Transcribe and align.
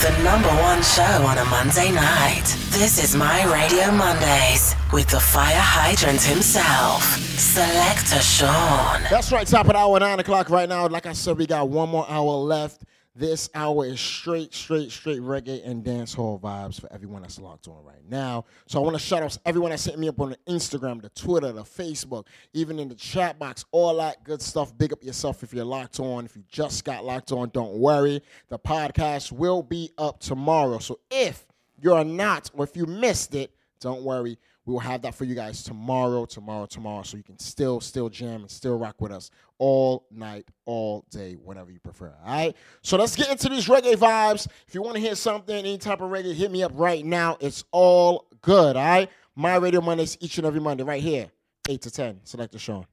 The 0.00 0.16
number 0.22 0.48
one 0.48 0.80
show 0.80 1.02
on 1.02 1.38
a 1.38 1.44
Monday 1.46 1.90
night. 1.90 2.44
This 2.70 3.02
is 3.02 3.16
My 3.16 3.42
Radio 3.52 3.90
Mondays 3.90 4.76
with 4.92 5.08
the 5.08 5.18
fire 5.18 5.58
hydrant 5.58 6.22
himself, 6.22 7.02
Selector 7.36 8.20
Sean. 8.22 9.02
That's 9.10 9.32
right, 9.32 9.44
top 9.44 9.66
of 9.66 9.72
the 9.72 9.78
hour, 9.78 9.98
9 9.98 10.20
o'clock 10.20 10.50
right 10.50 10.68
now. 10.68 10.86
Like 10.86 11.06
I 11.06 11.14
said, 11.14 11.36
we 11.36 11.46
got 11.46 11.68
one 11.68 11.88
more 11.88 12.06
hour 12.08 12.30
left. 12.30 12.82
This 13.18 13.50
hour 13.52 13.84
is 13.84 13.98
straight, 13.98 14.54
straight, 14.54 14.92
straight 14.92 15.20
reggae 15.20 15.68
and 15.68 15.84
dancehall 15.84 16.40
vibes 16.40 16.80
for 16.80 16.92
everyone 16.92 17.22
that's 17.22 17.40
locked 17.40 17.66
on 17.66 17.82
right 17.84 18.08
now. 18.08 18.44
So 18.68 18.78
I 18.78 18.84
want 18.84 18.94
to 18.94 19.02
shout 19.02 19.24
out 19.24 19.36
everyone 19.44 19.72
that 19.72 19.80
sent 19.80 19.98
me 19.98 20.08
up 20.08 20.20
on 20.20 20.30
the 20.30 20.38
Instagram, 20.46 21.02
the 21.02 21.08
Twitter, 21.08 21.50
the 21.50 21.64
Facebook, 21.64 22.26
even 22.52 22.78
in 22.78 22.88
the 22.88 22.94
chat 22.94 23.36
box, 23.36 23.64
all 23.72 23.96
that 23.96 24.22
good 24.22 24.40
stuff. 24.40 24.78
Big 24.78 24.92
up 24.92 25.02
yourself 25.02 25.42
if 25.42 25.52
you're 25.52 25.64
locked 25.64 25.98
on. 25.98 26.26
If 26.26 26.36
you 26.36 26.44
just 26.46 26.84
got 26.84 27.04
locked 27.04 27.32
on, 27.32 27.48
don't 27.48 27.80
worry. 27.80 28.22
The 28.50 28.58
podcast 28.60 29.32
will 29.32 29.64
be 29.64 29.90
up 29.98 30.20
tomorrow. 30.20 30.78
So 30.78 31.00
if 31.10 31.44
you're 31.82 32.04
not, 32.04 32.52
or 32.54 32.62
if 32.62 32.76
you 32.76 32.86
missed 32.86 33.34
it, 33.34 33.52
don't 33.80 34.04
worry. 34.04 34.38
We 34.68 34.72
will 34.72 34.80
have 34.80 35.00
that 35.00 35.14
for 35.14 35.24
you 35.24 35.34
guys 35.34 35.62
tomorrow, 35.62 36.26
tomorrow, 36.26 36.66
tomorrow, 36.66 37.02
so 37.02 37.16
you 37.16 37.22
can 37.22 37.38
still, 37.38 37.80
still 37.80 38.10
jam 38.10 38.42
and 38.42 38.50
still 38.50 38.76
rock 38.76 38.96
with 39.00 39.10
us 39.10 39.30
all 39.56 40.06
night, 40.10 40.46
all 40.66 41.06
day, 41.10 41.38
whenever 41.42 41.70
you 41.70 41.80
prefer. 41.80 42.14
All 42.22 42.30
right. 42.30 42.54
So 42.82 42.98
let's 42.98 43.16
get 43.16 43.30
into 43.30 43.48
these 43.48 43.66
reggae 43.66 43.94
vibes. 43.94 44.46
If 44.66 44.74
you 44.74 44.82
want 44.82 44.96
to 44.96 45.00
hear 45.00 45.14
something, 45.14 45.56
any 45.56 45.78
type 45.78 46.02
of 46.02 46.10
reggae, 46.10 46.34
hit 46.34 46.50
me 46.50 46.62
up 46.62 46.72
right 46.74 47.02
now. 47.02 47.38
It's 47.40 47.64
all 47.70 48.26
good. 48.42 48.76
All 48.76 48.84
right. 48.84 49.08
My 49.34 49.56
Radio 49.56 49.80
Mondays 49.80 50.18
each 50.20 50.36
and 50.36 50.46
every 50.46 50.60
Monday, 50.60 50.84
right 50.84 51.02
here, 51.02 51.30
eight 51.66 51.80
to 51.80 51.90
ten. 51.90 52.20
Selector 52.24 52.58
Sean. 52.58 52.84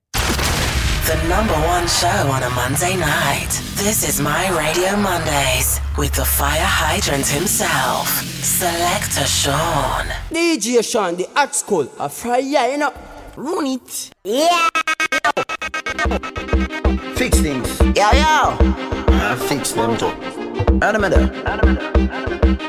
The 1.06 1.16
number 1.28 1.54
one 1.54 1.88
show 1.88 2.08
on 2.08 2.42
a 2.42 2.50
Monday 2.50 2.96
night. 2.98 3.50
This 3.76 4.10
is 4.10 4.20
My 4.20 4.50
Radio 4.50 4.98
Mondays 4.98 5.80
with 6.00 6.14
the 6.14 6.26
fire 6.26 6.66
hydrant 6.66 7.28
himself, 7.28 8.08
Selector 8.42 9.28
Sean. 9.28 10.08
DJ 10.32 10.84
Sean, 10.84 11.16
the 11.16 11.30
art 11.36 11.54
school, 11.54 11.88
a 12.00 12.10
fire, 12.10 12.42
you 12.42 12.80
know. 12.80 12.92
Run 13.36 13.68
it. 13.68 14.10
Yeah. 14.24 14.68
Fix 17.14 17.40
things. 17.40 17.80
Yo, 17.82 18.10
yo. 18.12 18.58
I 18.58 19.36
fix 19.48 19.74
them 19.74 19.96
too. 19.98 20.08
Animator. 20.82 21.30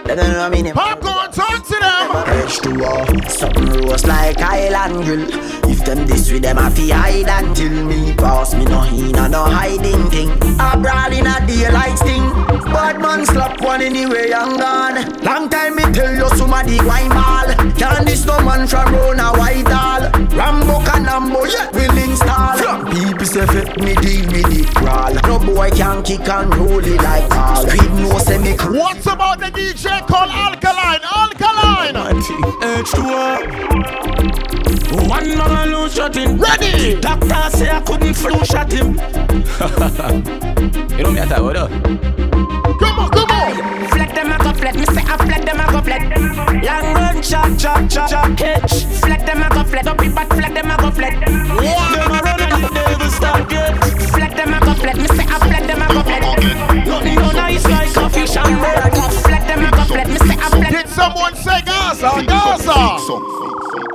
They 0.05 0.15
don't 0.15 0.31
know 0.31 0.39
what 0.39 0.47
I 0.47 0.49
mean. 0.51 0.67
Popcaan, 0.67 1.33
talk 1.35 1.46
to 1.69 1.79
them. 1.81 2.07
H2O. 2.47 3.31
Something 3.31 3.67
roast 3.83 4.07
like 4.07 4.39
island 4.41 5.05
grill. 5.05 5.27
If 5.71 5.85
them 5.85 6.07
this 6.07 6.31
with 6.31 6.43
them, 6.43 6.59
I 6.59 6.71
fi 6.71 6.89
hide 6.91 7.45
until 7.45 7.85
me 7.85 8.15
pass 8.15 8.55
me 8.55 8.65
no 8.65 8.83
in 8.85 9.13
no 9.31 9.45
hiding 9.45 10.09
thing. 10.11 10.31
I 10.61 10.77
brawl 10.77 11.13
in 11.13 11.27
a 11.27 11.47
daylight 11.47 11.99
sting. 11.99 12.27
Bad 12.73 13.01
man 13.01 13.25
slap 13.27 13.61
one 13.61 13.83
anyway 13.83 14.31
and 14.31 14.59
gone. 14.59 14.97
Long 15.23 15.49
time 15.49 15.77
me 15.77 15.83
tell 15.93 16.15
you 16.15 16.29
somebody 16.37 16.79
why 16.79 17.09
ball. 17.09 17.49
Can't 17.75 18.07
this 18.07 18.25
no 18.27 18.39
man 18.45 18.67
from 18.67 18.95
Rona 18.95 19.33
Whitehall. 19.33 20.03
Rambo 20.37 20.81
Canambo, 20.85 21.47
yeah, 21.53 21.71
will 21.73 21.99
install. 21.99 22.57
People 22.93 23.27
say 23.27 23.47
fit 23.47 23.77
me 23.81 23.95
deal 23.97 24.27
with 24.31 24.49
the 24.53 24.71
crawl. 24.75 25.15
No 25.27 25.39
boy 25.39 25.71
can 25.71 26.03
kick 26.03 26.29
and 26.29 26.55
roll 26.57 26.85
it 26.85 27.03
like 27.03 27.31
all. 27.35 27.67
Squid 27.67 27.93
no 27.95 28.19
say 28.19 28.39
me 28.39 28.57
cr- 28.57 28.73
What's 28.73 29.07
about 29.07 29.39
the 29.41 29.47
DJ 29.47 30.07
called 30.07 30.31
Alkaline? 30.31 31.01
Alkaline. 31.03 31.56
H2O. 32.77 35.09
One 35.09 35.39
man 35.39 35.71
lose 35.71 35.95
shot 35.95 36.15
him. 36.15 36.37
Ready. 36.39 37.01
Doctor 37.01 37.51
say 37.57 37.71
I 37.71 37.81
couldn't 37.81 38.13
flu 38.15 38.45
shot 38.45 38.71
him. 38.73 38.95
you 40.97 41.03
know 41.03 41.11
me 41.11 41.19
at 41.21 41.33
all, 41.33 41.53
though. 41.53 41.69
Come 42.79 42.99
on, 42.99 43.11
come 43.11 43.31
on. 43.31 43.89
Flat 43.89 44.15
them 44.15 44.33
a 44.33 44.39
go 44.39 44.53
flat, 44.53 44.75
me 44.75 44.85
say 44.87 45.03
I 45.03 45.17
flat 45.17 45.45
them 45.47 45.61
a 45.61 45.73
go 45.73 45.81
flat. 45.81 46.03
Long 46.63 46.95
run 46.95 47.23
chop 47.23 47.57
chop 47.59 47.89
chop 47.89 48.11
chop 48.11 48.37
catch. 48.37 48.85
Flat 49.01 49.25
them 49.27 49.43
a 49.43 49.49
go 49.49 49.65
flat, 49.65 49.87
up 49.87 50.03
it 50.03 50.15
but 50.15 50.29
flat 50.29 50.55
them 50.55 50.71
a 50.71 50.77
go 50.77 50.91
flat. 50.91 51.19
Them 51.21 51.51
a 51.57 51.59
run 52.23 52.41
and 52.41 52.65
they 52.65 52.71
never 52.85 53.09
stop 53.11 53.51
yet. 53.51 53.75
Flat 54.13 54.37
them 54.37 54.53
a 54.55 54.61
go 54.61 54.75
flat, 54.75 54.97
me 54.97 55.07
say 55.09 55.25
I 55.25 55.39
flat 55.39 55.67
them 55.67 55.83
a 55.83 55.89
go 55.93 56.03
flat. 56.03 56.23
Nothing 56.87 57.15
no 57.15 57.31
nice 57.33 57.65
like 57.65 57.97
a 57.97 58.11
fish 58.11 58.37
and 58.37 58.59
bread. 58.59 58.96
Someone 61.07 61.35
say 61.37 61.63
Gaza? 61.63 62.11
Gaza. 62.27 62.75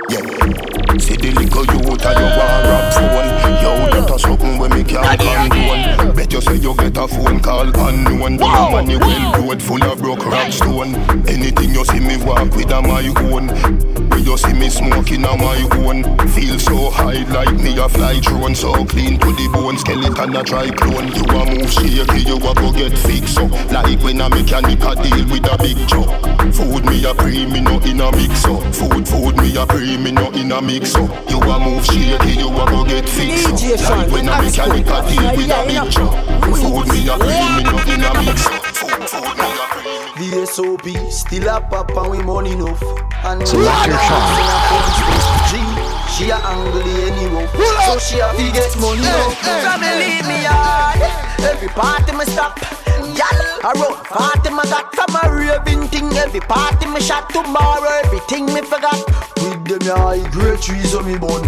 Yeah. 0.08 0.98
See 0.98 1.16
the 1.16 1.32
little 1.36 1.64
youth 1.66 2.06
and 2.06 2.18
you 2.18 2.28
want 2.38 2.64
rap 2.68 2.92
phone 2.94 3.32
Yo, 3.62 3.70
that 3.90 4.10
a 4.10 4.18
something 4.18 4.58
when 4.58 4.70
me 4.70 4.84
can't 4.84 5.20
condone 5.20 6.11
Bet 6.22 6.32
you 6.32 6.40
say 6.40 6.54
you 6.54 6.72
get 6.76 6.96
a 6.96 7.08
phone 7.08 7.40
call 7.40 7.66
unknown 7.66 8.36
Wow. 8.36 8.70
money 8.70 8.96
well 8.96 9.42
road 9.42 9.60
full 9.60 9.82
of 9.82 9.98
broke 9.98 10.24
rock 10.24 10.52
stone. 10.52 10.94
Anything 11.26 11.74
you 11.74 11.84
see 11.84 11.98
me 11.98 12.16
walk 12.24 12.54
with 12.54 12.70
a 12.70 12.80
my 12.80 13.08
own. 13.26 13.48
When 14.08 14.24
you 14.24 14.36
see 14.38 14.52
me 14.52 14.68
smoking 14.70 15.24
a 15.24 15.36
my 15.36 15.58
own. 15.82 16.04
Feel 16.28 16.60
so 16.60 16.90
high 16.90 17.26
like 17.32 17.52
me 17.54 17.76
a 17.76 17.88
fly 17.88 18.20
drone. 18.20 18.54
So 18.54 18.72
clean 18.84 19.18
to 19.18 19.26
the 19.32 19.50
bone, 19.52 19.78
skeleton 19.78 20.36
a 20.36 20.44
try 20.44 20.70
clone. 20.70 21.08
You 21.10 21.24
a 21.24 21.42
move 21.44 21.72
shaky, 21.72 22.22
you 22.22 22.36
a 22.36 22.54
go 22.54 22.70
get 22.72 22.96
fixed 22.96 23.38
up. 23.38 23.50
Like 23.72 23.98
when 24.04 24.20
a 24.20 24.28
mechanic 24.30 24.78
a 24.78 24.94
deal 25.02 25.26
with 25.26 25.50
a 25.50 25.58
big 25.58 25.88
truck. 25.88 26.06
Food 26.54 26.84
me 26.86 27.04
a 27.04 27.14
pre, 27.14 27.46
me 27.46 27.60
no 27.60 27.80
in 27.80 28.00
a 28.00 28.12
mix 28.14 28.44
up. 28.44 28.62
Food, 28.72 29.08
food 29.08 29.36
me 29.38 29.56
a 29.56 29.66
pre, 29.66 29.96
me 29.98 30.12
no 30.12 30.30
in 30.30 30.52
a 30.52 30.62
mix 30.62 30.94
up. 30.94 31.10
You 31.28 31.40
a 31.40 31.58
move 31.58 31.84
shaky, 31.84 32.38
you 32.38 32.46
a 32.46 32.64
go 32.70 32.84
get 32.84 33.08
fixed 33.08 33.50
up. 33.50 33.90
Like 33.90 34.10
when 34.12 34.28
a 34.28 34.38
mechanic 34.40 34.86
a 34.86 34.98
deal 35.10 35.36
with 35.36 35.50
a 35.50 35.66
big 35.66 35.90
truck 35.90 36.11
Food 36.60 36.88
me 36.88 37.08
a 37.08 37.16
pre, 37.18 37.34
me 37.56 37.62
no 37.64 37.76
in 37.92 38.04
a 38.04 38.10
mix 38.20 38.46
Food, 38.78 39.02
food 39.08 39.34
me 39.36 39.48
a 39.52 39.66
pre, 39.70 40.30
The 40.30 40.46
SOP 40.46 40.86
still 41.10 41.48
a 41.48 41.60
pop 41.60 41.90
and 41.96 42.10
we 42.10 42.22
money 42.22 42.52
enough. 42.52 42.82
And 43.24 43.46
Select 43.46 43.86
your 43.86 43.98
G, 45.48 45.58
she 46.12 46.30
a 46.30 46.36
angle 46.36 46.82
anyhow. 46.82 47.46
So 47.86 47.98
she 47.98 48.18
a 48.20 48.28
fi 48.34 48.50
get 48.52 48.76
money 48.78 49.02
me 49.80 49.90
leave 49.98 50.26
me 50.26 50.44
hard. 50.44 51.00
Every 51.40 51.68
party 51.68 52.12
me 52.16 52.24
stop. 52.24 52.81
Y'all 53.12 53.42
around 53.62 54.04
party 54.08 54.50
me 54.50 54.62
got 54.72 54.94
from 54.94 55.14
a 55.20 55.34
raving 55.34 55.88
thing. 55.88 56.12
Every 56.16 56.40
party 56.40 56.86
me 56.86 57.00
shot 57.00 57.28
tomorrow. 57.30 57.88
Everything 58.04 58.46
me 58.46 58.62
forgot. 58.62 58.96
With 59.36 59.64
them 59.68 59.96
high 59.98 60.24
grade 60.30 60.60
trees 60.60 60.94
on 60.94 61.06
me 61.06 61.18
bun. 61.18 61.44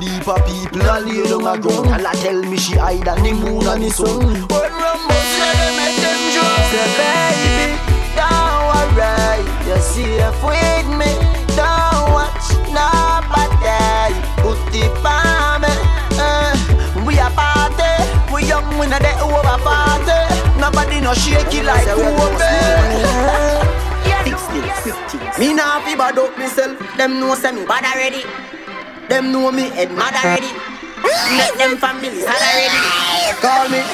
Heap 0.00 0.28
of 0.28 0.44
people 0.44 0.82
a 0.82 1.00
lay 1.00 1.24
down 1.24 1.46
a 1.46 1.58
ground. 1.58 1.88
Y'all 1.88 2.12
tell 2.20 2.42
me 2.42 2.56
she 2.58 2.76
hide 2.76 3.08
and 3.08 3.24
the 3.24 3.32
moon 3.32 3.66
and 3.66 3.82
the 3.82 3.90
sun. 3.90 4.20
When 4.20 4.72
Rambo 4.76 5.16
say 5.32 5.52
they 5.56 5.72
make 5.78 5.96
them 6.04 6.20
drunk. 6.36 6.62
Say 6.68 6.88
baby, 7.00 7.80
don't 8.12 8.60
worry. 8.68 9.40
You're 9.66 9.80
safe 9.80 10.38
with 10.44 10.88
me. 11.00 11.10
Don't 11.56 12.12
watch 12.12 12.52
nobody. 12.68 14.12
Put 14.44 14.58
on 14.76 15.62
me. 15.62 15.72
Uh, 16.20 16.52
we 17.06 17.16
a 17.18 17.30
party. 17.30 17.90
We 18.32 18.44
young, 18.44 18.68
we 18.78 18.86
not 18.86 19.00
that 19.00 19.22
over 19.22 19.62
party. 19.64 19.85
Nobody 21.06 21.30
no 21.30 21.38
shake 21.38 21.54
it 21.54 21.64
like 21.64 21.86
Kobe. 21.86 22.50
Fix 24.24 24.42
this. 24.50 25.38
Me 25.38 25.54
nah 25.54 25.78
fi 25.82 25.94
bad 25.94 26.18
up 26.18 26.36
myself. 26.36 26.76
Them 26.96 27.20
know 27.20 27.34
say 27.36 27.52
me 27.52 27.64
bad 27.64 27.84
already. 27.84 28.24
Them 29.08 29.30
know 29.30 29.52
me 29.52 29.68
head 29.70 29.92
mad 29.92 30.14
already. 30.14 30.50
Make 31.38 31.54
them 31.58 31.76
families 31.78 32.26
had 32.26 32.42
already. 32.42 32.82
Call 33.38 33.68
me 33.70 33.86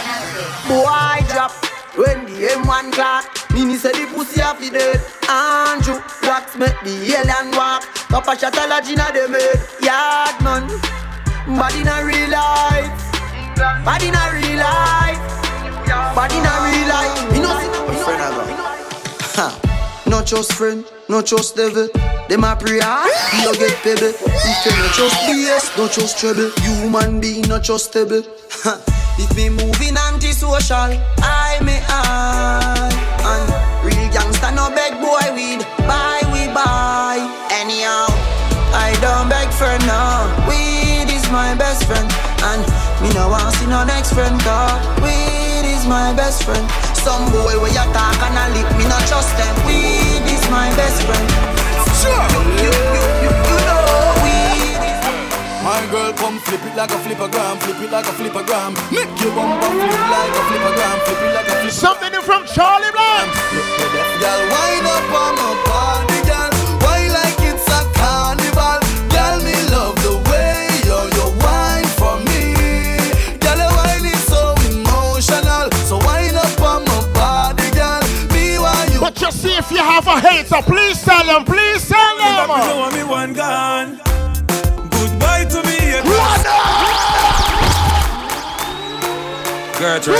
boy 0.64 1.20
drop 1.28 1.52
when 2.00 2.24
the 2.24 2.48
M1 2.56 2.92
clock. 2.92 3.28
Mini 3.52 3.76
say 3.76 3.92
the 3.92 4.10
pussy 4.14 4.40
off 4.40 4.58
the 4.58 4.70
dead. 4.70 4.96
Andrew 5.28 6.00
wax 6.22 6.56
make 6.56 6.80
the 6.80 6.96
alien 7.12 7.54
walk. 7.54 7.84
Papa 8.08 8.38
shot 8.38 8.56
a 8.56 8.66
lodge 8.66 8.88
inna 8.88 9.12
the 9.12 9.28
bed. 9.28 9.60
Yard 9.84 10.40
man, 10.40 10.64
body 11.58 11.80
in 11.82 11.88
a 11.88 12.04
real 12.06 12.30
life. 12.30 13.84
Body 13.84 14.08
in 14.08 14.14
a 14.14 14.32
real 14.32 14.58
life. 14.60 15.41
Body 15.88 16.36
in 16.36 16.46
a 16.46 16.54
real 16.64 16.88
life. 16.88 17.34
You 17.34 17.42
know, 17.42 17.56
A 17.56 17.94
friend 18.04 18.22
I 18.22 18.30
got. 18.30 18.48
Ha. 19.36 19.46
Not 20.06 20.26
just 20.26 20.52
friend, 20.52 20.84
not 21.08 21.24
just 21.26 21.56
devil. 21.56 21.88
Them 22.28 22.44
a 22.44 22.54
pray 22.56 22.80
hard, 22.80 23.10
you 23.42 23.52
get 23.58 23.76
pebble. 23.82 24.12
If 24.12 24.66
you 24.66 24.72
not 24.76 24.92
just 24.94 25.16
BS, 25.24 25.78
not 25.78 25.90
just 25.92 26.18
trouble. 26.18 26.50
Human 26.62 27.20
being 27.20 27.48
not 27.48 27.62
trustable. 27.62 28.22
Ha. 28.62 28.76
If 29.18 29.34
me 29.36 29.48
moving 29.48 29.96
antisocial, 29.96 30.92
I 31.20 31.58
may 31.64 31.80
I. 31.88 32.88
And 33.24 33.48
real 33.84 34.08
gangster 34.12 34.52
no 34.52 34.68
beg 34.70 35.00
boy 35.00 35.24
weed. 35.34 35.64
Buy 35.88 36.20
we 36.32 36.46
buy. 36.52 37.16
Anyhow, 37.50 38.06
I 38.76 38.92
don't 39.00 39.28
beg 39.28 39.48
for 39.52 39.72
now. 39.86 40.28
Weed 40.48 41.08
is 41.12 41.24
my 41.30 41.54
best 41.54 41.84
friend. 41.84 42.08
And 42.52 42.62
me 43.02 43.12
no 43.14 43.28
want 43.28 43.54
see 43.56 43.66
no 43.66 43.84
next 43.84 44.12
friend. 44.12 44.38
Cause 44.40 44.80
weed 45.02 45.41
is 45.82 45.88
my 45.88 46.14
best 46.14 46.44
friend. 46.44 46.64
Some 46.94 47.26
boy 47.32 47.58
where 47.58 47.72
you 47.74 47.86
talk 47.90 48.18
and 48.22 48.38
a 48.38 48.44
lip, 48.54 48.68
me 48.78 48.84
not 48.86 49.02
trust 49.10 49.34
them. 49.36 49.54
Weed 49.66 50.22
is 50.30 50.44
my 50.50 50.70
best 50.78 51.02
friend. 51.02 51.26
Sure. 51.98 52.26
You, 52.32 52.46
you, 52.62 52.72
you, 52.94 53.04
you, 53.22 53.30
you 53.50 53.58
know 53.66 53.82
weed 54.22 54.82
is 54.90 55.00
My 55.66 55.82
girl 55.90 56.12
come 56.14 56.38
flip 56.46 56.62
it 56.62 56.74
like 56.76 56.90
a 56.90 56.98
flippergram, 57.02 57.58
flip 57.62 57.80
it 57.82 57.90
like 57.90 58.06
a 58.06 58.14
flipper 58.14 58.44
gram. 58.44 58.74
Make 58.94 59.10
your 59.22 59.34
bumper 59.34 59.70
flip 59.74 60.02
like 60.14 60.34
a 60.38 60.42
flippergram, 60.48 60.96
flip 61.06 61.22
it 61.26 61.34
like 61.34 61.48
a 61.48 61.54
flip. 61.60 61.72
Something 61.72 62.12
new 62.12 62.22
from 62.22 62.46
Charlie 62.46 62.92
Blanc. 62.94 63.28
Look, 63.54 63.68
the 63.78 63.86
deaf 63.94 64.10
girl 64.22 64.40
you 65.66 65.71
a 80.12 80.20
hater, 80.20 80.62
please 80.62 81.02
tell 81.02 81.24
them, 81.24 81.44
please 81.44 81.88
tell 81.88 82.16
them. 82.18 82.48
You 82.48 82.76
want 82.76 82.94
me 82.94 83.04
one 83.04 83.32
gone. 83.32 83.96
Goodbye 84.90 85.44
to 85.48 85.62
me. 85.64 85.78
Gertrude. 89.82 90.16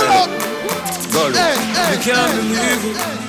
Hey, 1.36 1.54
hey, 1.54 1.94
you 1.94 2.02
can't 2.02 2.34
believe 2.34 2.82
it. 2.82 3.22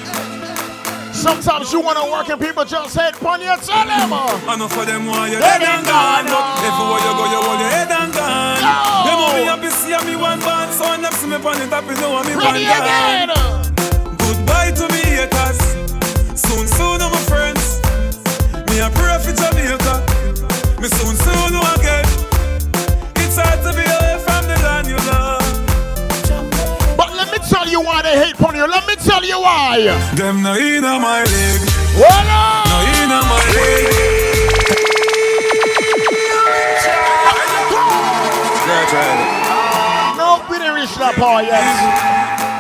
Sometimes 1.13 1.71
you 1.71 1.80
wanna 1.80 2.10
work 2.12 2.27
and 2.30 2.42
people 2.42 2.65
just 2.65 2.95
head 2.95 3.13
pon 3.13 3.39
your 3.39 3.56
tell 3.57 3.86
them. 3.86 4.12
I 4.12 4.56
know 4.57 4.68
for 4.68 4.83
them 4.83 5.06
why 5.06 5.30
you 5.30 5.39
dead 5.39 5.62
and 5.62 5.86
gone. 5.86 6.25
Everywhere 6.27 7.00
you 7.00 7.13
go, 7.15 7.25
you 7.30 7.39
hold 7.44 7.60
your 7.62 7.69
head 7.69 7.92
and 7.92 8.12
gone. 8.12 8.60
You 9.06 9.13
know 9.13 9.30
me 9.36 9.45
happy 9.45 9.69
see 9.69 9.95
me 10.10 10.15
one 10.15 10.39
band, 10.39 10.74
so 10.74 10.83
I 10.83 10.98
never 10.98 11.15
see 11.15 11.27
me 11.27 11.38
pon 11.38 11.60
the 11.60 11.68
top, 11.68 11.86
you 11.86 11.95
know 12.01 12.18
me 12.24 12.33
Ready 12.33 12.65
one 12.65 12.74
tell 29.13 29.25
you 29.25 29.39
why. 29.39 29.77
Them 30.18 30.42
no 30.42 30.54
in 30.57 30.81
my 30.81 31.21
leg. 31.21 31.62
Voila! 31.94 32.65
No 32.65 32.77
in 32.98 33.13
my 33.30 33.42
leg. 33.54 33.86
No, 40.18 40.42
we 40.50 40.57
didn't 40.57 40.74
reach 40.74 40.95
that 40.98 41.13
part 41.21 41.45
yet. 41.45 41.62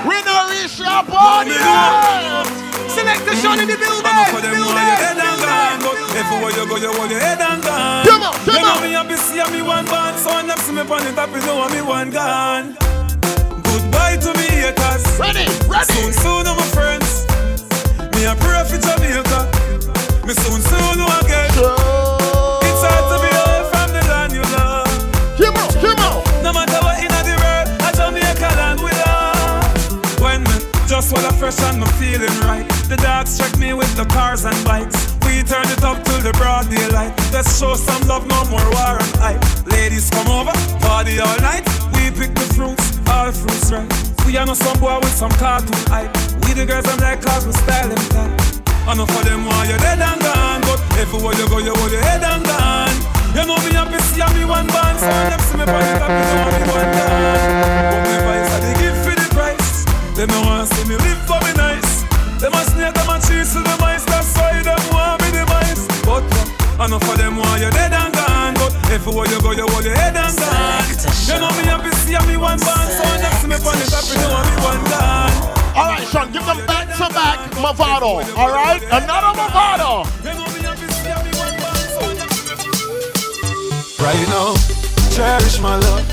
We 0.05 0.21
don't 0.21 0.47
reach 0.53 0.77
that 0.77 1.05
part 1.09 1.47
yet. 1.49 2.45
Select 2.93 3.25
the 3.25 3.33
shot 3.41 3.57
in 3.57 3.67
the 3.67 3.77
building. 3.77 4.13
Everywhere 6.13 6.53
you 6.53 6.65
go, 6.69 6.77
you 6.77 6.93
hold 6.93 7.09
your 7.09 7.19
head 7.19 7.41
and 7.41 7.63
gone. 7.63 8.05
Come 8.05 8.21
on, 8.21 8.33
come 8.45 8.53
you 8.53 8.61
on. 8.61 8.75
know 8.75 8.81
me 8.81 8.93
happy 8.93 9.17
see 9.17 9.41
me 9.51 9.61
one 9.63 9.85
band, 9.85 10.17
so 10.19 10.29
I 10.29 10.43
never 10.43 10.61
see 10.61 10.71
me 10.71 10.81
on 10.81 11.03
the 11.03 11.11
top, 11.17 11.33
you 11.33 11.41
know 11.41 11.67
me 11.69 11.81
one 11.81 12.11
gone. 12.11 12.77
Goodbye 13.65 14.17
to 14.21 14.31
me 14.37 14.52
haters. 14.63 15.03
Ready, 15.19 15.47
ready. 15.67 15.91
Soon, 15.91 16.11
soon, 16.23 16.45
my 16.47 16.67
friends. 16.71 17.27
Me 18.15 18.23
a 18.23 18.33
pray 18.39 18.63
for 18.63 18.79
Jamaica. 18.79 19.39
Me 20.23 20.33
soon, 20.33 20.61
soon 20.63 20.97
again. 21.19 21.51
It's 21.51 22.81
hard 22.87 23.05
to 23.11 23.17
be 23.19 23.29
away 23.43 23.61
from 23.71 23.87
the 23.91 24.03
land 24.07 24.31
you 24.31 24.45
love. 24.55 24.87
Come 25.35 25.57
on, 25.59 25.69
come 25.83 25.99
on. 26.07 26.23
No 26.43 26.51
matter 26.55 26.79
what 26.79 26.97
in 27.03 27.11
the 27.11 27.35
world, 27.43 27.67
I'm 27.83 27.91
a 27.91 27.97
Jamaica 27.99 28.49
land 28.55 28.79
we 28.79 28.91
love. 29.03 30.21
When 30.23 30.43
me 30.47 30.55
just 30.87 31.11
while 31.11 31.25
I 31.27 31.31
fresh 31.35 31.59
and 31.67 31.81
me 31.81 31.87
feeling 31.99 32.37
right, 32.47 32.67
the 32.87 32.95
dogs 32.97 33.37
check 33.37 33.57
me 33.59 33.73
with 33.73 33.93
the 33.97 34.05
cars 34.05 34.45
and 34.45 34.57
bikes. 34.63 35.11
We 35.27 35.43
turn 35.43 35.67
it 35.67 35.83
up 35.83 36.03
till 36.05 36.21
the 36.21 36.31
broad 36.39 36.69
daylight. 36.69 37.11
Let's 37.33 37.59
show 37.59 37.75
some 37.75 38.07
love, 38.07 38.27
no 38.27 38.39
more 38.45 38.67
war 38.71 38.95
and 39.03 39.15
hype. 39.19 39.43
Ladies 39.67 40.09
come 40.09 40.27
over, 40.27 40.55
party 40.79 41.19
all 41.19 41.39
night. 41.41 41.67
We 41.95 42.11
pick 42.11 42.33
the 42.35 42.47
fruits 42.55 42.93
all 43.07 43.31
fruits 43.31 43.71
right. 43.71 44.12
We 44.25 44.37
are 44.37 44.45
no 44.45 44.53
some 44.53 44.79
boy 44.79 44.97
with 44.99 45.13
some 45.13 45.31
cartoon 45.37 45.75
hype. 45.91 46.09
We 46.47 46.53
the 46.53 46.65
girls 46.65 46.87
I'm 46.87 46.97
like 46.99 47.21
cause 47.21 47.45
we 47.45 47.53
style 47.53 47.89
them 47.89 48.03
tight. 48.09 48.33
I 48.87 48.95
know 48.95 49.05
for 49.05 49.23
them 49.23 49.45
why 49.45 49.67
you're 49.67 49.77
dead 49.77 50.01
and 50.01 50.19
gone, 50.19 50.61
but 50.65 50.79
everywhere 50.97 51.35
you 51.35 51.47
go 51.47 51.59
you 51.59 51.75
hold 51.75 51.91
your 51.91 52.01
head 52.01 52.23
and 52.23 52.43
gone. 52.43 52.95
You 53.35 53.43
know 53.45 53.57
me 53.61 53.71
happy 53.75 53.99
see 54.09 54.23
me 54.33 54.45
one 54.45 54.67
band, 54.67 54.97
so 54.99 55.11
them 55.11 55.39
see 55.43 55.57
me 55.59 55.65
body 55.65 55.91
know 55.99 56.07
me 56.07 56.61
one 56.71 56.91
gone. 56.97 57.51
But 57.91 58.01
me 58.07 58.15
vice 58.25 58.51
I 58.51 58.57
they 58.63 58.73
give 58.81 58.97
for 59.03 59.15
the 59.15 59.27
price. 59.35 59.85
Them 60.15 60.29
no 60.31 60.39
want 60.47 60.71
see 60.71 60.85
me 60.87 60.95
live 60.97 61.21
for 61.27 61.39
me 61.43 61.51
nice. 61.59 62.03
Them 62.39 62.53
a 62.53 62.61
snake, 62.69 62.93
them 62.95 63.09
a 63.09 63.17
cheese, 63.21 63.53
to 63.53 63.59
the 63.59 63.75
mice, 63.79 64.05
that's 64.05 64.35
why 64.39 64.61
them 64.63 64.81
want 64.91 65.21
me 65.21 65.29
the 65.35 65.43
mice. 65.51 65.83
But 66.07 66.23
uh, 66.25 66.83
I 66.83 66.87
know 66.87 66.99
for 66.99 67.15
them 67.17 67.37
why 67.37 67.59
you're 67.59 67.71
dead 67.71 67.93
and 67.93 68.12
everywhere 68.93 69.25
you 69.25 69.41
go 69.41 69.51
you 69.51 69.65
hold 69.73 69.83
your 69.83 69.97
head 69.97 70.13
and 70.13 70.37
gone. 70.37 70.85
You 71.25 71.41
know 71.41 71.49
me 71.57 71.65
happy 71.65 71.89
see 72.05 72.13
me 72.29 72.37
one 72.37 72.61
band, 72.61 72.89
so 72.93 73.01
next 73.17 73.41
me 73.49 73.57
on 73.57 73.73
the 73.81 73.87
top, 73.89 74.05
you 74.05 74.21
know 74.21 74.37
me 74.37 74.53
one 74.61 74.83
gone. 74.85 75.33
All 75.73 75.89
right, 75.89 76.05
Sean, 76.13 76.29
give 76.29 76.45
them 76.45 76.61
back 76.69 76.85
to 77.01 77.09
back 77.09 77.41
Mavado. 77.57 78.21
All 78.37 78.53
right, 78.53 78.81
another 78.93 79.33
Mavado. 79.33 80.05
Right 83.97 84.25
now, 84.29 84.53
cherish 85.09 85.57
my 85.59 85.75
love. 85.81 86.05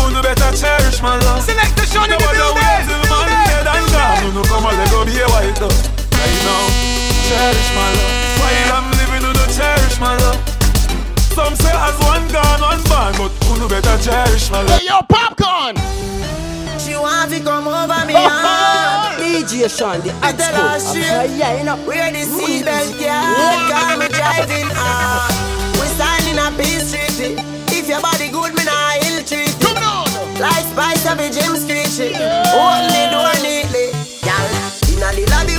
Who 0.00 0.08
no 0.08 0.22
better 0.22 0.50
cherish 0.56 1.02
my 1.02 1.20
love? 1.20 1.44
Selector 1.44 1.84
Sean 1.92 2.08
in 2.08 2.16
the 2.16 2.24
building. 2.24 2.64
man 2.64 3.28
dead 3.52 3.68
and 3.68 3.84
gone. 3.92 4.16
Who 4.24 4.32
no 4.32 4.42
come 4.48 4.64
and 4.64 4.78
let 4.80 4.90
go 4.90 5.04
be 5.04 5.20
a 5.20 5.28
white 5.28 5.52
dove. 5.60 5.76
Right 6.16 6.40
now, 6.48 6.64
cherish 7.28 7.68
my 7.76 7.88
love. 7.92 8.16
While 8.40 8.72
I'm 8.80 8.88
living, 8.96 9.28
who 9.28 9.32
no 9.36 9.44
cherish 9.52 10.00
my 10.00 10.16
love. 10.16 10.47
Some 11.38 11.54
say 11.54 11.70
as 11.70 11.94
one 12.02 12.26
gone, 12.34 12.60
one 12.66 12.82
born, 12.90 13.14
but 13.14 13.30
who 13.46 13.60
no 13.62 13.68
better 13.68 13.94
cherish 14.02 14.50
my 14.50 14.58
love. 14.62 14.80
Hey, 14.80 14.86
yo, 14.90 14.98
Popcaan. 15.06 15.78
She 16.82 16.96
want 16.98 17.30
to 17.30 17.38
come 17.38 17.68
over 17.68 18.02
me 18.10 18.14
heart. 18.18 19.22
DJ 19.22 19.70
Sean, 19.70 20.00
the 20.02 20.10
I 20.18 20.32
tell 20.34 20.50
her 20.50 20.74
expo. 20.78 20.94
she 20.94 21.38
Yeah, 21.38 21.58
you 21.58 21.64
know. 21.64 21.78
wear 21.86 22.10
the 22.10 22.26
seatbelt, 22.26 22.90
girl. 22.98 23.70
Got 23.70 23.98
me 24.02 24.08
driving 24.10 24.66
hard. 24.74 25.30
We 25.78 25.86
standing 25.94 26.42
up 26.42 26.58
Peace 26.58 26.90
Street. 26.90 27.38
If 27.70 27.86
your 27.88 28.02
body 28.02 28.28
good, 28.34 28.50
me 28.58 28.64
nah 28.66 28.98
ill 29.06 29.22
treat 29.22 29.46
it. 29.46 29.54
Come 29.62 29.78
on. 29.78 30.10
Like 30.42 30.66
Spice 30.74 31.06
of 31.06 31.22
a 31.22 31.30
Jim 31.30 31.54
Street 31.54 31.86
shit. 31.86 32.18
Only 32.50 33.02
do 33.14 33.20
it 33.30 33.40
neatly. 33.46 33.94
Girl, 34.26 34.46
inna 34.90 35.14
the 35.14 35.22
lobby 35.30 35.54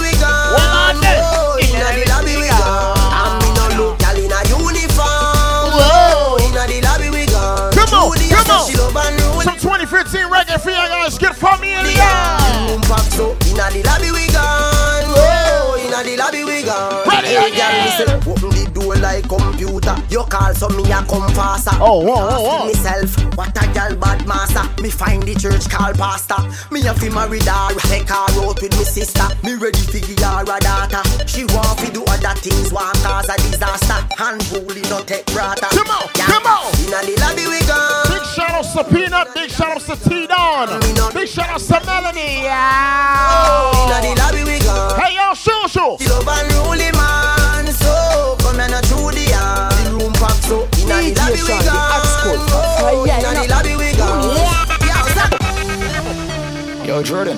2015 10.59 10.59
reggae 10.59 10.63
for 10.63 10.69
you 10.71 10.87
guys. 10.87 11.17
Get 11.17 11.35
familiar. 11.35 12.67
Boom 12.67 12.81
pop 12.81 13.01
so 13.11 13.31
inna 13.47 13.69
the 13.71 13.83
lobby 13.83 14.11
we 14.11 14.27
gone. 14.31 15.05
Oh, 15.15 15.77
inna 15.79 16.03
the 16.03 16.17
lobby 16.17 16.43
we 16.43 16.63
gone. 16.63 17.07
Ready 17.07 17.27
hey, 17.27 17.51
again. 17.51 17.59
girl, 17.59 17.83
listen. 17.85 18.29
Open 18.29 18.49
the 18.49 18.71
door 18.73 18.95
like 18.95 19.27
computer. 19.27 19.95
You 20.09 20.23
call 20.23 20.53
so 20.53 20.69
me 20.69 20.83
a 20.91 21.01
come 21.03 21.29
faster. 21.33 21.71
Oh, 21.79 22.03
whoa, 22.03 22.27
whoa, 22.27 22.41
whoa. 22.41 22.65
Myself, 22.65 23.15
what 23.35 23.55
a 23.55 23.65
girl 23.73 23.95
bad 23.95 24.25
master. 24.27 24.63
Me 24.81 24.89
find 24.89 25.23
the 25.23 25.35
church 25.35 25.69
call 25.69 25.93
pastor. 25.93 26.39
Me 26.71 26.85
a 26.87 26.93
fi 26.93 27.09
marry 27.09 27.39
her, 27.39 27.73
take 27.87 28.09
her 28.09 28.15
out 28.15 28.61
with 28.61 28.73
me 28.77 28.83
sister. 28.83 29.27
Me 29.43 29.55
ready 29.55 29.79
fi 29.79 29.99
give 29.99 30.19
her 30.19 30.43
a 30.43 30.59
daughter. 30.59 31.03
She 31.27 31.45
want 31.55 31.79
fi 31.79 31.89
do 31.89 32.03
other 32.03 32.35
things, 32.39 32.71
want 32.71 32.97
cause 33.03 33.29
a 33.29 33.35
disaster. 33.37 33.99
And 34.19 34.39
bully 34.49 34.81
no 34.89 35.01
take 35.03 35.25
brata. 35.27 35.69
Come 35.71 35.89
on, 35.89 36.07
come 36.15 36.45
on. 36.45 36.67
Inna 36.85 36.99
the 37.05 37.15
lobby 37.21 37.47
we 37.47 37.59
gone. 37.67 38.08
Big 38.49 38.55
shout 38.55 38.65
outs 38.65 38.73
to 38.73 38.83
Peanut. 38.83 39.33
Big 39.35 39.49
shout 39.51 39.69
outs 39.69 39.85
to 39.85 40.09
T 40.09 40.25
Don. 40.25 40.79
Big 41.13 41.27
shout 41.27 41.49
outs 41.49 41.67
to 41.67 41.79
Melanie. 41.85 42.39
Inna 42.39 44.01
the 44.01 44.15
lobby 44.17 44.43
we 44.43 44.57
oh. 44.57 44.65
gone. 44.65 44.99
Hey, 44.99 45.13
yo, 45.15 45.33
shoo 45.35 45.67
shoo. 45.69 45.97
The 45.99 46.09
love 46.09 46.27
and 46.27 46.51
ruling 46.53 46.95
man, 46.97 47.67
so 47.71 48.35
come 48.39 48.59
and 48.59 48.73
through 48.87 49.11
the 49.11 49.29
yard. 49.29 49.71
The 49.85 49.91
room 50.01 50.13
pack 50.13 50.41
so 50.41 50.65
the 50.65 50.81
lobby 50.89 51.13
we 51.13 51.37
Sean, 51.37 51.61
the 51.61 51.69
gone. 51.69 52.01
expo. 52.01 52.31
Oh, 52.49 53.05
you 53.05 53.13
the 53.21 53.33
know. 53.33 53.45
lobby 53.53 53.75
we 53.77 53.93
gone. 53.95 54.33
Yeah, 54.81 54.97
what's 55.05 55.17
up? 55.21 56.87
Yo, 56.87 57.03
Jordan, 57.03 57.37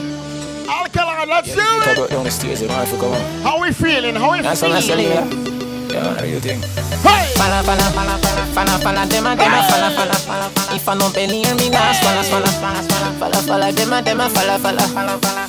Alkaline, 0.70 1.28
let's 1.28 1.54
do 1.54 1.60
it. 1.60 2.24
the 2.24 2.30
stairs, 2.32 2.62
you 2.62 2.68
know, 2.70 2.84
you 2.84 2.98
come 2.98 3.12
on. 3.12 3.42
How 3.42 3.60
we 3.62 3.74
feeling? 3.74 4.16
How 4.16 4.32
we 4.32 4.42
That's 4.42 4.62
what 4.62 4.72
I 4.72 4.80
said, 4.80 5.00
yeah. 5.02 5.30
feeling? 5.30 5.61
Yeah, 5.92 6.16
how 6.16 6.24
you 6.24 6.40
think? 6.40 6.64
Hey. 7.04 7.36
Falla, 7.36 7.60
falla, 7.68 7.84
falla, 7.92 8.16
falla, 8.24 8.46
falla, 8.56 8.76
falla, 8.80 9.06
dem 9.12 9.28
a 9.28 9.36
dem 9.36 9.52
a 9.52 9.60
falla, 9.68 9.92
falla, 9.92 10.16
falla, 10.24 10.48
falla. 10.48 10.76
If 10.76 10.88
I 10.88 10.96
belly 10.96 11.44
and 11.44 11.60
me 11.60 11.68
nah 11.68 11.92
swalla, 11.92 12.24
swalla, 12.24 12.48
swalla, 12.48 12.80
swalla, 12.80 13.12
falla, 13.20 13.40
falla, 13.44 13.72
dem 13.76 13.92
a 13.92 14.02
dem 14.02 14.22
a 14.22 14.30
falla, 14.30 14.56
falla, 14.58 14.88
falla, 14.88 15.20
falla. 15.20 15.44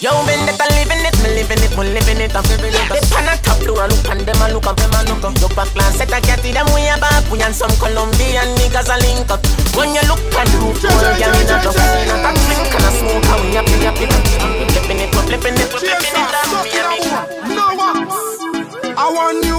Yo, 0.00 0.10
been 0.24 0.48
it, 0.48 0.56
I'm 0.56 0.72
living 0.72 1.04
it, 1.04 1.14
me 1.20 1.28
living 1.36 1.60
it, 1.60 1.76
me 1.76 1.84
living 1.92 2.24
it, 2.24 2.34
I'm 2.34 2.42
feeling 2.48 2.72
it. 2.72 2.88
They 2.88 3.04
pan 3.12 3.28
a 3.28 3.36
top 3.44 3.60
floor, 3.60 3.84
look 3.86 4.08
and 4.08 4.24
them 4.24 4.40
a 4.40 4.48
look 4.48 4.64
up, 4.64 4.80
them 4.80 4.96
a 4.96 5.04
look 5.04 5.22
up. 5.22 5.36
Look 5.44 5.54
back, 5.54 5.68
glance, 5.76 6.00
set 6.00 6.08
a 6.08 6.18
cat, 6.24 6.40
them 6.40 6.66
way 6.72 6.88
a 6.88 6.96
back, 6.96 7.28
we 7.30 7.38
and 7.44 7.54
some 7.54 7.70
Colombian 7.76 8.48
niggas 8.56 8.88
a 8.88 8.96
link 9.04 9.28
up. 9.28 9.44
When 9.76 9.92
you 9.92 10.02
look 10.08 10.24
and 10.40 10.50
roof, 10.58 10.80
all 10.88 11.04
gang 11.20 11.36
in 11.36 11.52
a 11.52 11.60
drop, 11.60 11.76
a 11.76 12.32
drink 12.32 12.72
and 12.72 12.86
a 12.88 12.90
smoke, 12.96 13.28
and 13.28 13.44
we 13.44 13.60
happy, 13.60 13.76
happy. 13.84 14.08
I'm 14.40 14.56
flipping 14.72 15.04
it, 15.04 15.12
flipping 15.12 15.54
it, 15.60 15.68
we're 15.68 15.84
flipping 15.84 16.16
it, 16.16 16.32
I'm 16.32 16.50
me 16.64 16.72
and 16.80 16.88
me. 16.88 17.54
No 17.54 17.66
one. 17.66 17.71
I 19.02 19.10
want 19.10 19.42
you. 19.42 19.58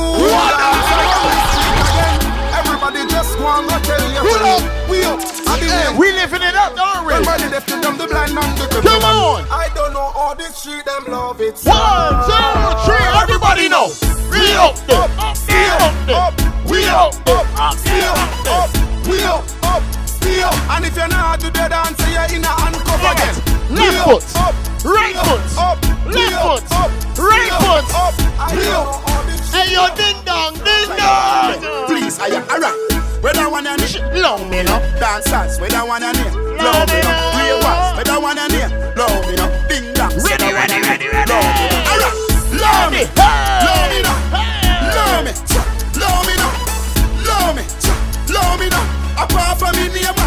Everybody 2.55 3.03
just 3.11 3.35
want 3.43 3.67
to 3.67 3.77
tell 3.83 3.99
you. 4.07 4.23
Pull 4.23 4.39
up. 4.39 4.63
We 4.87 5.03
up. 5.03 5.19
Hey, 5.59 5.67
eh, 5.67 5.99
we 5.99 6.15
living 6.15 6.39
it 6.39 6.55
up, 6.55 6.71
don't 6.79 7.03
we? 7.05 7.11
Everybody 7.11 7.51
left 7.51 7.67
to 7.67 7.75
them 7.75 7.97
the 7.97 8.07
blind 8.07 8.33
man 8.33 8.55
the 8.55 8.71
Come 8.71 9.03
on. 9.03 9.43
I 9.51 9.67
don't 9.75 9.91
know 9.91 10.15
all 10.15 10.33
this 10.33 10.63
shit 10.63 10.85
them 10.85 11.11
love 11.11 11.41
it. 11.41 11.59
One, 11.67 12.23
two, 12.23 12.39
three. 12.87 13.03
Everybody 13.19 13.67
know. 13.67 13.91
We 14.31 14.55
up 14.55 14.79
up 14.87 15.35
there. 15.43 15.75
We 16.63 16.87
up 16.87 17.11
there. 17.27 17.43
We 17.43 17.99
up, 17.99 18.31
up, 18.47 18.71
we 19.03 19.19
up, 19.27 19.43
up, 19.67 19.83
we 20.23 20.39
up. 20.39 20.55
And 20.71 20.85
if 20.85 20.95
you're 20.95 21.09
not 21.09 21.41
to 21.41 21.47
the 21.47 21.67
dance, 21.67 21.99
you're 21.99 22.39
in 22.39 22.45
a 22.45 22.47
handcuff 22.47 23.11
again 23.11 23.52
left 23.73 23.97
foot, 24.05 24.23
right 24.85 25.15
foot, 25.25 25.43
left 26.07 26.37
foot, 26.41 26.63
right 27.17 27.53
foot. 27.61 27.85
Hey 29.51 29.73
yo, 29.73 29.87
ding 29.95 30.17
dong, 30.25 30.53
ding 30.63 30.89
dong. 30.97 31.87
Please, 31.87 32.19
I 32.19 32.27
am 32.27 32.43
alright. 32.49 32.93
Whether 33.23 33.49
one 33.49 33.65
and 33.65 33.81
long 34.15 34.49
me 34.49 34.63
no. 34.63 34.79
Dancers, 34.99 35.59
whether 35.59 35.85
one 35.85 36.03
and 36.03 36.17
long 36.17 36.85
me 36.91 36.99
no. 37.01 37.13
real 37.37 37.59
ones, 37.63 37.97
whether 37.97 38.19
one 38.19 38.37
and 38.37 38.53
long 38.97 39.21
me 39.27 39.35
no. 39.35 39.45
Ding 39.69 39.93
dong. 39.93 40.11
Ready, 40.21 40.53
ready, 40.53 40.81
ready, 40.81 41.07
ready. 41.07 41.31
Alright, 41.31 42.15
love 42.51 42.91
me, 42.91 43.05
love 43.15 43.89
me, 43.89 44.01
love 44.03 45.23
me, 45.23 45.31
love 45.97 46.25
me, 46.25 46.43
love 47.25 47.55
me, 47.55 47.63
love 48.33 48.59
me, 48.59 48.69
love 48.69 49.03
apart 49.17 49.59
from 49.59 49.75
me 49.75 49.89
me 49.89 50.22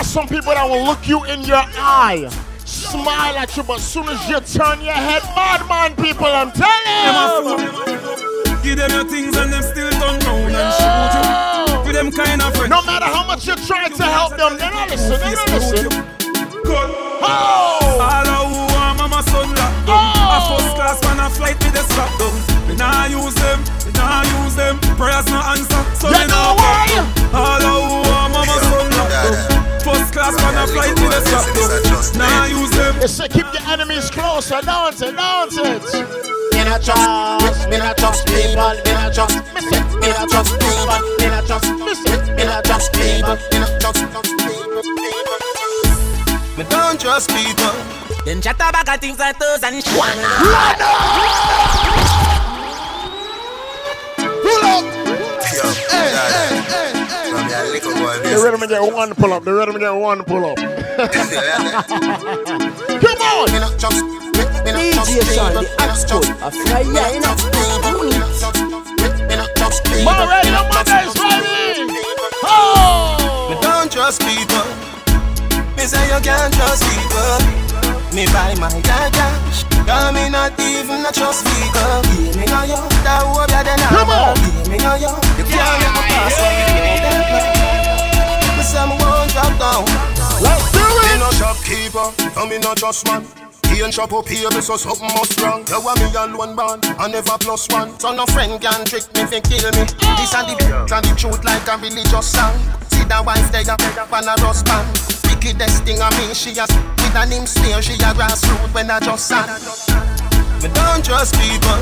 me. 0.00 0.04
Got 0.04 0.06
some 0.06 0.28
people 0.28 0.52
that 0.52 0.64
will 0.68 0.84
look 0.84 1.06
you 1.06 1.24
in 1.24 1.42
your 1.42 1.62
eye, 1.76 2.28
smile 2.64 3.36
at 3.36 3.56
you, 3.56 3.62
but 3.62 3.78
as 3.78 3.86
soon 3.86 4.08
as 4.08 4.20
you 4.28 4.40
turn 4.40 4.80
your 4.80 4.94
head, 4.94 5.22
madman 5.36 5.94
people, 5.96 6.26
I'm 6.26 6.50
telling 6.52 7.04
you. 7.04 7.68
Give 8.62 8.76
them 8.76 8.90
your 8.90 9.04
things 9.08 9.36
and 9.36 9.52
them 9.52 9.62
still 9.62 9.90
turn 9.90 10.20
round 10.24 10.56
and 10.56 10.72
shoot 10.76 11.12
you. 11.16 11.84
For 11.84 11.92
them 11.92 12.12
kind 12.12 12.40
of 12.40 12.54
friends. 12.56 12.70
No 12.70 12.82
matter 12.82 13.06
how 13.06 13.26
much 13.26 13.46
you 13.46 13.56
try 13.56 13.88
to 13.88 14.02
help 14.04 14.36
them, 14.36 14.56
they 14.56 14.68
don't 14.68 14.88
listen, 14.88 15.20
they 15.20 15.34
don't 15.34 15.52
listen. 15.52 15.88
Oh! 17.22 18.00
All 18.00 18.48
who 18.48 18.60
are 18.76 18.94
mama 18.96 19.22
son 19.24 19.48
locked. 19.52 19.88
A 19.88 20.40
first 20.48 20.76
class 20.76 21.02
man 21.04 21.20
a 21.20 21.28
flight 21.30 21.58
with 21.60 21.72
the 21.72 21.82
strap 21.92 22.12
down. 22.18 22.32
We 22.68 22.76
nah 22.76 23.06
use 23.06 23.34
them, 23.34 23.60
we 23.84 23.92
nah 23.92 24.24
use 24.44 24.56
them. 24.56 24.78
Prayers 24.96 25.26
no 25.28 25.40
answer, 25.40 25.82
so 25.96 26.08
You 26.08 26.26
know 26.28 26.56
why? 26.56 26.88
All 27.32 27.60
who 27.60 28.10
First 30.10 30.34
class 30.34 30.42
man 30.42 30.58
a 30.58 30.66
flight 30.66 30.98
with 30.98 31.12
the 31.12 31.20
strap 31.22 31.46
down. 31.54 32.18
Nah 32.18 32.46
use 32.46 32.70
them. 32.70 32.98
They 32.98 33.06
say 33.06 33.28
keep 33.28 33.46
your 33.54 33.62
enemies 33.68 34.10
closer, 34.10 34.60
don't 34.62 35.00
it, 35.00 35.14
don't 35.14 35.52
it? 35.54 35.86
Me 36.52 36.64
not 36.64 36.82
trust, 36.82 37.68
me 37.70 37.78
not 37.78 37.96
trust 37.96 38.26
people, 38.26 38.74
me 38.74 38.92
not 38.92 39.14
trust, 39.14 39.38
me 39.54 39.60
say, 39.60 39.82
me 40.02 40.08
not 40.10 40.28
trust 40.28 40.58
people, 40.58 40.98
me 41.18 41.26
not 41.30 41.46
trust, 41.46 41.70
me 41.70 41.94
say, 41.94 42.18
me 42.34 42.44
not 42.44 42.64
trust 42.64 42.92
people, 42.92 43.36
me 43.38 43.58
not 43.60 43.80
trust, 43.80 44.00
trust 44.10 44.34
people, 44.34 44.82
people. 44.82 44.82
Me 46.58 46.64
don't 46.68 47.00
trust 47.00 47.30
people. 47.30 47.70
Them 48.24 48.40
chat 48.40 48.56
about 48.56 48.88
a 48.88 48.98
things 48.98 49.18
like 49.18 49.38
those 49.38 49.62
and 49.62 49.76
shit. 49.76 49.94
Pull 54.42 54.64
up 54.66 56.59
little 57.84 58.02
while. 58.02 58.20
The 58.22 58.36
rhythm 58.42 58.68
get 58.68 58.82
one 58.92 59.14
pull 59.14 59.32
up. 59.32 59.44
The 59.44 59.52
rhythm 59.52 59.78
get 59.78 59.90
one 59.90 60.24
pull 60.24 60.44
up. 60.44 60.56
Come 63.00 63.20
on. 63.20 63.48
DJ 65.06 65.22
Sean. 65.34 65.54
More 70.04 70.26
ready, 70.28 70.50
no 70.50 70.62
more 70.64 70.84
guys 70.84 71.14
ready. 71.18 71.88
Oh! 72.44 73.50
Me 73.50 73.56
don't 73.60 73.90
trust 73.90 74.20
people. 74.22 74.64
Me 75.76 75.84
say 75.84 76.04
you 76.06 76.20
can't 76.22 76.52
trust 76.54 76.84
people. 76.84 77.38
Me 78.14 78.26
buy 78.26 78.54
my 78.58 78.80
cash. 78.82 79.64
Girl, 79.86 80.12
me 80.12 80.28
not 80.28 80.52
even 80.60 81.04
a 81.04 81.10
trust 81.10 81.48
figure 81.48 82.02
Give 82.14 82.36
me 82.36 82.46
no 82.46 82.62
you, 82.62 82.76
that 83.02 83.24
hope 83.24 83.50
you 83.50 83.64
then 83.64 83.78
Come 83.88 84.10
on 84.10 84.36
Give 84.36 84.68
me 84.68 84.78
no 84.78 84.94
you, 84.94 85.08
you 85.38 85.44
can't 85.50 85.80
make 85.80 85.94
me 85.94 86.02
pass 86.14 87.59
down. 89.58 89.84
Let's 90.42 90.70
do 90.72 90.82
Me 90.82 91.14
it! 91.14 91.18
no 91.18 91.30
shopkeeper, 91.32 92.08
no 92.36 92.46
me 92.46 92.58
no 92.58 92.74
just 92.74 93.06
man. 93.06 93.24
He 93.70 93.82
ain't 93.82 93.94
shop 93.94 94.12
up 94.12 94.26
here, 94.26 94.50
so 94.60 94.76
something 94.76 95.06
must 95.14 95.40
wrong. 95.40 95.62
You 95.68 95.80
want 95.80 96.00
me 96.02 96.10
alone 96.10 96.56
born, 96.56 96.80
I 96.98 97.06
never 97.06 97.38
plus 97.38 97.68
one. 97.70 97.98
So 98.00 98.12
no 98.12 98.26
friend 98.26 98.60
can 98.60 98.84
trick 98.84 99.06
me, 99.14 99.24
fi 99.30 99.38
kill 99.40 99.70
me. 99.78 99.86
This 100.18 100.34
and 100.34 100.50
the 100.50 100.56
and 100.90 101.04
the 101.06 101.14
truth 101.16 101.44
like 101.44 101.66
a 101.70 101.78
religious 101.78 102.26
song. 102.34 102.58
See 102.90 103.06
that 103.06 103.22
wife 103.24 103.46
there, 103.54 103.62
on 103.70 104.26
a 104.26 104.34
rust 104.42 104.66
band. 104.66 104.90
Wickedest 105.30 105.84
thing 105.84 106.02
I 106.02 106.10
mean, 106.18 106.34
she 106.34 106.50
a 106.58 106.66
with 106.66 107.14
a 107.14 107.26
name 107.30 107.46
snare, 107.46 107.80
she 107.80 107.94
a 107.94 108.10
grassroot 108.10 108.74
when 108.74 108.90
I 108.90 108.98
just 108.98 109.28
sang. 109.28 109.46
Me 110.62 110.68
don't 110.74 111.04
trust 111.04 111.38
people. 111.38 111.78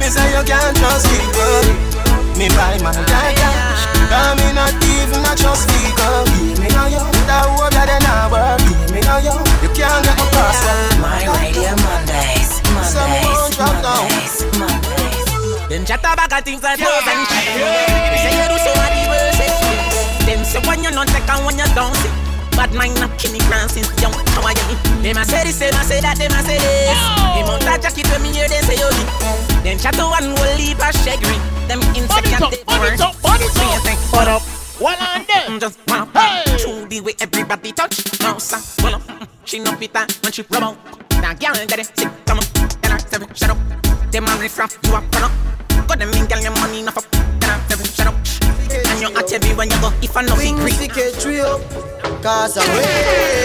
Me 0.00 0.08
say 0.08 0.32
you 0.32 0.42
can't 0.48 0.76
trust 0.76 1.06
people. 1.12 2.09
Me 2.40 2.48
buy 2.56 2.80
my 2.80 2.88
car 2.88 3.04
cash. 3.36 3.84
Cause 4.08 4.32
me 4.40 4.48
not 4.56 4.72
even 4.72 5.20
a 5.28 5.36
trust 5.36 5.68
people. 5.68 6.24
Give 6.24 6.56
me 6.56 6.72
no 6.72 6.88
yo, 6.88 7.04
that 7.28 7.44
hope 7.52 7.68
that 7.68 7.84
they 7.84 8.00
not 8.00 8.32
work. 8.32 8.56
Give 8.64 8.96
me 8.96 9.00
no 9.04 9.20
yo, 9.20 9.36
you 9.60 9.68
can't 9.76 10.00
get 10.00 10.16
my 10.16 10.24
password. 10.32 11.04
My 11.04 11.20
Radio 11.36 11.76
Mondays, 11.84 12.64
Mondays, 12.72 13.60
Mondays, 13.60 14.40
Mondays. 14.56 15.68
Them 15.68 15.84
chat 15.84 16.00
about 16.00 16.32
a 16.32 16.40
things 16.40 16.64
like 16.64 16.80
those 16.80 17.04
and 17.12 17.28
shit. 17.28 17.60
They 18.08 18.18
say 18.24 18.32
you 18.32 18.48
do 18.48 18.56
so 18.56 18.72
many 18.72 19.04
worse. 19.12 19.36
Them 20.24 20.40
say 20.40 20.64
when 20.64 20.80
you 20.80 20.90
not 20.96 21.12
take 21.12 21.28
and 21.28 21.44
when 21.44 21.60
you 21.60 21.68
don't 21.76 21.92
see. 21.92 22.29
Bad 22.60 22.74
mind 22.76 23.00
not 23.00 23.16
kill 23.16 23.32
me 23.32 23.40
grand 23.48 23.70
since 23.72 23.88
young. 24.04 24.12
How 24.36 24.44
are 24.44 24.52
you? 24.52 24.76
Them 25.00 25.16
a 25.16 25.24
say 25.24 25.48
this, 25.48 25.56
them 25.64 25.72
a 25.72 25.80
say 25.80 26.04
that, 26.04 26.20
them 26.20 26.28
a 26.28 26.44
say 26.44 26.60
this. 26.60 26.92
Them 27.32 27.48
on 27.48 27.60
that 27.64 27.80
jacket 27.80 28.04
when 28.12 28.20
me 28.20 28.36
hear 28.36 28.52
them 28.52 28.60
say 28.68 28.76
you 28.76 28.92
Them 29.64 29.80
chat 29.80 29.96
to 29.96 30.04
one 30.04 30.36
will 30.36 30.56
leave 30.60 30.76
a 30.76 30.92
shaggy. 30.92 31.24
Them 31.72 31.80
insect 31.96 32.28
Body 32.28 32.36
and 32.36 32.42
top, 32.44 32.52
they 32.52 32.60
body 32.68 32.84
burn. 32.84 32.98
top, 33.00 33.16
body 33.24 33.48
So 33.48 33.64
you 33.64 33.80
top. 33.80 33.84
think, 33.88 33.98
What 34.12 34.28
up? 34.28 34.42
What 34.76 35.00
on 35.00 35.24
there? 35.24 35.48
Mm, 35.48 35.56
just 35.56 35.80
wanna 35.88 36.04
Hey! 36.12 36.44
To 36.60 36.84
the 36.84 37.00
way 37.00 37.14
everybody 37.20 37.72
touch 37.72 37.96
No 38.20 38.36
sir, 38.36 38.60
well 38.84 38.96
up 38.96 39.02
She 39.44 39.58
no 39.60 39.72
pita 39.76 40.04
when 40.20 40.32
she 40.32 40.42
rub 40.50 40.62
out 40.62 40.76
Now 41.20 41.32
girl 41.32 41.54
get 41.64 41.78
it 41.80 41.88
sick 41.96 42.08
come 42.26 42.38
on 42.38 42.44
Tell 42.84 42.92
her 42.92 42.98
seven 42.98 43.28
shut 43.34 43.50
up 43.50 43.58
Them 44.10 44.26
a 44.28 44.36
riff 44.36 44.58
raff 44.58 44.76
you 44.84 44.92
a 44.92 45.00
run 45.00 45.24
up 45.24 45.32
Got 45.88 45.98
them 45.98 46.12
in 46.12 46.26
girl 46.26 46.40
your 46.40 46.52
money 46.60 46.80
enough 46.80 46.96
up 46.98 47.04
Tell 47.40 47.50
her 47.56 47.60
seven 47.68 47.86
shut 47.86 48.06
up 48.08 48.16
And 48.88 49.00
you 49.00 49.08
at 49.16 49.32
every 49.32 49.54
when 49.54 49.70
you 49.70 49.80
go 49.80 49.92
If 50.02 50.16
I 50.16 50.22
know 50.22 50.36
Wings 50.36 50.60
secret 50.76 51.12
the 51.12 51.12
catch 51.12 51.24
we 51.26 51.40
up, 51.40 51.60
cause 52.22 52.56
I'm 52.58 52.66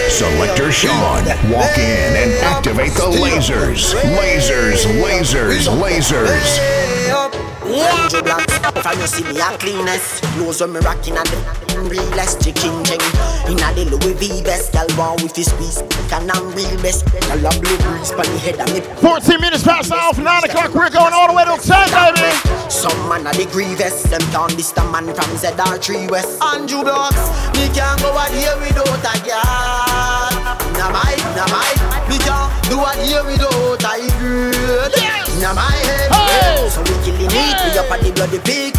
Selector 0.09 0.71
Sean, 0.71 1.25
walk 1.51 1.77
in 1.77 2.15
and 2.15 2.31
activate 2.43 2.93
the 2.93 3.11
lasers. 3.21 3.93
Lasers, 4.15 4.85
lasers, 5.01 5.67
lasers. 5.67 6.59
way 6.59 7.11
up. 7.11 7.35
Hundred 7.67 8.23
blocks, 8.23 8.53
if 8.61 8.85
you 9.01 9.07
see 9.07 9.23
me 9.33 9.41
a 9.41 9.57
cleanest 9.57 10.21
Clothes 10.37 10.61
when 10.61 10.73
me 10.73 10.79
rocking 10.85 11.17
and 11.17 11.25
the 11.25 11.81
realest 11.89 12.37
chicken 12.45 12.85
ching 12.85 13.01
In 13.49 13.57
a 13.57 13.73
the 13.73 13.89
Louis 13.89 14.13
V 14.13 14.43
vest, 14.45 14.71
gal 14.71 14.85
want 14.93 15.23
with 15.23 15.35
his 15.35 15.49
squeeze 15.49 15.81
Can 16.05 16.29
I'm 16.29 16.53
real 16.53 16.77
best, 16.85 17.09
gal 17.25 17.41
a 17.41 17.49
blue 17.57 17.77
breeze 17.81 18.13
Pan 18.13 18.29
the 18.29 18.37
head 18.37 18.61
of 18.61 18.69
me 18.69 18.85
14 19.01 19.41
minutes 19.41 19.63
past 19.63 19.89
the 19.89 19.97
hour, 19.97 20.13
9 20.13 20.23
o'clock. 20.45 20.75
We're 20.77 20.93
going 20.93 21.11
all 21.11 21.27
the 21.27 21.33
way 21.33 21.45
to 21.45 21.57
10, 21.57 21.89
baby. 21.89 22.29
Some 22.69 23.09
man 23.09 23.25
a 23.25 23.33
the 23.33 23.49
grievous 23.49 24.03
Them 24.13 24.21
down 24.29 24.53
this 24.53 24.69
the 24.69 24.85
man 24.93 25.09
from 25.17 25.33
ZR3 25.33 26.11
West 26.11 26.37
Andrew 26.45 26.85
Blocks 26.85 27.17
Me 27.57 27.65
can't 27.73 27.97
go 27.97 28.13
out 28.13 28.29
here 28.45 28.57
without 28.61 29.01
a 29.01 29.13
girl. 29.25 30.29
Nah 30.77 30.93
my, 30.93 31.17
nah 31.33 31.49
my 31.49 31.65
Me 32.09 32.17
can't 32.21 32.53
do 32.69 32.77
out 32.77 32.97
here 33.01 33.25
without 33.25 33.81
a 33.81 33.97
girl. 34.21 34.89
Nah 35.41 35.53
my 35.53 35.65
head 35.65 36.11
Hey! 36.13 36.69
So 36.69 36.81
we 36.81 36.93
killing 37.03 37.33
it 37.33 37.57
We 37.65 37.77
up 37.79 37.91
on 37.91 37.99
the 38.05 38.11
bloody 38.13 38.39
pig. 38.39 38.75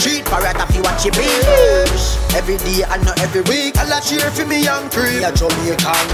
Street 0.00 0.24
parrot 0.24 0.56
if 0.56 0.74
you 0.74 0.82
watch 0.82 1.04
it 1.04 1.12
bitch 1.12 2.34
Every 2.34 2.56
day 2.56 2.82
and 2.88 3.04
not 3.04 3.20
every 3.20 3.42
week 3.42 3.76
I'll 3.76 4.00
cheer 4.00 4.30
for 4.30 4.46
me 4.46 4.64
young 4.64 4.88
cream 4.88 5.22
A 5.22 5.30
Jamaican 5.30 6.06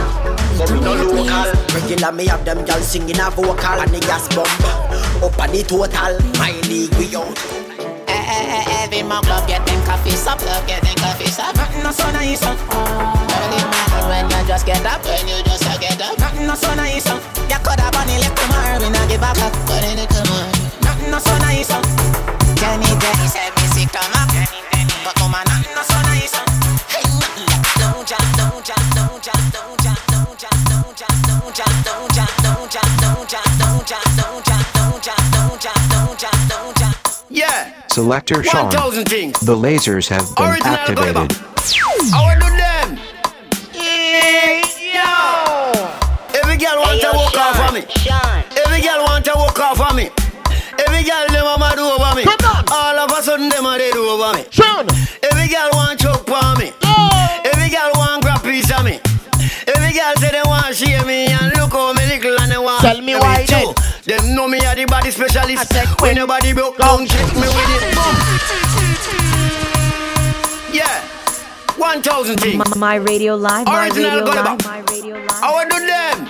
But 0.58 0.70
we 0.72 0.80
no 0.80 0.94
local. 0.94 1.52
Regular 1.72 2.10
me 2.10 2.26
have 2.26 2.44
them 2.44 2.64
girls 2.64 2.88
singing 2.88 3.20
a 3.20 3.30
vocal 3.30 3.78
And 3.78 3.90
the 3.92 4.00
gas 4.00 4.26
bomb 4.34 5.22
Up 5.22 5.38
on 5.38 5.52
the 5.52 5.62
total 5.62 6.18
My 6.38 6.50
league 6.66 6.92
we 6.98 7.14
out 7.14 7.65
Every 8.36 9.02
mug 9.02 9.24
club 9.24 9.48
get 9.48 9.64
them 9.66 9.80
coffee 9.84 10.10
sup 10.10 10.40
Love 10.44 10.66
get 10.66 10.82
them 10.82 10.94
coffee 10.96 11.26
sup 11.26 11.54
Nothing 11.56 11.82
no 11.82 11.90
so 11.90 12.10
nice 12.12 12.42
uh. 12.42 12.52
Early 12.52 13.60
morning 13.64 14.06
when 14.08 14.24
you 14.30 14.46
just 14.46 14.66
get 14.66 14.84
up 14.84 15.04
When 15.04 15.26
you 15.28 15.42
just 15.44 15.64
uh, 15.64 15.78
get 15.78 16.00
up 16.00 16.18
Nothing 16.18 16.46
no 16.46 16.54
so 16.54 16.74
nice 16.74 17.06
uh. 17.08 17.16
You 17.48 17.58
coulda 17.64 17.88
bunny 17.92 18.18
left 18.20 18.36
tomorrow 18.36 18.78
We 18.80 18.90
not 18.90 19.08
give 19.08 19.22
a 19.22 19.32
fuck 19.34 19.54
But 19.66 19.84
in 19.88 19.96
the 19.96 20.06
tomorrow 20.06 20.52
Nothing 20.84 21.10
no 21.10 21.18
so 21.18 21.36
nice 21.38 21.70
uh. 21.70 21.80
Jenny 22.60 22.92
Jenny 23.00 23.26
said 23.26 23.52
me 23.56 23.64
sick 23.72 23.88
come 23.92 24.12
up 24.20 24.28
But 25.04 25.16
woman 25.20 25.44
nothing 25.48 25.72
no 25.72 25.82
so 25.82 25.98
nice 26.04 26.36
uh. 26.36 26.44
Hey 26.92 27.08
nothing 27.08 27.46
like 27.48 27.64
Don't 27.80 28.04
ya, 28.04 28.20
don't 28.36 28.68
ya, 28.68 28.76
don't 28.92 29.24
ya, 29.24 29.34
don't 29.50 29.80
ya, 29.80 29.94
don't 30.12 30.36
ya, 30.36 30.50
don't 30.68 31.00
ya, 31.00 31.08
don't 31.24 31.56
ya, 31.56 31.66
don't 31.88 32.16
ya, 32.16 32.26
don't 32.44 32.74
ya, 32.74 32.84
don't 33.00 33.32
ya, 33.32 33.42
don't 33.56 33.90
ya, 33.90 34.00
don't 34.16 34.45
ya, 34.45 34.45
Selector 37.96 38.44
Sean, 38.44 38.68
the 38.68 39.56
lasers 39.56 40.06
have 40.12 40.28
been 40.36 40.52
Original 40.52 40.74
activated. 40.74 41.32
How 42.12 42.28
we 42.28 42.36
do 42.36 42.52
them? 42.52 43.00
Yo! 43.72 45.08
Every 46.36 46.60
girl 46.60 46.76
want 46.76 47.00
to 47.00 47.08
walk 47.16 47.32
off 47.40 47.56
of 47.56 47.72
me. 47.72 47.80
Every 48.52 48.84
girl 48.84 49.00
want 49.08 49.24
to 49.24 49.32
walk 49.34 49.58
off 49.58 49.80
of 49.80 49.96
me. 49.96 50.10
Every 50.76 51.08
girl 51.08 51.24
them 51.32 51.48
a 51.48 51.56
mad 51.56 51.80
over 51.80 52.12
me. 52.12 52.28
All 52.68 52.98
of 53.00 53.16
a 53.16 53.22
sudden 53.22 53.48
them 53.48 53.64
a 53.64 53.78
dead 53.78 53.96
over 53.96 54.36
me. 54.36 54.44
Sean! 54.50 54.84
Every 55.24 55.48
girl 55.48 55.70
want 55.72 55.98
choke 55.98 56.28
on 56.28 56.58
me. 56.58 56.72
Oh! 56.84 57.48
Every 57.48 57.70
girl 57.70 57.92
want 57.94 58.22
grab 58.22 58.42
piece 58.42 58.68
of 58.76 58.84
me. 58.84 59.00
Every 59.72 59.96
girl 59.96 60.12
say 60.20 60.36
they 60.36 60.44
want 60.44 60.76
share 60.76 61.00
me 61.06 61.32
and 61.32 61.48
look 61.56 61.72
how 61.72 61.94
me 61.94 62.04
little 62.04 62.36
and 62.44 62.52
they 62.52 62.58
want. 62.58 62.82
Tell 62.82 63.00
me 63.00 63.16
why 63.16 63.46
too. 63.48 63.72
Them 64.04 64.36
know 64.36 64.46
me 64.46 64.58
a 64.58 64.74
the 64.76 64.84
body 65.06 65.28
specialist. 65.28 66.00
When 66.00 66.16
your 66.16 66.26
body 66.26 66.52
broke 66.52 66.78
down, 66.78 67.06
check 67.06 67.32
me 67.34 67.42
with 67.42 67.82
it. 67.82 67.94
Boom. 67.94 68.16
Yeah. 70.74 71.02
1,000 71.76 72.40
things. 72.40 72.58
My, 72.58 72.64
my 72.76 72.94
radio 72.96 73.36
live, 73.36 73.66
my 73.66 73.86
Original 73.86 74.10
radio 74.10 74.24
Gulliver. 74.24 74.42
live, 74.42 74.64
my 74.64 74.80
radio 74.90 75.14
live. 75.16 75.30
How 75.30 75.54
I 75.54 75.64
do 75.64 75.86
them? 75.86 76.26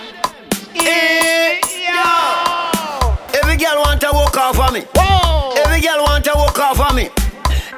Yo. 1.86 2.02
Every 3.40 3.56
girl 3.56 3.80
want 3.80 4.00
to 4.02 4.10
walk 4.12 4.36
off 4.36 4.58
of 4.60 4.72
me. 4.72 4.84
Every 5.64 5.80
girl 5.80 6.02
want 6.02 6.24
to 6.24 6.32
walk 6.34 6.58
off 6.58 6.80
of 6.80 6.94
me. 6.94 7.08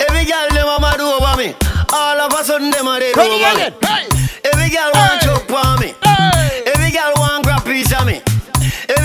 Every 0.09 0.25
girl 0.25 0.49
them 0.51 0.67
a 0.67 0.81
mad 0.81 1.01
over 1.01 1.37
me. 1.37 1.55
All 1.93 2.21
of 2.21 2.33
a 2.33 2.45
sudden 2.45 2.71
them 2.71 2.89
a 2.89 2.99
dead 2.99 3.17
over 3.17 3.29
me. 3.29 3.45
again. 3.45 3.75
Every 4.45 4.71
girl 4.71 4.91
want 4.95 5.28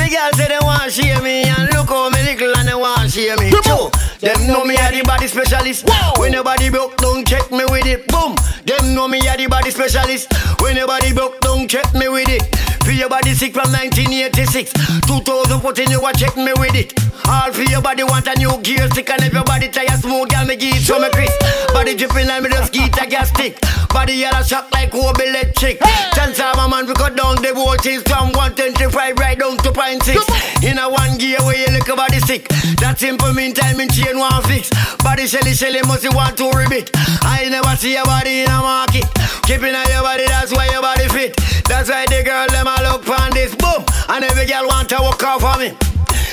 Every 0.03 0.17
girl 0.17 0.31
say 0.33 0.47
they 0.49 0.59
want 0.59 0.91
share 0.91 1.21
me 1.21 1.43
and 1.43 1.71
look 1.71 1.87
how 1.87 2.09
me 2.09 2.19
little 2.23 2.51
and 2.57 2.67
they 2.67 2.75
want 2.75 3.03
to 3.03 3.09
share 3.09 3.37
me 3.37 3.51
too. 3.51 3.87
Them 4.19 4.47
know 4.47 4.65
me 4.65 4.75
a 4.75 4.91
the 4.91 5.01
body 5.05 5.27
specialist. 5.27 5.87
When 6.19 6.33
your 6.33 6.43
body 6.43 6.69
broke, 6.69 6.97
don't 6.97 7.25
check 7.25 7.49
me 7.51 7.63
with 7.71 7.85
it. 7.85 8.05
Boom. 8.09 8.35
Them 8.65 8.95
know 8.95 9.07
me 9.07 9.19
a 9.25 9.37
the 9.37 9.47
body 9.47 9.71
specialist. 9.71 10.27
When 10.59 10.75
your 10.75 10.87
body 10.87 11.13
broke, 11.13 11.39
don't 11.39 11.69
check 11.69 11.87
me 11.93 12.09
with 12.09 12.27
it. 12.27 12.43
Feel 12.83 13.07
your 13.07 13.09
body 13.09 13.33
sick 13.33 13.53
from 13.53 13.71
1986. 13.71 14.73
2014 15.07 15.89
you 15.89 16.05
a 16.05 16.11
check 16.13 16.35
me 16.35 16.51
with 16.59 16.75
it. 16.75 16.91
All 17.27 17.51
for 17.51 17.63
your 17.63 17.81
body 17.81 18.03
want 18.03 18.27
a 18.27 18.35
new 18.35 18.51
gear 18.61 18.89
stick 18.91 19.09
and 19.09 19.23
if 19.23 19.33
your 19.33 19.43
body 19.43 19.69
tire 19.69 19.95
smooth, 19.95 20.27
girl 20.29 20.45
me 20.45 20.55
give 20.55 20.75
it 20.75 20.85
to 20.87 20.99
me 20.99 21.09
Chris. 21.15 21.31
Body 21.71 21.95
dripping 21.95 22.27
like 22.27 22.43
me 22.43 22.49
just 22.49 22.73
get 22.73 22.91
a 23.01 23.07
gas 23.07 23.29
stick. 23.29 23.55
Body 23.89 24.13
yellow 24.19 24.43
shock 24.43 24.67
like 24.73 24.91
Kobe 24.91 25.23
electric. 25.23 25.79
Chance 26.11 26.39
of 26.39 26.59
a 26.59 26.67
man 26.67 26.85
we 26.85 26.93
cut 26.93 27.15
down 27.15 27.39
the 27.39 27.53
voltage 27.55 28.03
from 28.03 28.35
125 28.35 28.91
right 29.17 29.39
down 29.39 29.57
to 29.63 29.71
point 29.71 30.03
six. 30.03 30.19
In 30.63 30.77
a 30.77 30.89
one 30.89 31.17
gear 31.17 31.39
where 31.47 31.55
you 31.55 31.71
look 31.71 31.87
body 31.95 32.19
sick. 32.19 32.47
That 32.83 32.99
simple 32.99 33.31
mean 33.33 33.53
time 33.53 33.79
in 33.79 33.87
chain 33.89 34.19
one 34.19 34.43
fix. 34.43 34.67
Body 34.99 35.27
shelly 35.27 35.53
shelly 35.53 35.79
must 35.87 36.03
you 36.03 36.11
want 36.11 36.35
to 36.37 36.51
ribbit. 36.51 36.91
I 37.23 37.47
never 37.49 37.75
see 37.77 37.93
your 37.93 38.05
body 38.05 38.41
in 38.41 38.49
a 38.51 38.59
market. 38.59 39.07
Keeping 39.43 39.75
on 39.75 39.87
your 39.91 40.01
body, 40.01 40.25
that's 40.25 40.51
why 40.55 40.67
your 40.71 40.81
body 40.81 41.07
fit. 41.09 41.35
That's 41.67 41.89
why 41.89 42.05
the 42.07 42.23
girl 42.23 42.47
them 42.47 42.72
a 42.83 42.91
look 42.91 43.07
on 43.09 43.31
this 43.31 43.55
boom. 43.55 43.83
And 44.09 44.23
every 44.23 44.45
girl 44.45 44.67
want 44.67 44.89
to 44.89 44.97
walk 45.01 45.23
off 45.23 45.43
on 45.43 45.59
me. 45.59 45.77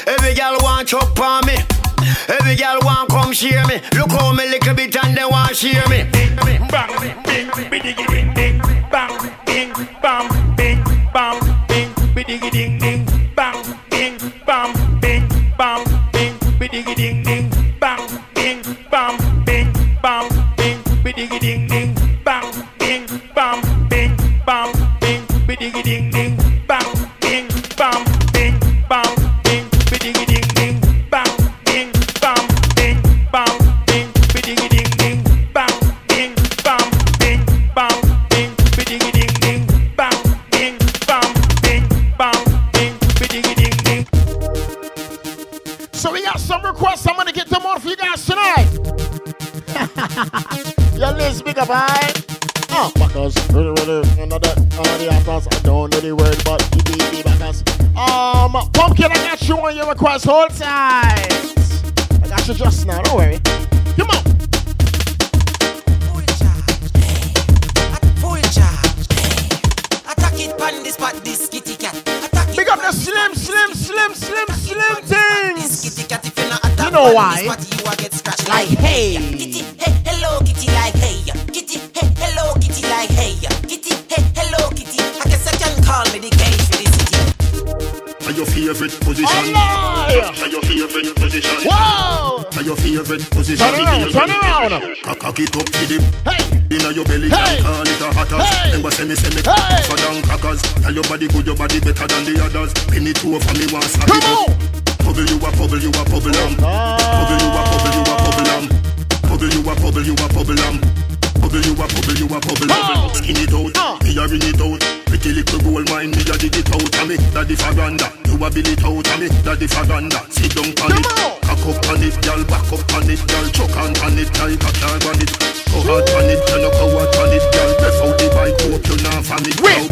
Every 0.07 0.35
girl 0.35 0.57
want 0.61 0.89
chop 0.89 1.19
on 1.19 1.47
me. 1.47 1.57
Every 2.29 2.57
girl 2.57 2.79
want 2.83 3.11
come 3.11 3.33
share 3.33 3.67
me. 3.67 3.81
Look 3.95 4.11
how 4.11 4.33
me 4.33 4.49
little 4.49 4.75
bit 4.75 4.97
and 5.05 5.17
they 5.17 5.25
want 5.25 5.57
share 5.57 5.87
me. 5.89 6.05
Bang, 6.71 6.93
bing, 7.25 7.49
bidigi 7.71 8.07
ding 8.09 8.35
ding. 8.35 8.59
Bang, 8.91 9.31
bing, 9.47 9.73
bam, 10.03 10.57
bing, 10.57 10.83
bam, 11.13 11.39
bing, 11.69 11.91
bidigi 12.15 12.51
ding 12.51 12.79
ding. 12.79 13.35
Bang, 13.35 13.63
bing, 13.91 14.19
bam, 14.47 15.01
bing, 15.01 15.29
bam, 15.57 15.85
bing, 16.13 16.35
bidigi 16.59 16.95
ding 16.97 17.20
on 60.27 60.50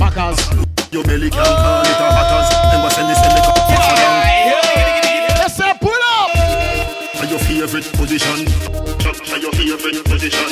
it. 0.09 0.17
Wait, 0.17 0.17
Now, 0.17 0.35
backers. 0.35 0.93
Your 0.93 1.05
belly 1.05 1.31
can 1.31 1.45
call 1.45 1.83
it 1.83 2.01
a 2.01 2.07
hatters. 2.17 2.49
Remember, 2.65 2.91
send 2.91 3.09
me, 3.09 3.15
send 3.15 3.35
me, 3.35 3.41
cock 3.45 3.71
it 3.71 3.81
for 3.85 3.97
down. 3.97 4.15
Let's 5.39 5.57
say 5.57 5.73
pull 5.81 6.03
up. 6.17 6.31
Are 7.21 7.29
your 7.29 7.39
favorite 7.39 7.89
position? 7.93 8.49
Are 9.33 9.39
your 9.39 9.53
favorite 9.53 10.05
position? 10.05 10.49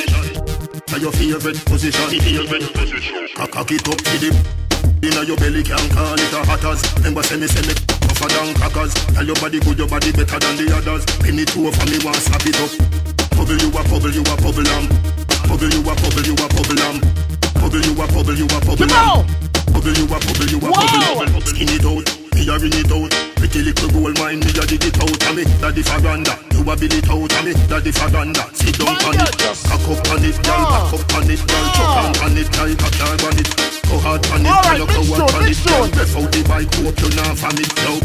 Are 0.93 0.99
your 0.99 1.11
favorite 1.11 1.65
position? 1.65 2.09
Favorite 2.09 2.73
position. 2.73 3.27
Cock 3.35 3.71
it 3.71 3.87
up 3.87 3.97
to 3.97 4.17
the 4.17 4.29
Inna 5.01 5.23
your 5.25 5.37
belly 5.37 5.61
can 5.63 5.77
call 5.89 6.13
it 6.17 6.33
a 6.33 6.45
hatters. 6.45 6.81
Remember 6.97 7.21
send 7.23 7.41
me 7.41 7.47
send 7.47 7.67
me 7.67 7.73
tougher 7.73 8.29
than 8.29 8.53
crackers. 8.55 8.93
Tell 9.13 9.25
your 9.25 9.35
body 9.35 9.59
good, 9.59 9.77
your 9.77 9.87
body 9.87 10.11
better 10.11 10.39
than 10.39 10.57
the 10.57 10.73
others. 10.73 11.05
Penny 11.21 11.45
two 11.45 11.69
for 11.71 11.85
me, 11.85 11.97
want 12.03 12.17
slap 12.17 12.45
it 12.45 12.57
up. 12.57 12.73
Bubble 13.37 13.57
you 13.57 13.69
a 13.69 13.81
bubble, 13.85 14.09
you 14.09 14.21
a 14.21 14.33
bubble 14.41 14.65
lamb. 14.65 14.89
Bubble 15.45 15.69
you 15.69 15.81
a 15.85 15.93
bubble, 15.93 16.25
you 16.25 16.33
a 16.33 16.47
bubble 16.49 16.77
lamb. 16.81 16.97
Bubble 17.61 17.81
you 17.81 17.93
a 17.93 18.05
bubble, 18.09 18.33
you 18.33 18.45
a 18.45 18.59
bubble 18.65 18.87
Come 18.87 18.89
lamb. 18.89 19.46
Bubble 19.73 19.93
you 19.93 20.05
a 20.05 20.17
bubble, 20.19 20.47
you 20.49 20.57
a 20.57 20.69
Wow. 20.69 21.25
bubble. 21.25 21.41
Skin 21.45 21.69
it 21.69 21.85
out, 21.85 22.07
me 22.35 22.41
a 22.47 22.55
ring 22.57 22.73
it 22.73 22.91
out. 22.91 23.11
Pretty 23.37 23.59
little 23.61 23.89
gold 23.89 24.17
mine, 24.19 24.39
me 24.39 24.49
a 24.51 24.63
dig 24.65 24.83
it 24.83 24.97
out 25.01 25.09
of 25.09 25.35
me. 25.35 25.43
Daddy 25.61 25.83
Faganda, 25.83 26.33
you 26.53 26.61
a 26.65 26.73
bill 26.75 26.93
it 26.97 27.09
out 27.09 27.31
of 27.31 27.45
me. 27.45 27.53
Daddy 27.69 27.91
Faganda, 27.91 28.43
sit 28.55 28.77
down 28.77 28.97
on 29.05 29.15
it. 29.15 29.31
Cock 29.67 29.87
up 29.87 30.07
on 30.11 30.23
it, 30.25 30.37
girl, 30.43 30.63
Ah. 30.65 30.89
back 30.89 30.93
up 30.99 31.13
on 31.15 31.29
it, 31.29 31.41
girl. 31.47 31.65
Choke 31.77 31.97
on 31.97 32.11
on 32.25 32.37
it, 32.37 32.49
like 32.57 32.81
a 32.81 32.89
car 32.97 33.15
on 33.27 33.37
it. 33.37 33.49
Go 33.87 33.95
hard 33.99 34.25
on 34.33 34.41
it, 34.41 34.49
girl, 34.49 34.61
right, 34.65 34.77
you 34.79 34.85
mix 34.87 34.97
coward 34.97 35.29
tune, 35.29 35.35
on 35.37 35.47
it, 35.47 35.59
girl. 35.63 35.87
Breath 35.87 36.15
out 36.17 36.31
the 36.31 36.41
bike, 36.49 36.73
hope 36.75 36.99
you 37.01 37.09
not 37.15 37.37
from 37.37 37.57
it 37.61 37.71
now. 37.77 37.97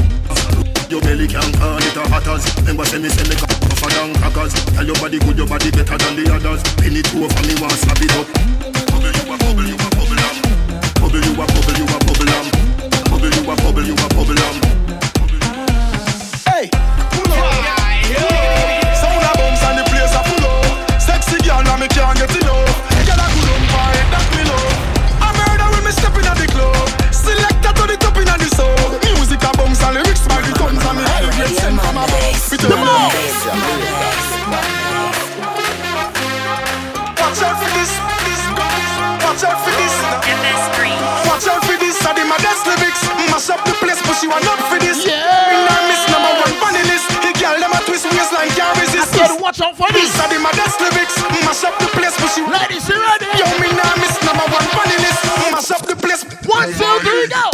Your 0.92 1.00
belly 1.00 1.26
can 1.26 1.50
call 1.56 1.78
it 1.78 1.96
a 1.96 2.04
hatters. 2.12 2.44
Remember, 2.60 2.84
send 2.84 3.02
me, 3.02 3.08
send 3.08 3.28
me, 3.30 3.34
tougher 3.36 3.88
than 3.96 4.12
crackers. 4.20 4.52
Tell 4.76 4.84
your 4.86 4.96
body 5.00 5.18
good, 5.18 5.38
your 5.38 5.46
body 5.48 5.70
better 5.70 5.96
than 5.96 6.14
the 6.20 6.24
others. 6.34 6.60
Penny 6.76 7.00
two 7.02 7.24
for 7.32 7.42
me, 7.48 7.54
want 7.60 7.72
slap 7.80 7.96
it 8.02 8.12
up. 8.12 8.26
Bubble 8.92 9.08
you 9.08 9.32
a 9.32 9.36
bubble, 9.40 9.64
you 9.64 9.74
a 9.74 9.88
bubble 11.12 11.28
you 11.28 11.42
a 11.42 11.46
bubble, 11.46 11.76
you 11.76 11.84
a 11.84 11.98
bubble 12.08 12.24
lamb. 12.24 12.48
Bubble 13.10 13.28
you 13.28 13.42
a 13.44 13.56
bubble, 13.56 13.84
you 13.84 13.92
a 13.92 14.08
bubble 14.16 14.32
lamb. 14.32 14.56
Hey, 16.48 16.70
pull 17.12 17.32
up. 17.32 17.52
Sound 18.96 19.20
a 19.20 19.32
bounce 19.36 19.62
and 19.62 19.78
the 19.78 19.84
place 19.92 20.14
a 20.16 20.22
full 20.24 20.46
up. 20.48 21.00
Sexy 21.00 21.36
girl, 21.44 21.62
now 21.64 21.76
me 21.76 21.88
can't 21.88 22.16
get 22.16 22.32
enough. 22.32 22.72
Girl 23.04 23.20
a 23.20 23.28
good 23.28 23.50
on 23.52 23.64
fire, 23.68 24.08
that 24.08 24.26
me 24.32 24.42
love. 24.48 24.72
I 25.20 25.28
murder 25.36 25.68
when 25.76 25.84
me 25.84 25.92
step 25.92 26.16
in 26.16 26.24
at 26.24 26.36
the 26.40 26.48
club. 26.48 26.88
Selector 27.12 27.72
to 27.76 27.84
the 27.92 27.96
top 28.00 28.16
in 28.16 28.24
the 28.24 28.48
soul. 28.56 28.72
Music 29.04 29.42
a 29.44 29.52
bounce 29.52 29.82
and 29.84 29.94
lyrics 29.94 30.26
by 30.26 30.40
the 30.40 30.52
tons 30.56 30.80
and 30.80 30.96
me 30.96 31.04
grade 31.04 31.56
sent 31.60 31.76
from 31.76 31.96
above. 32.00 32.50
We 32.50 32.56
turn 32.56 32.72
up. 32.72 34.01
Watch 39.32 39.48
out 39.48 39.64
for 39.64 39.72
this. 39.80 39.96
MS3. 40.28 40.92
Watch 41.24 41.48
out 41.48 41.64
for 41.64 41.72
this. 41.80 41.96
Are 42.04 42.12
the 42.12 42.20
maddest 42.20 42.68
lyrics. 42.68 43.00
Mash 43.32 43.48
up 43.48 43.64
the 43.64 43.72
place, 43.80 43.96
but 44.04 44.12
she 44.20 44.28
want 44.28 44.44
up 44.44 44.60
for 44.68 44.76
this. 44.76 45.08
Yeah. 45.08 45.24
Me 45.48 45.56
nah 45.56 45.88
miss 45.88 46.04
number 46.12 46.36
one 46.36 46.52
funny 46.60 46.84
list. 46.84 47.08
He 47.24 47.32
girl 47.40 47.56
them 47.56 47.72
a 47.72 47.80
twist 47.88 48.04
waistline, 48.12 48.52
can't 48.52 48.76
resist. 48.76 49.16
I 49.16 49.32
said, 49.32 49.40
watch 49.40 49.64
out 49.64 49.72
for 49.72 49.88
this. 49.88 50.12
These 50.12 50.20
are 50.20 50.28
the 50.28 50.36
maddest 50.36 50.76
lyrics. 50.84 51.16
Mash 51.48 51.64
up 51.64 51.72
the 51.80 51.88
place, 51.96 52.12
but 52.20 52.28
she. 52.28 52.44
Ladies, 52.44 52.84
you 52.84 53.00
ready? 53.00 53.24
Yo, 53.40 53.48
me 53.56 53.72
nah 53.72 53.96
miss 54.04 54.20
number 54.20 54.44
one 54.52 54.68
funny 54.76 55.00
list. 55.00 55.24
Mash 55.48 55.72
up 55.72 55.80
the 55.88 55.96
place. 55.96 56.28
One, 56.44 56.68
two, 56.68 56.92
three, 57.00 57.32
go. 57.32 57.48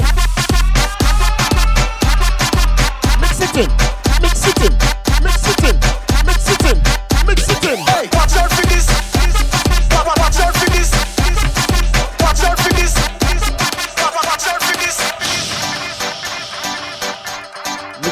Mix 3.22 3.38
it 3.38 3.54
in. 3.54 3.97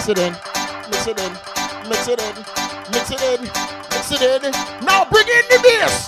Mix 0.07 0.21
it 0.21 0.25
in, 0.25 0.33
mix 0.88 1.07
it 1.09 1.19
in, 1.19 1.33
mix 1.88 2.07
it 2.07 2.21
in, 2.23 2.37
mix 2.92 3.11
it 3.11 3.21
in, 3.23 3.42
mix 3.90 4.12
it 4.12 4.23
in. 4.23 4.53
Now 4.87 5.05
bring 5.11 5.27
in 5.27 5.42
the 5.51 5.59
bass. 5.64 6.07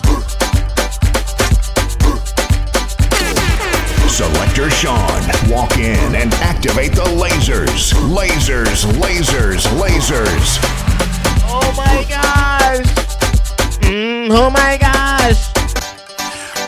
Selector 4.08 4.70
Sean, 4.70 5.20
walk 5.50 5.78
in 5.78 6.14
and 6.14 6.32
activate 6.34 6.92
the 6.92 7.02
lasers. 7.02 7.92
Lasers, 8.14 8.84
lasers, 9.02 9.66
lasers. 9.80 10.58
Oh 11.48 11.74
my 11.76 12.06
gosh. 12.08 12.86
Mm, 13.82 14.30
oh 14.30 14.48
my 14.48 14.78
gosh. 14.78 15.50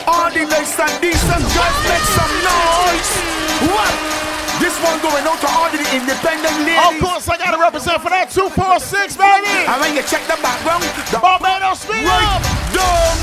All 0.04 0.28
the 0.32 0.44
ladies 0.46 0.80
and 0.80 1.00
decent 1.00 1.44
guys 1.54 1.78
make 1.86 2.06
some 2.10 2.34
noise. 2.42 3.70
What? 3.70 4.19
This 4.60 4.76
one 4.84 5.00
going 5.00 5.24
out 5.24 5.40
to 5.40 5.48
all 5.56 5.72
the 5.72 5.80
independent 5.96 6.54
ladies. 6.68 6.84
Of 6.84 7.00
course, 7.00 7.28
I 7.28 7.36
gotta 7.40 7.58
represent 7.58 8.02
for 8.02 8.10
that 8.12 8.30
246, 8.30 9.16
baby. 9.16 9.66
And 9.66 9.80
when 9.80 9.96
you 9.96 10.04
check 10.04 10.22
the 10.28 10.36
background, 10.44 10.84
the 11.10 11.18
Barbados 11.18 11.80
speed 11.80 12.04
right 12.04 12.28
up. 12.28 12.44
down. 12.76 13.16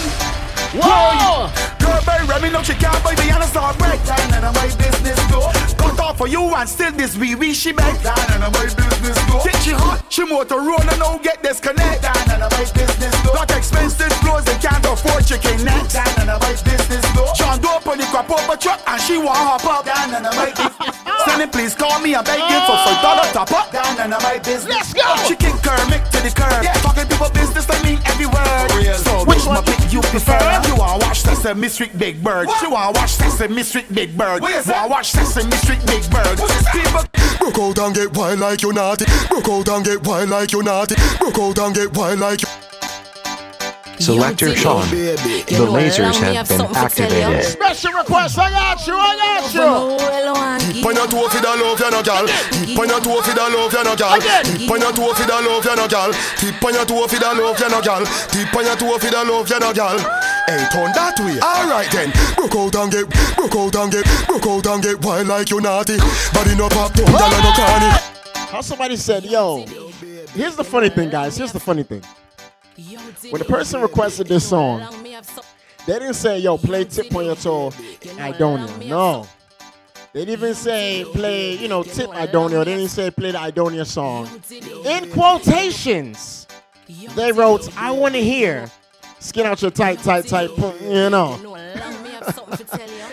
Whoa. 0.75 1.47
Girl, 1.79 2.01
baby, 2.03 2.25
Remy, 2.27 2.49
no, 2.49 2.63
she 2.63 2.73
can't 2.73 2.97
buy 3.03 3.15
me 3.15 3.29
and 3.29 3.41
I 3.41 3.47
start 3.47 3.77
break 3.77 4.03
down 4.03 4.33
and 4.33 4.43
my 4.49 4.67
business 4.75 5.19
go. 5.31 5.66
For 6.15 6.27
you 6.27 6.41
and 6.55 6.67
still 6.67 6.91
this 6.93 7.15
wee 7.15 7.35
wee 7.35 7.53
she 7.53 7.73
make 7.73 8.01
down 8.01 8.17
and 8.31 8.41
my 8.41 8.49
business 8.49 9.19
go. 9.29 9.39
Think 9.45 9.57
she 9.61 9.71
hot, 9.71 10.01
she 10.09 10.23
Motorola, 10.25 10.97
no 10.97 11.19
get 11.21 11.43
disconnect 11.43 12.01
down 12.01 12.17
and 12.31 12.41
my 12.41 12.49
business 12.73 13.13
go. 13.21 13.33
Got 13.35 13.51
expensive 13.51 14.09
clothes, 14.25 14.45
they 14.45 14.57
can't 14.57 14.83
afford 14.85 15.27
chicken 15.27 15.63
necks 15.63 15.93
down 15.93 16.09
and 16.17 16.33
my 16.33 16.37
business 16.39 17.05
go. 17.13 17.29
John 17.35 17.61
do 17.61 17.69
up 17.69 17.85
on 17.85 17.99
the 17.99 18.07
up 18.07 18.49
a 18.49 18.57
truck 18.57 18.81
and 18.87 19.01
she 19.01 19.17
want 19.17 19.37
hop 19.37 19.65
up 19.65 19.85
down 19.85 20.09
and 20.09 20.25
my 20.25 20.49
business. 20.57 20.97
Stanley, 21.21 21.47
please 21.53 21.75
call 21.75 21.99
me, 22.01 22.15
I'm 22.15 22.23
begging 22.23 22.65
for 22.65 22.77
five 22.81 23.01
dollar 23.03 23.27
top 23.29 23.51
up 23.53 23.69
down 23.71 23.99
and 24.01 24.11
my 24.17 24.39
business. 24.39 24.73
Let's 24.73 24.93
go. 24.97 25.35
Kick 25.37 25.53
Kermit 25.61 26.01
to 26.11 26.19
the 26.25 26.33
curb. 26.33 26.63
Yeah, 26.65 26.73
talking 26.81 27.05
people 27.05 27.29
business, 27.29 27.69
I 27.69 27.77
mean 27.85 27.99
every 28.09 28.25
word. 28.25 28.95
So 28.97 29.23
which 29.25 29.45
one 29.45 29.63
pick 29.63 29.93
you 29.93 30.01
prefer? 30.01 30.39
You 30.65 30.75
wanna 30.75 31.05
watch 31.05 31.21
Sesame 31.21 31.69
Street 31.69 31.97
Big 31.97 32.23
Bird? 32.23 32.49
You 32.61 32.71
wanna 32.71 32.97
watch 32.97 33.13
Sesame 33.13 33.63
Street 33.63 33.93
Big 33.93 34.17
Bird? 34.17 34.41
Wanna 34.41 34.87
watch 34.87 35.11
Sesame 35.11 35.51
Street 35.57 35.79
Big 35.85 35.96
Bird? 35.96 35.96
People 35.97 37.03
Broke 37.39 37.57
out 37.57 37.79
and 37.79 37.95
get 37.95 38.15
wild 38.15 38.39
like 38.39 38.61
you 38.61 38.71
naughty. 38.71 39.05
Broke 39.29 39.49
out 39.49 39.69
and 39.69 39.85
get 39.85 40.05
wild 40.05 40.29
like 40.29 40.51
you 40.51 40.61
naughty. 40.61 40.95
Broke 41.17 41.39
out 41.39 41.57
and 41.57 41.75
get 41.75 41.97
wild 41.97 42.19
like 42.19 42.41
you. 42.43 42.76
Selector 43.99 44.55
Sean, 44.55 44.87
the 44.91 45.65
lasers 45.67 46.15
have 46.21 46.47
been 46.47 46.61
activated. 46.75 47.43
Special 47.43 47.93
request, 47.93 48.37
I 48.37 48.49
got 48.51 48.87
you, 48.87 48.93
I 48.93 49.15
got 49.17 49.53
you. 49.53 50.73
Tip 50.73 50.85
on 50.85 50.95
your 50.95 51.07
toe 51.07 51.27
for 51.27 51.41
the 51.41 51.47
love, 51.57 51.79
you 51.79 51.91
no 51.91 52.03
gal. 52.03 52.27
Tip 52.27 52.77
on 52.77 52.87
your 52.87 53.01
toe 53.01 53.21
for 53.21 53.33
the 53.33 53.41
love, 53.41 53.73
you 53.73 53.83
no 53.83 53.95
gal. 53.95 54.19
Tip 54.21 54.69
on 54.69 54.81
your 54.81 54.91
toe 54.93 55.13
for 55.13 55.25
the 55.25 55.33
love, 55.33 55.65
you 55.65 55.75
no 55.75 55.87
gal. 55.87 56.11
Tip 56.37 56.63
on 56.63 56.73
your 56.73 56.85
toe 56.85 57.07
for 57.07 57.17
the 57.17 57.33
love, 57.33 57.59
you 57.59 57.69
no 57.69 57.81
gal. 57.81 58.05
Tip 58.05 58.55
on 58.55 58.65
your 58.65 58.75
toe 58.77 58.97
for 58.99 59.09
the 59.09 59.23
love, 59.25 59.49
you 59.49 59.59
no 59.59 59.73
gal. 59.73 59.97
Hey, 60.47 60.63
turn 60.71 60.91
that 60.93 61.17
way. 61.19 61.39
Alright 61.41 61.91
then. 61.91 62.13
Broke 62.37 62.55
out 62.55 62.75
and 62.77 62.91
get, 62.91 63.09
broke 63.35 63.55
out 63.55 63.75
and 63.75 63.91
get, 63.91 64.05
broke 64.27 64.45
out 64.45 64.67
and 64.67 64.83
get 64.83 65.03
wild 65.03 65.27
like 65.27 65.49
you 65.49 65.59
naughty. 65.59 65.97
Body 66.33 66.55
no 66.55 66.69
pop, 66.69 66.93
don't 66.93 67.07
gal 67.07 67.33
no 67.41 67.51
carny. 67.51 67.89
How 68.51 68.61
somebody 68.61 68.95
said, 68.95 69.25
yo, 69.25 69.65
here's 70.33 70.55
the 70.55 70.63
funny 70.63 70.89
thing, 70.89 71.09
guys. 71.09 71.35
Here's 71.35 71.51
the 71.51 71.59
funny 71.59 71.83
thing. 71.83 72.03
When 73.29 73.39
the 73.39 73.45
person 73.45 73.81
requested 73.81 74.27
this 74.27 74.47
song, 74.47 74.87
they 75.87 75.93
didn't 75.93 76.13
say, 76.13 76.39
yo, 76.39 76.57
play 76.57 76.83
Tip 76.85 77.15
on 77.15 77.25
Your 77.25 77.35
Toe, 77.35 77.71
Idonia. 77.71 78.87
No. 78.87 79.27
They 80.13 80.25
didn't 80.25 80.39
even 80.43 80.53
say, 80.53 81.05
play, 81.11 81.57
you 81.57 81.67
know, 81.67 81.81
Tip 81.81 82.09
Idonia. 82.11 82.63
They 82.65 82.75
didn't 82.75 82.89
say, 82.89 83.09
play 83.09 83.31
the 83.31 83.39
Idonia 83.39 83.85
song. 83.85 84.27
In 84.85 85.09
quotations, 85.11 86.45
they 87.15 87.31
wrote, 87.31 87.75
I 87.77 87.91
want 87.91 88.13
to 88.13 88.21
hear 88.21 88.69
Skin 89.19 89.45
Out 89.45 89.61
Your 89.61 89.71
Tight, 89.71 89.99
Tight, 89.99 90.27
Tight, 90.27 90.49
you 90.81 91.09
know. 91.09 91.39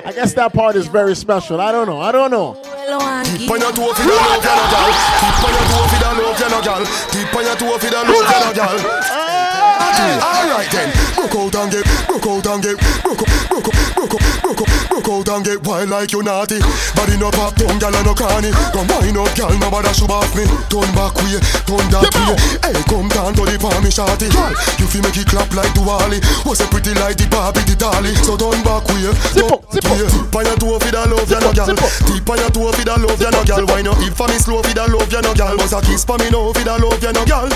I 0.05 0.12
guess 0.12 0.35
that 0.35 0.53
part 0.53 0.77
is 0.77 0.88
very 0.88 1.14
special. 1.14 1.61
I 1.61 1.72
don't 1.72 1.87
know. 1.87 2.00
I 2.00 2.12
don't 2.12 2.31
know. 2.31 2.55
Tip 2.62 3.50
on 3.50 3.61
your 3.61 3.72
toe 3.72 3.94
for 3.94 4.03
the 4.03 4.12
love, 4.12 4.44
you 4.44 4.50
no 4.50 4.66
gal. 4.70 4.92
Tip 5.20 5.44
on 5.44 5.53
your 5.55 5.64
toe 5.70 5.87
for 5.88 5.98
the 5.98 6.09
love, 6.22 6.40
you 6.40 6.48
no 6.50 6.61
gal. 6.62 6.85
Tip 7.11 7.35
on 7.35 7.44
your 7.44 7.57
toe 7.57 7.79
for 7.79 7.87
the 7.87 7.96
love, 7.96 8.09
you 8.09 8.22
no 8.22 8.53
gal. 8.53 9.33
Alright 9.74 10.70
then, 10.70 10.92
broke 11.14 11.34
out 11.34 11.54
and 11.56 11.72
get, 11.72 11.84
broke 12.06 12.26
out 12.26 12.46
and 12.46 12.62
get, 12.62 12.76
broke 13.02 13.22
broke 13.48 13.68
out, 13.68 13.93
broke 14.06 14.20
out, 14.20 14.42
broke 14.42 14.60
out, 14.60 14.88
broke 14.88 15.08
out 15.08 15.28
and 15.36 15.44
get 15.44 15.60
wild 15.64 15.88
like 15.88 16.12
you 16.12 16.22
naughty. 16.22 16.60
Body 16.94 17.16
no 17.16 17.30
pop, 17.30 17.54
tongue 17.56 17.78
gal 17.78 17.94
and 17.94 18.06
no 18.06 18.14
carny. 18.14 18.50
Come 18.72 18.88
wind 19.00 19.16
up, 19.16 19.32
gal, 19.34 19.52
no 19.58 19.70
bother 19.70 19.94
shoot 19.94 20.10
off 20.10 20.34
me. 20.36 20.44
Turn 20.68 20.88
back 20.92 21.16
way, 21.24 21.40
turn 21.64 21.86
that 21.88 22.08
way. 22.12 22.36
Hey, 22.60 22.76
come 22.88 23.08
down 23.08 23.32
to 23.34 23.42
the 23.44 23.56
palm, 23.56 23.80
me 23.82 23.90
shorty. 23.90 24.28
Gal, 24.28 24.52
you 24.78 24.86
feel 24.86 25.02
make 25.02 25.16
it 25.16 25.28
clap 25.28 25.48
like 25.54 25.72
Duali. 25.72 26.20
Was 26.44 26.60
a 26.60 26.66
pretty 26.68 26.92
like 27.00 27.16
the 27.16 27.26
Barbie, 27.28 27.64
the 27.64 27.76
dolly. 27.76 28.12
So 28.20 28.36
turn 28.36 28.60
back 28.62 28.84
way, 28.92 29.08
turn 29.32 29.48
back 29.48 29.84
way. 29.88 30.08
Tip 30.08 30.34
on 30.34 30.44
your 30.44 30.56
toe 30.60 30.78
for 30.78 30.90
the 30.92 31.02
love, 31.08 31.30
you 31.30 31.40
no 31.40 31.50
gal. 31.52 31.68
Tip 31.72 32.28
on 32.28 32.38
your 32.38 32.50
toe 32.50 32.72
for 32.72 32.84
the 32.84 32.94
love, 33.00 33.20
you 33.20 33.30
no 33.30 33.40
gal. 33.44 33.64
Why 33.66 33.82
not 33.82 33.98
if 34.04 34.14
for 34.14 34.28
me 34.28 34.36
slow 34.38 34.60
for 34.62 34.74
the 34.74 34.84
love, 34.84 35.10
you 35.10 35.22
no 35.22 35.32
gal. 35.34 35.56
Bust 35.56 35.72
a 35.72 35.80
kiss 35.80 36.04
for 36.04 36.18
me 36.18 36.28
now 36.30 36.52
for 36.52 36.64
the 36.64 36.74
love, 36.76 37.00
you 37.00 37.12
no 37.12 37.24
gal. 37.24 37.48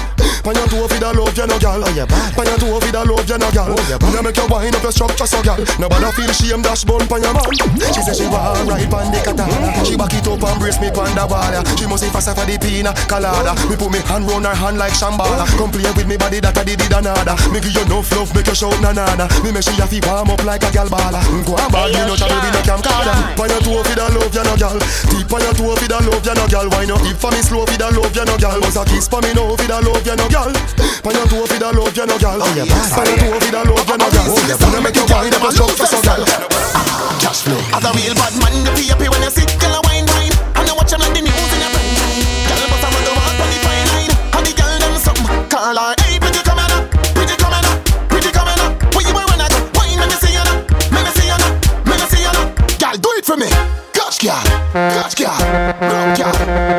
On 0.47 0.55
your 0.55 0.69
toe 0.71 0.89
for 0.89 0.99
the 0.99 1.11
love, 1.13 1.37
you 1.37 1.47
no 1.47 1.59
gal. 1.59 1.83
Oh, 1.85 1.93
yeah, 1.93 2.07
bad. 2.07 2.33
On 2.39 2.47
your 2.47 2.59
toe 2.59 2.81
for 2.81 2.93
the 2.93 3.03
love, 3.05 3.21
oh, 3.21 3.29
you 3.29 3.39
no 3.39 3.49
gal. 3.53 3.71
When 4.01 4.13
you 4.15 4.23
make 4.23 4.37
your 4.37 4.49
wind 4.49 4.75
up 4.75 4.83
your 4.83 4.93
structure, 4.93 5.27
so 5.27 5.43
gal. 5.43 5.61
Nobody 5.79 6.09
feel 6.17 6.33
shame 6.39 6.63
dash 6.63 6.85
bun 6.87 7.03
pon 7.11 7.23
your 7.23 7.35
man. 7.35 7.43
She 7.91 8.01
say 8.03 8.15
she 8.15 8.27
want 8.31 8.63
ride 8.71 8.87
pon 8.91 9.11
the 9.11 9.19
katana. 9.19 9.85
She 9.85 9.97
back 9.99 10.15
it 10.15 10.27
up 10.27 10.43
and 10.43 10.59
brace 10.63 10.79
me 10.81 10.91
pon 10.95 11.11
the 11.19 11.27
wall. 11.27 11.55
She 11.75 11.87
must 11.91 12.05
be 12.07 12.11
faster 12.11 12.35
for 12.35 12.47
the 12.47 12.55
pina 12.59 12.95
colada. 13.11 13.55
Me 13.67 13.75
put 13.75 13.91
me 13.91 13.99
hand 14.07 14.25
round 14.31 14.47
her 14.47 14.55
hand 14.55 14.79
like 14.79 14.95
Shambhala. 14.95 15.45
Come 15.59 15.71
play 15.75 15.91
with 15.99 16.07
me 16.07 16.17
body 16.17 16.39
that 16.41 16.57
I 16.57 16.63
did 16.65 16.81
it 16.81 16.93
another. 16.95 17.35
Me 17.51 17.59
give 17.59 17.75
you 17.75 17.83
enough 17.83 18.11
love, 18.15 18.31
make 18.35 18.47
you 18.47 18.55
shout 18.55 18.79
na 18.81 18.95
na 18.95 19.05
na. 19.19 19.27
Me 19.43 19.51
make 19.51 19.67
she 19.67 19.75
have 19.83 19.91
to 19.91 19.99
warm 20.07 20.31
up 20.31 20.43
like 20.47 20.63
a 20.63 20.71
gal 20.71 20.89
bala. 20.89 21.19
Mm, 21.27 21.43
go 21.45 21.59
on 21.59 21.69
bad, 21.75 21.91
me 21.91 22.01
no 22.07 22.15
try 22.15 22.31
baby 22.31 22.51
no 22.55 22.61
camcorder. 22.63 23.17
Pon 23.35 23.49
your 23.51 23.61
toe 23.67 23.83
for 23.83 23.95
the 23.99 24.07
love, 24.15 24.31
you 24.35 24.45
no 24.47 24.55
gal. 24.55 24.79
Tip 25.11 25.33
on 25.35 25.41
your 25.43 25.55
toe 25.59 25.75
for 25.75 25.89
the 25.91 25.99
love, 25.99 26.23
you 26.23 26.35
no 26.35 26.45
gal. 26.47 26.67
Why 26.71 26.85
not? 26.87 27.03
If 27.09 27.19
for 27.19 27.31
me 27.35 27.41
slow 27.43 27.67
for 27.67 27.77
the 27.79 27.89
love, 27.91 28.15
you 28.15 28.25
no 28.25 28.35
gal. 28.39 28.59
Bust 28.63 28.79
a 28.79 28.83
kiss 28.87 29.09
for 29.09 29.21
me 29.25 29.33
now 29.35 29.51
for 29.57 29.67
the 29.67 29.79
love, 29.83 30.05
you 30.07 30.17
no 30.17 30.27
gal. 30.29 30.53
Pon 31.03 31.15
your 31.15 31.27
toe 31.27 31.47
for 31.49 31.59
the 31.59 31.69
love, 31.73 31.97
you 31.97 32.07
no 32.07 32.17
gal. 32.19 32.39
Oh, 32.39 32.47
pon 32.47 33.07
your 33.09 33.19
toe 33.19 33.39
for 33.41 33.51
the 33.51 33.61
love, 33.65 33.89
you 33.89 33.97
no 33.99 34.07
gal. 34.13 34.29
Oh, 34.29 34.59
Wanna 34.61 34.81
make 34.85 34.97
you 34.97 35.07
wind 35.09 35.35
up 35.35 35.43
your 35.43 35.53
structure, 35.53 35.87
so 35.89 35.99
gal. 36.03 36.23
Cash 37.21 37.43
flow. 37.43 37.61
As 37.75 37.85
a 37.85 37.91
real 37.97 38.15
bad 38.15 38.35
man, 38.41 38.55
you 38.65 38.73
feel 38.77 38.89
happy 38.95 39.09
when 39.09 39.23
you 39.23 39.31
sit, 39.31 39.51
girl, 39.61 39.75
a 39.77 39.81
wine, 39.89 40.07
wine. 40.13 40.35
And 40.57 40.69
you 40.69 40.75
watch 40.77 40.91
them 40.91 41.01
like 41.01 41.15
the 41.15 41.23
news 41.23 41.53
in 41.53 41.61
your 41.61 41.71
brain. 41.73 41.95
Girl, 42.49 42.63
bust 42.69 42.85
a 42.85 42.89
mother 42.93 43.15
walk 43.17 43.41
on 43.41 43.49
the 43.49 43.59
fine 43.65 43.89
line. 43.93 44.13
And 44.37 44.45
the 44.47 44.53
girl 44.57 44.75
them 44.79 44.95
some 44.99 45.23
call 45.49 45.77
her, 45.77 45.95
hey, 46.05 46.19
pretty 46.19 46.41
coming 46.47 46.73
up, 46.73 46.85
pretty 47.17 47.37
coming 47.37 47.65
up, 47.65 47.79
pretty 48.09 48.31
coming 48.33 48.59
up. 48.61 48.73
What 48.95 49.05
you 49.07 49.15
wearing 49.15 49.41
at? 49.41 49.53
Wine, 49.77 49.99
let 49.99 50.09
me 50.09 50.17
see 50.21 50.33
you 50.33 50.45
now, 50.45 50.63
let 50.95 51.03
me 51.05 51.11
see 51.17 51.29
you 51.29 51.39
now, 51.39 51.51
let 51.85 51.97
me 52.01 52.07
see 52.09 52.23
you 52.23 52.33
now. 52.33 52.47
Girl, 52.79 52.97
do 52.97 53.11
it 53.19 53.25
for 53.25 53.37
me. 53.37 53.49
Gosh, 53.93 54.19
girl, 54.23 54.41
gosh, 54.73 55.15
girl, 55.15 55.37
girl, 56.17 56.78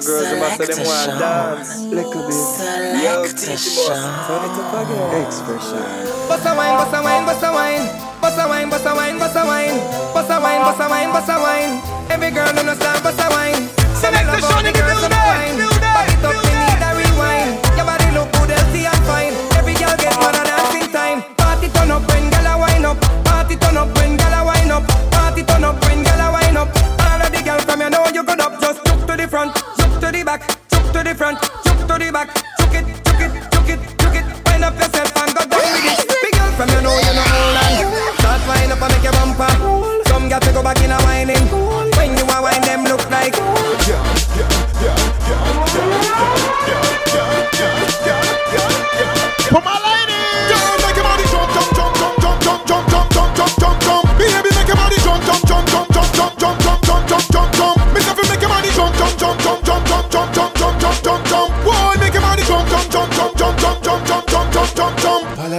the 0.00 0.06
girls 0.06 0.28
them 0.30 0.42
after 0.42 0.66
them 0.66 0.86
want 0.86 1.18
dance. 1.20 1.80
Little 1.84 2.24
bit. 2.24 3.04
Yo, 3.04 3.24
Titi 3.28 3.70
Boss. 3.76 3.92
Turn 4.26 4.44
it 4.48 4.56
up 4.56 4.72
again. 4.80 5.26
Expression. 5.26 5.84
Bust 6.28 6.46
a 6.46 6.52
wine, 6.56 6.76
bust 6.80 6.94
a 6.94 7.00
wine, 7.02 7.24
bust 7.26 7.44
a 7.44 7.50
wine. 7.52 7.84
Bust 8.20 8.38
a 8.38 8.44
wine, 8.48 8.68
bust 8.70 8.86
a 8.86 8.92
wine, 8.94 9.18
bust 9.18 9.36
a 9.36 9.44
wine. 9.44 9.76
Bust 10.12 10.30
a 10.30 10.36
wine, 10.40 10.62
bust 10.64 10.80
a 10.80 10.86
wine, 10.88 11.10
bust 11.12 11.28
a 11.28 11.36
wine. 11.40 11.72
Every 12.10 12.30
girl 12.30 12.48
on 12.48 12.66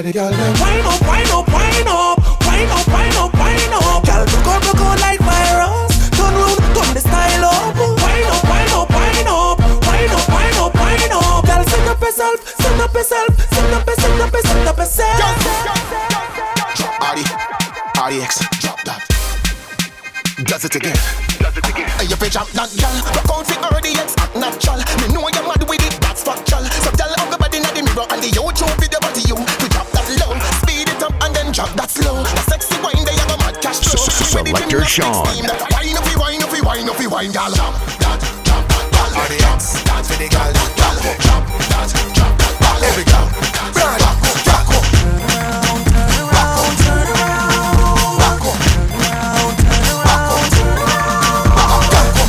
got 0.01 0.15
it 0.15 0.17
all 0.17 0.31
down. 0.31 0.59
Wine 0.59 0.81
up, 0.81 1.01
wine 1.01 1.27
up. 1.27 1.50
Sean. 34.91 35.23
Wine 35.23 35.47
up, 35.47 35.55
wine 35.71 36.43
up, 36.43 36.51
wine 36.65 36.89
up, 36.89 36.99
wine, 37.09 37.31
girl. 37.31 37.47
Drop 37.55 37.79
that, 37.79 38.27
drop 38.43 38.67
that, 38.67 38.91
girl. 38.91 39.07
Party 39.15 39.39
X, 39.39 39.79
dance 39.87 40.11
for 40.11 40.19
the 40.19 40.27
girl. 40.27 40.51
Drop 40.51 40.99
that, 40.99 41.15
drop 41.23 41.47
that, 41.47 41.87
drop 42.11 42.35
that. 42.35 42.83
Every 42.83 43.07
girl, 43.07 43.23
brand, 43.71 44.03
rock, 44.03 44.19
rock. 44.51 44.67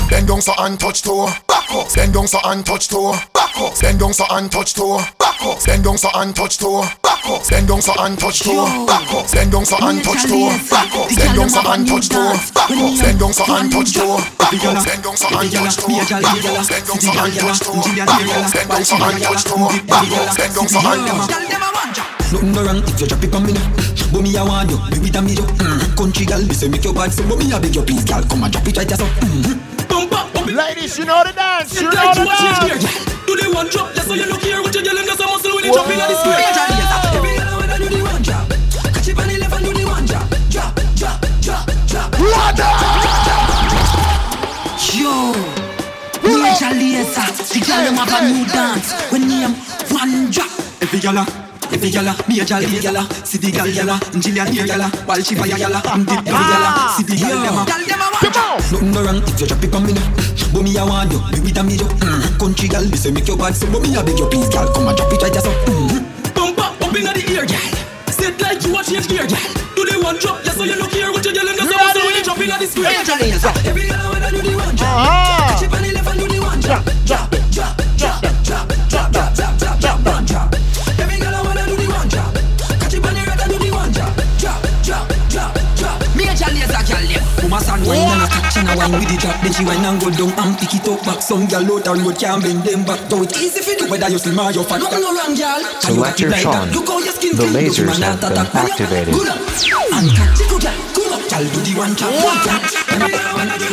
Bend 0.08 0.28
down 0.28 0.40
so 0.40 0.52
and 0.58 0.78
touch 0.78 1.02
toe. 1.02 1.26
Back 1.48 1.66
up. 1.74 1.92
Bend 1.92 2.14
down 2.14 2.28
so 2.28 2.38
and 2.44 2.64
touch 2.64 2.86
toe. 2.86 3.18
Back 3.34 3.58
up. 3.58 3.74
Bend 3.80 3.98
down 3.98 4.12
so 4.12 4.24
and 4.30 4.52
touch 4.52 4.74
toe. 4.74 5.02
Back 5.18 5.42
up. 5.42 5.64
Bend 5.66 5.82
down 5.82 5.98
so 5.98 6.10
and 6.14 6.36
touch 6.36 6.58
toe. 6.58 6.86
Back 7.22 7.38
up. 7.38 7.48
Bend 7.48 7.68
down 7.68 7.80
so 7.80 7.92
and 8.02 8.18
touch 8.18 8.40
toe. 8.40 8.86
Back 8.86 9.14
up. 9.14 9.30
Bend 9.30 9.52
down 9.52 9.64
so 9.64 9.76
and 9.78 10.02
touch 10.02 10.26
toe. 10.26 10.50
Back 10.66 10.90
up. 10.90 11.06
Bend 11.06 11.36
down 11.38 11.48
so 11.48 11.62
and 11.62 11.86
touch 11.86 12.08
toe. 12.08 12.34
Back 12.50 12.74
up. 12.74 12.98
Bend 12.98 13.18
down 13.20 13.32
so 13.32 13.44
and 13.46 13.70
touch 13.70 13.94
toe. 13.94 14.18
Back 14.42 14.64
up. 14.66 14.82
Bend 14.82 15.02
down 15.06 15.14
so 15.14 15.30
and 15.30 15.54
touch 15.54 15.76
toe. 15.78 15.94
Back 16.02 16.34
up. 16.42 16.66
Bend 16.66 16.82
down 16.82 16.98
so 16.98 17.14
and 17.14 17.38
touch 17.38 17.60
toe. 17.62 17.78
Back 17.78 18.26
up. 18.26 18.50
Bend 18.50 18.66
down 18.66 18.82
so 18.82 18.98
and 18.98 19.22
touch 19.22 19.44
toe. 19.46 19.70
Back 19.86 20.10
up. 20.10 20.34
Bend 20.34 20.50
down 20.50 20.66
so 20.66 20.78
and 20.82 21.62
Nothing 22.32 22.52
no 22.52 22.64
wrong 22.64 22.82
if 22.88 22.98
you 22.98 23.06
drop 23.06 23.22
it 23.22 23.34
on 23.36 23.46
me 23.46 23.52
now. 23.52 23.70
But 24.10 24.22
me 24.22 24.34
I 24.34 24.42
want 24.42 24.70
you, 24.70 24.80
be 24.90 24.98
with 25.04 25.14
a 25.14 25.20
me 25.22 25.36
yo. 25.36 25.44
Mm. 25.62 25.94
Country 25.94 26.24
girl, 26.24 26.40
me 26.40 26.54
say 26.54 26.66
make 26.66 26.82
your 26.82 26.94
bad 26.94 27.12
so 27.12 27.22
but 27.28 27.36
me 27.36 27.52
I 27.52 27.60
beg 27.60 27.76
you 27.76 27.82
please, 27.82 28.04
girl, 28.08 28.24
come 28.24 28.42
and 28.42 28.50
drop 28.50 28.66
it 28.66 28.76
right 28.76 28.88
just 28.88 29.02
up. 29.02 29.08
Mm. 29.20 29.60
Bump 29.86 30.12
up, 30.16 30.32
bump 30.32 30.48
it. 30.48 30.54
Ladies, 30.56 30.96
you 30.96 31.04
know 31.04 31.22
the 31.22 31.32
dance. 31.36 31.76
You 31.76 31.92
know 31.92 31.94
like 31.94 32.16
the 32.16 32.24
you 32.24 32.26
watch 32.26 32.40
it 32.40 32.56
here, 32.64 32.80
dance. 32.80 32.88
yeah. 32.88 33.26
Do 33.28 33.36
the 33.36 33.52
one 33.52 33.68
drop, 33.68 33.92
just 33.92 34.08
so 34.08 34.14
you 34.14 34.24
look 34.24 34.40
here 34.40 34.62
with 34.64 34.74
your 34.74 34.82
girl 34.82 34.96
and 34.96 35.06
just 35.06 35.20
a 35.20 35.26
muscle 35.28 35.52
when 35.54 35.64
you 35.64 35.72
drop 35.76 35.92
in 35.92 35.98
the 36.00 36.16
square. 36.16 37.11
The 47.52 47.60
girl 47.60 47.84
them 47.84 47.96
have 48.00 48.08
a 48.08 48.28
new 48.32 48.46
dance 48.48 48.92
when 49.12 49.28
me 49.28 49.44
am 49.44 49.52
one 49.92 50.30
drop. 50.30 50.48
Every 50.80 51.00
girl 51.00 51.24
Every 51.72 51.88
gyal 51.88 52.04
me 52.28 52.36
a 52.40 52.44
gyal, 52.44 52.60
every 52.60 52.84
gyal 52.84 53.00
see 53.24 53.38
the 53.38 53.48
gyal 53.48 53.72
gyal, 53.72 53.96
Jillian 54.20 54.48
here 54.52 54.68
gyal, 54.68 54.84
while 55.08 55.22
she 55.24 55.34
fire 55.34 55.56
gyal, 55.56 55.72
I'm 55.88 56.04
the 56.04 56.12
every 56.20 56.44
gyal, 56.44 56.68
see 56.92 57.04
the 57.08 57.16
gyal 57.16 57.40
dem 57.40 57.56
a. 57.56 57.64
Nothing 57.64 58.92
no 58.92 59.00
wrong 59.00 59.24
if 59.24 59.40
you 59.40 59.46
drop 59.48 59.64
it 59.64 59.74
on 59.74 59.86
me 59.88 59.92
now, 59.96 60.04
but 60.52 60.62
me 60.62 60.76
a 60.76 60.84
want 60.84 61.08
you, 61.12 61.20
be 61.32 61.40
with 61.40 61.56
a 61.56 61.62
me 61.64 61.80
yo. 61.80 61.88
Mm. 62.04 62.36
Country 62.36 62.68
gyal, 62.68 62.84
me 62.90 62.96
say 62.96 63.10
make 63.10 63.26
your 63.26 63.40
bad, 63.40 63.56
so 63.56 63.64
but 63.72 63.80
me 63.80 63.96
a 63.96 64.04
beg 64.04 64.20
you 64.20 64.28
please 64.28 64.52
gyal, 64.52 64.68
come 64.76 64.88
and 64.88 64.96
drop 65.00 65.12
it 65.12 65.22
right 65.24 65.32
just 65.32 65.48
up. 65.48 65.56
Mm. 65.64 66.04
Bump 66.36 66.60
up, 66.60 66.76
up 66.76 66.92
inna 66.92 67.12
the 67.16 67.24
ear 67.32 67.48
gyal, 67.48 67.72
sit 68.12 68.36
like 68.40 68.60
you 68.60 68.76
a 68.76 68.84
change 68.84 69.08
gear 69.08 69.24
gyal. 69.24 69.40
Do 69.72 69.88
the 69.88 69.96
one 69.96 70.20
drop, 70.20 70.44
just 70.44 70.60
so 70.60 70.64
you 70.68 70.76
look 70.76 70.92
here 70.92 71.08
with 71.08 71.24
your 71.24 71.32
gyal 71.32 71.48
and 71.48 71.56
just 71.56 71.72
a 71.72 71.76
muscle 71.80 72.04
when 72.04 72.14
you 72.20 72.24
drop 72.24 72.36
inna 72.36 72.56
the 72.60 72.68
square. 72.68 72.92
Every 73.64 73.88
gyal 73.88 74.12
when 74.12 74.20
I 74.20 74.28
do 74.28 74.44
the 74.44 74.52
one 74.60 74.76
drop, 74.76 75.31
jolly. 87.60 87.60
Woman 87.60 87.60
stand 87.60 87.84
wine 87.86 88.08
and 88.08 88.22
a 88.22 88.26
catch 88.28 88.56
and 88.56 88.68
a 88.68 88.76
wine 88.76 88.92
with 88.92 89.08
the 89.08 89.16
drop. 89.20 89.36
Then 89.42 89.52
she 89.52 89.64
wine 89.64 89.84
and 89.84 90.00
go 90.00 90.08
down 90.10 90.32
and 90.38 90.58
pick 90.58 90.74
it 90.74 90.88
up 90.88 91.04
back. 91.04 91.20
Some 91.22 91.46
girl 91.46 91.64
out 91.72 91.84
the 91.84 91.92
road 91.92 92.18
can't 92.18 92.42
bend 92.42 92.64
them 92.64 92.84
back. 92.84 93.00
Though 93.08 93.22
it's 93.22 93.36
easy 93.40 93.60
for 93.60 93.74
do 93.76 93.90
whether 93.90 94.08
you 94.08 94.18
slim 94.18 94.40
or 94.40 94.50
you 94.52 94.64
fat. 94.64 94.80
Nothing 94.80 95.00
no 95.00 95.12
wrong, 95.12 95.34
girl. 95.34 95.60
Selector 95.80 96.32
Sean. 96.32 96.68
The 96.72 97.46
lasers 97.52 98.00
have 98.00 98.20
been 98.20 98.46
activated. 98.52 99.14
Good 99.14 99.28
up. 99.28 99.38
And 99.92 100.08
catch 100.12 100.40
it, 100.40 100.48
good 100.48 100.62
girl. 100.62 100.78
Good 100.94 101.12
up, 101.12 101.22
girl. 101.28 101.44
Do 101.52 101.60
the 101.60 101.72
one 101.76 101.94
drop, 101.94 102.12
one 102.12 102.40
drop. 102.44 102.62
Every 102.92 103.10
girl 103.12 103.26
I 103.26 103.32
wanna 103.36 103.56
do 103.58 103.72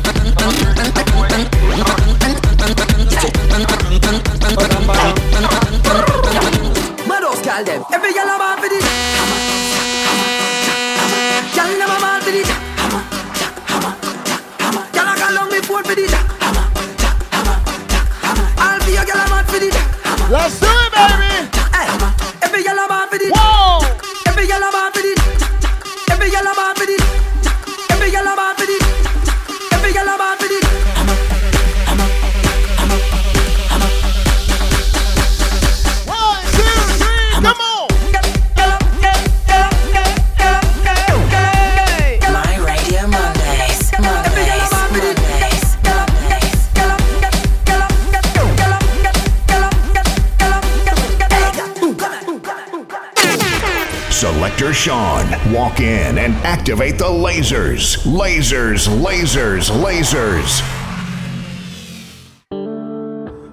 Sean. 54.73 55.25
Walk 55.53 55.79
in 55.79 56.17
and 56.17 56.33
activate 56.43 56.97
the 56.97 57.05
lasers. 57.05 57.97
Lasers, 58.05 58.87
lasers, 58.87 59.69
lasers. 59.69 60.61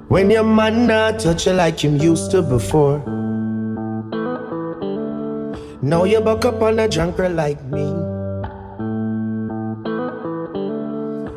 When 0.08 0.30
your 0.30 0.44
man 0.44 0.86
not 0.86 1.20
touch 1.20 1.46
you 1.46 1.52
like 1.52 1.78
him 1.84 1.96
used 1.96 2.30
to 2.30 2.42
before. 2.42 2.98
Now 5.80 6.04
you 6.04 6.20
buck 6.20 6.44
up 6.44 6.60
on 6.60 6.78
a 6.78 6.88
drunker 6.88 7.28
like 7.28 7.62
me. 7.64 7.84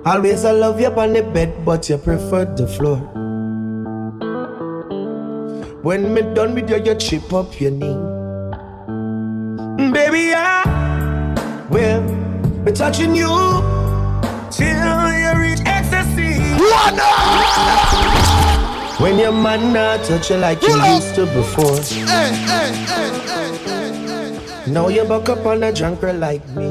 Always 0.03 0.45
I 0.45 0.51
love 0.51 0.81
you 0.81 0.87
on 0.87 1.13
the 1.13 1.21
bed, 1.21 1.63
but 1.63 1.87
you 1.89 1.97
prefer 1.97 2.45
the 2.45 2.65
floor. 2.65 2.97
When 5.83 6.13
me 6.13 6.21
done 6.33 6.55
with 6.55 6.69
you, 6.69 6.77
you 6.83 6.95
chip 6.95 7.31
up 7.33 7.59
your 7.61 7.71
knee. 7.71 8.10
Be 12.63 12.71
touching 12.71 13.15
you 13.15 13.27
till 14.51 15.11
you 15.17 15.31
reach 15.41 15.61
ecstasy. 15.65 16.37
One 16.61 16.99
when 19.01 19.17
your 19.17 19.31
man 19.31 19.73
not 19.73 20.05
touch 20.05 20.29
you 20.29 20.37
like 20.37 20.61
you 20.61 20.75
used 20.93 21.15
to 21.15 21.25
before. 21.25 21.81
Hey, 21.81 22.05
hey, 22.05 22.73
hey, 22.85 24.71
now 24.71 24.89
you 24.89 25.03
buck 25.05 25.27
up 25.29 25.43
on 25.43 25.63
a 25.63 25.73
drunker 25.73 26.13
like 26.13 26.47
me. 26.49 26.67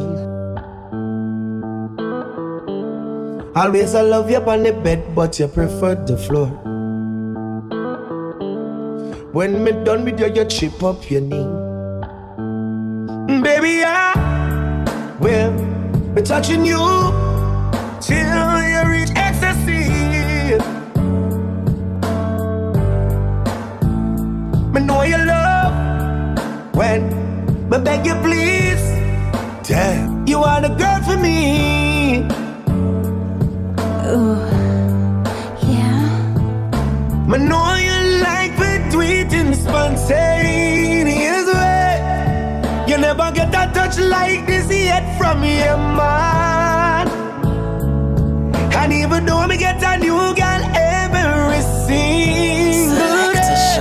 Always 3.57 3.97
I 3.97 4.03
love 4.03 4.31
you 4.31 4.37
on 4.37 4.63
the 4.63 4.73
bed, 4.73 5.13
but 5.17 5.41
you 5.41 5.49
prefer 5.49 5.97
the 5.97 6.17
floor. 6.17 6.47
When 9.33 9.65
me 9.65 9.73
done 9.73 10.05
with 10.05 10.21
you, 10.21 10.33
you 10.33 10.45
chip 10.45 10.85
up 10.85 11.11
your 11.11 11.23
knee. 11.23 11.49
Mm, 13.27 13.43
baby, 13.43 13.83
I 13.85 14.15
will 15.19 15.70
be 16.15 16.23
touching 16.23 16.65
you 16.65 16.79
till 18.01 18.63
you 18.73 18.83
reach 18.91 19.11
ecstasy. 19.15 20.59
Me 24.73 24.81
know 24.81 25.03
you 25.03 25.19
love 25.25 25.73
when 26.75 27.01
me 27.71 27.79
beg 27.79 28.07
you 28.07 28.15
please. 28.25 28.85
Damn, 29.69 30.27
you 30.27 30.39
are 30.39 30.61
the 30.61 30.71
girl 30.71 31.01
for 31.07 31.17
me. 31.17 32.25
Ooh, 34.11 34.41
yeah. 35.71 36.09
Me 37.29 37.39
know 37.39 37.75
you 37.89 37.99
like 38.29 38.57
to 38.57 38.89
do 38.91 39.01
it 39.01 39.33
in 39.33 39.55
spontaneous 39.55 41.47
way. 41.55 42.85
You 42.89 42.99
never 42.99 43.31
get 43.33 43.53
that 43.53 43.73
touch 43.75 43.97
like 43.99 44.45
this 44.47 44.60
yet 45.01 45.19
from 45.19 45.43
your 45.43 45.77
man. 45.77 47.09
And 48.75 48.93
even 48.93 49.25
though 49.27 49.47
me 49.47 49.57
get 49.57 49.83
a 49.83 49.99
new 49.99 50.35
girl 50.35 50.63
every 50.75 51.63
single 51.87 53.33
day, 53.33 53.79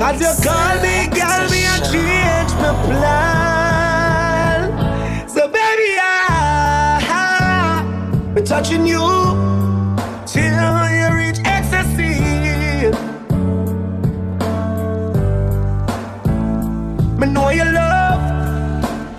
as 0.00 0.20
you 0.20 0.32
call 0.44 0.76
me, 0.84 1.06
girl, 1.18 1.42
me 1.50 1.60
a 1.64 1.76
change 1.90 2.52
my 2.62 2.72
plan. 2.86 4.60
So 5.28 5.42
baby, 5.48 5.98
I, 6.00 7.12
be 8.34 8.40
touching 8.42 8.86
you 8.86 9.06
till 10.26 10.88
you 10.98 11.08
reach 11.18 11.40
ecstasy. 11.44 12.14
Me 17.18 17.26
know 17.26 17.50
you 17.50 17.64
love 17.64 18.20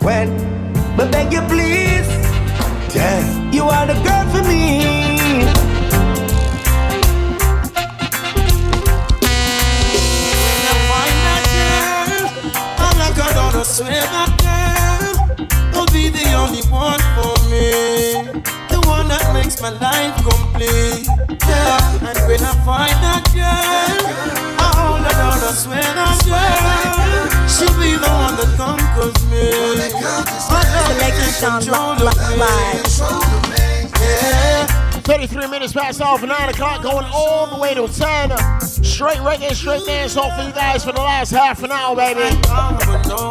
when 0.03 0.40
me 1.05 1.11
beg 1.11 1.33
you 1.33 1.41
please. 1.41 2.07
Damn, 2.93 3.53
you 3.53 3.63
are 3.63 3.87
the 3.87 3.93
girl 4.03 4.25
for 4.29 4.43
me. 4.47 4.81
I 14.43 15.69
will 15.73 15.87
be 15.87 16.09
the 16.09 16.33
only 16.33 16.61
one 16.69 16.99
for 17.15 17.35
me. 17.49 17.71
The 18.69 18.79
one 18.85 19.07
that 19.07 19.31
makes 19.33 19.61
my 19.61 19.69
life 19.69 20.15
complete. 20.17 21.07
Yeah, 21.47 22.07
and 22.09 22.17
when 22.27 22.41
I 22.41 22.53
find 22.65 22.97
that 23.05 23.23
girl, 23.33 23.97
I 24.59 24.67
hold 24.77 25.03
down, 25.09 25.39
I 25.49 25.53
swear 25.53 25.81
that 25.81 27.30
she'll 27.51 27.75
be 27.79 27.95
the 27.99 28.07
one 28.07 28.35
that 28.39 28.51
conquers 28.57 29.17
me. 29.29 29.51
Selection 30.47 31.31
Control 31.41 32.07
of 32.07 32.15
me. 32.39 33.61
Yeah. 33.99 34.81
33 35.01 35.47
minutes 35.47 35.73
past 35.73 35.99
off, 36.01 36.21
9 36.23 36.49
o'clock, 36.49 36.83
going 36.83 37.05
all 37.11 37.47
the 37.47 37.57
way 37.57 37.73
to 37.73 37.87
10. 37.87 38.31
Straight 38.61 39.17
reggae, 39.17 39.53
straight 39.53 39.85
dance 39.85 40.15
off 40.15 40.35
for 40.37 40.43
you 40.47 40.53
guys 40.53 40.85
for 40.85 40.91
the 40.91 41.01
last 41.01 41.31
half 41.31 41.63
an 41.63 41.71
hour, 41.71 41.95
baby. 41.95 42.19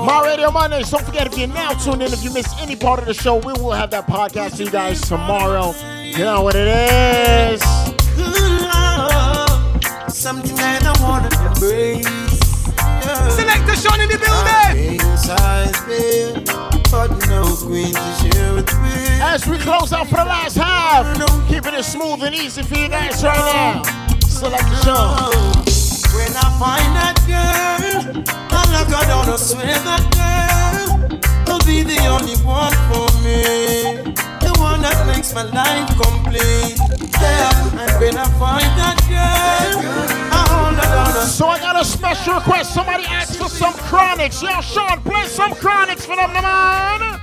My 0.06 0.22
Radio 0.24 0.50
Mondays. 0.50 0.90
Don't 0.90 1.04
forget, 1.04 1.26
if 1.26 1.38
you're 1.38 1.48
now 1.48 1.72
tuned 1.72 2.02
in, 2.02 2.12
if 2.12 2.24
you 2.24 2.32
miss 2.32 2.52
any 2.60 2.76
part 2.76 2.98
of 2.98 3.06
the 3.06 3.14
show, 3.14 3.36
we 3.36 3.52
will 3.54 3.72
have 3.72 3.90
that 3.92 4.06
podcast 4.06 4.56
to 4.56 4.64
you 4.64 4.70
guys 4.70 5.00
tomorrow. 5.00 5.72
You 6.02 6.24
know 6.24 6.42
what 6.42 6.56
it 6.56 6.66
is. 6.66 7.60
Something 10.12 10.56
that 10.56 10.82
I 10.84 11.02
wanna 11.02 11.30
embrace. 11.48 12.19
Selector 13.30 13.76
Sean 13.76 14.00
in 14.00 14.08
the 14.08 14.18
building. 14.18 15.00
But 16.90 17.10
no 17.28 17.44
queen 17.56 17.94
to 17.94 18.14
share 18.20 18.54
with 18.54 18.72
me. 18.82 19.20
As 19.22 19.46
we 19.46 19.58
close 19.58 19.92
out 19.92 20.08
for 20.08 20.16
the 20.16 20.24
last 20.24 20.56
half, 20.56 21.06
keeping 21.48 21.74
it 21.74 21.84
smooth 21.84 22.22
and 22.22 22.34
easy 22.34 22.62
for 22.62 22.74
you 22.76 22.88
guys 22.88 23.22
right 23.22 23.36
now. 23.38 23.82
Select 24.26 24.64
the 24.64 24.76
show. 24.82 25.30
When 26.16 26.32
I 26.36 26.50
find 26.58 26.96
that 26.98 27.16
girl, 27.30 28.24
I'm 28.50 28.72
like 28.72 28.90
I 28.92 29.04
don't 29.06 29.38
swear 29.38 29.66
that 29.66 30.04
girl 30.18 31.20
will 31.46 31.64
be 31.64 31.82
the 31.84 32.06
only 32.06 32.36
one 32.44 32.74
for 32.90 33.06
me. 33.22 34.12
The 34.40 34.52
one 34.58 34.82
that 34.82 35.06
makes 35.06 35.32
my 35.32 35.44
life 35.44 35.88
complete. 35.90 36.19
Down. 36.30 37.70
So 41.26 41.46
I 41.46 41.58
got 41.58 41.80
a 41.80 41.84
special 41.84 42.34
request. 42.34 42.74
Somebody 42.74 43.04
asked 43.04 43.36
for 43.36 43.48
some 43.48 43.72
Chronixx. 43.74 44.42
Yo, 44.42 44.60
Sean, 44.60 45.00
play 45.02 45.26
some 45.26 45.52
Chronixx 45.52 46.02
for 46.02 46.16
them, 46.16 46.32
man. 46.32 47.19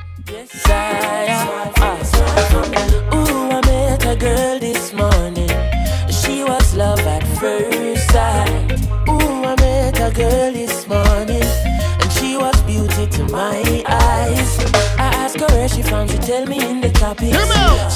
Her 15.97 16.03
where 16.03 16.07
she 16.07 16.17
from, 16.17 16.25
tell 16.27 16.45
me 16.45 16.59
in 16.69 16.81
the 16.81 16.89
tropics. 16.91 17.37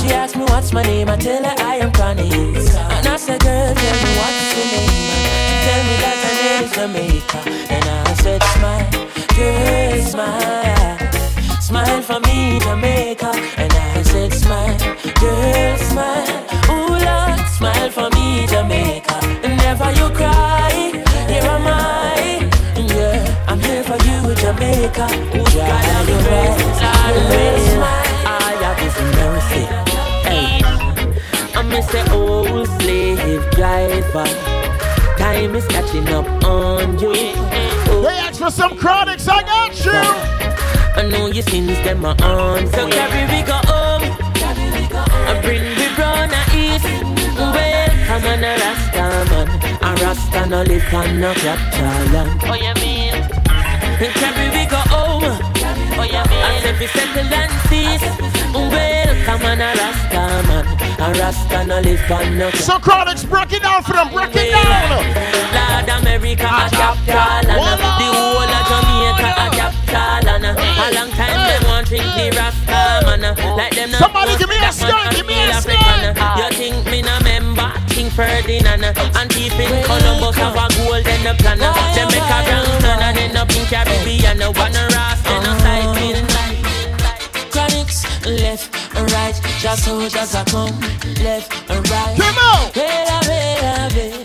She 0.01 0.09
asked 0.11 0.35
me 0.35 0.43
what's 0.45 0.73
my 0.73 0.81
name, 0.81 1.09
I 1.09 1.17
tell 1.17 1.43
her 1.43 1.55
I 1.59 1.75
am 1.77 1.91
Chronixx. 1.91 2.75
And 2.97 3.07
I 3.07 3.15
said, 3.17 3.39
girl, 3.41 3.73
tell 3.75 3.95
me 4.03 4.11
what's 4.17 4.57
your 4.57 4.65
name. 4.73 4.89
She 5.47 5.55
tell 5.65 5.81
me 5.87 5.95
that 6.01 6.17
her 6.25 6.33
name 6.41 6.63
is 6.65 6.71
Jamaica. 6.73 7.39
And 7.69 7.85
I 7.85 8.13
said, 8.15 8.41
smile, 8.55 8.89
girl, 9.37 10.01
smile. 10.01 10.97
Smile 11.61 12.01
for 12.01 12.19
me, 12.21 12.59
Jamaica. 12.59 13.31
And 13.57 13.71
I 13.71 14.01
said, 14.03 14.33
smile, 14.33 14.77
girl, 15.21 15.77
smile. 15.77 16.25
Ooh, 16.71 16.97
Lord, 17.05 17.39
smile 17.49 17.89
for 17.91 18.09
me, 18.17 18.47
Jamaica. 18.47 19.17
And 19.45 19.57
never 19.57 19.91
you 19.91 20.09
cry, 20.09 20.91
here 21.29 21.43
am 21.43 21.67
I. 21.67 22.49
Yeah, 22.77 23.45
I'm 23.47 23.59
here 23.59 23.83
for 23.83 23.97
you, 24.07 24.33
Jamaica. 24.35 25.05
Ooh, 25.37 25.45
God, 25.53 26.09
you're 26.09 26.17
right. 26.17 26.71
I 26.83 27.70
I'm 31.81 31.87
Mr. 31.87 32.13
Old 32.13 32.67
Slave 32.79 33.49
Driver. 33.51 34.25
Time 35.17 35.55
is 35.55 35.65
catching 35.65 36.07
up 36.09 36.27
on 36.45 36.99
you. 36.99 37.11
Oh. 37.15 38.03
They 38.03 38.17
asked 38.19 38.39
for 38.39 38.51
some 38.51 38.77
Chronixx, 38.77 39.27
I 39.27 39.41
got 39.41 39.73
you. 39.83 39.91
I 39.91 41.09
know 41.09 41.25
your 41.25 41.41
sins, 41.41 41.73
them 41.83 42.05
are 42.05 42.15
on. 42.21 42.67
So 42.67 42.87
carry 42.87 43.23
we 43.33 43.41
go 43.47 43.57
home. 43.65 44.03
I 45.25 45.41
bring 45.41 45.63
the 45.63 45.89
brown 45.95 46.29
a 46.29 46.41
east. 46.53 46.85
Well, 47.35 47.89
come 48.05 48.25
on 48.29 48.43
a 48.43 48.53
Rasta 48.61 49.05
man. 49.31 49.47
A 49.81 50.03
Rasta 50.03 50.45
no 50.49 50.61
live 50.61 50.93
on 50.93 51.19
no 51.19 51.33
capital 51.33 52.13
land. 52.13 52.41
Oh, 52.45 52.53
you 52.53 52.73
mean? 52.75 53.13
Carry 54.21 54.49
we 54.55 54.69
go 54.69 54.77
home. 54.93 55.23
Oh, 55.97 56.03
you 56.03 56.23
mean? 56.29 56.43
I 56.45 56.59
said 56.61 56.79
we 56.79 56.85
settle 56.85 57.33
and 57.33 57.51
cease. 57.69 58.05
Well, 58.53 59.25
come 59.25 59.41
on 59.45 59.61
a 59.61 59.73
Rasta 59.73 60.47
man. 60.47 60.90
A 61.01 61.11
Rasta 61.17 61.65
no 61.65 61.79
live 61.81 62.11
on 62.11 62.37
no 62.37 62.51
So 62.51 62.77
Chronixx, 62.77 63.27
break 63.27 63.51
it 63.53 63.63
down 63.63 63.81
for 63.81 63.93
them, 63.93 64.13
break 64.13 64.29
it 64.35 64.53
down. 64.53 65.01
Lord 65.49 65.89
America 65.97 66.45
a 66.45 66.69
capital 66.69 67.41
land. 67.41 67.49
The 67.49 68.05
whole 68.13 68.45
of 68.45 68.63
Jamaica 68.69 69.33
a 69.33 69.49
capital 69.49 70.21
land. 70.29 70.45
A 70.45 70.93
long 70.93 71.09
time 71.17 71.41
uh, 71.41 71.49
them 71.49 71.63
want 71.65 71.87
drink 71.87 72.05
the 72.05 72.29
Rasta 72.37 73.01
man. 73.09 73.33
Like 73.57 73.73
them 73.73 73.89
Somebody 73.97 74.37
give 74.37 74.47
me 74.47 74.57
a 74.57 74.69
that 74.69 74.77
man 74.77 74.93
skank, 74.93 75.07
and 75.09 75.15
give 75.17 75.25
me 75.25 75.41
a 75.41 75.57
feel 75.57 75.73
uh. 75.73 76.13
ah. 76.21 76.37
You 76.37 76.53
think 76.53 76.85
me 76.85 77.01
no 77.01 77.17
member 77.25 77.73
King 77.89 78.11
Ferdinand 78.13 78.85
uh, 78.85 79.17
and 79.17 79.29
deep 79.33 79.57
in 79.57 79.73
Columbus 79.81 80.37
have 80.37 80.53
a 80.53 80.69
golden 80.85 81.33
plan. 81.41 81.57
Them 81.97 82.07
make 82.13 82.29
a 82.29 82.39
turn 82.45 83.01
and 83.01 83.17
end 83.17 83.37
up 83.41 83.49
in 83.49 83.65
Caribbean. 83.65 84.37
One 84.53 84.77
Rasta 84.93 85.33
no 85.41 85.49
ah. 85.49 85.65
sighting. 85.65 86.29
Chronixx 87.49 88.05
left 88.37 88.69
and 88.69 88.80
right, 88.80 88.80
just 89.61 89.85
soldiers 89.85 90.33
are 90.33 90.45
come 90.45 90.79
left 91.21 91.69
and 91.69 91.87
right. 91.91 92.17
Come 92.17 92.37
on, 92.37 92.71
Bella, 92.73 93.19
bella, 93.29 93.89
bella. 93.93 94.17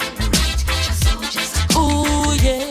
Ooh 1.76 2.32
yeah, 2.42 2.70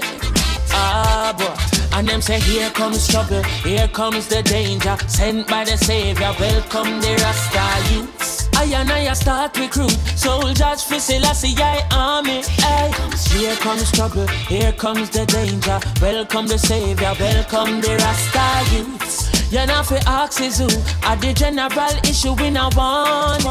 ah 0.72 1.36
boy. 1.38 1.98
And 1.98 2.08
them 2.08 2.22
say 2.22 2.40
here 2.40 2.72
comes 2.72 3.08
trouble, 3.08 3.44
here 3.64 3.88
comes 3.90 4.28
the 4.28 4.42
danger, 4.42 4.98
sent 5.08 5.48
by 5.48 5.64
the 5.64 5.78
Savior. 5.78 6.34
Welcome 6.40 7.02
the 7.02 7.14
Rasta 7.22 7.94
youths. 7.94 8.50
I 8.56 8.66
and 8.66 8.92
I 8.92 9.14
start 9.14 9.56
recruit 9.60 9.92
soldiers 10.16 10.82
for 10.84 11.00
Selassie 11.00 11.54
I 11.58 11.86
army. 11.92 12.42
Hey, 12.66 12.92
here 13.30 13.56
comes 13.58 13.92
trouble, 13.92 14.28
here 14.50 14.72
comes 14.72 15.12
the 15.12 15.28
danger. 15.28 15.80
Welcome 16.02 16.48
the 16.48 16.58
savior, 16.58 17.14
welcome 17.20 17.82
the 17.82 17.96
Rasta 17.98 18.76
youths. 18.76 19.25
You're 19.52 19.68
not 19.68 19.86
for 19.86 20.00
axes 20.08 20.58
who 20.58 20.66
are 21.08 21.16
the 21.16 21.34
general 21.34 21.70
issue 22.04 22.36
in 22.44 22.58
a 22.58 22.70
one. 22.76 23.42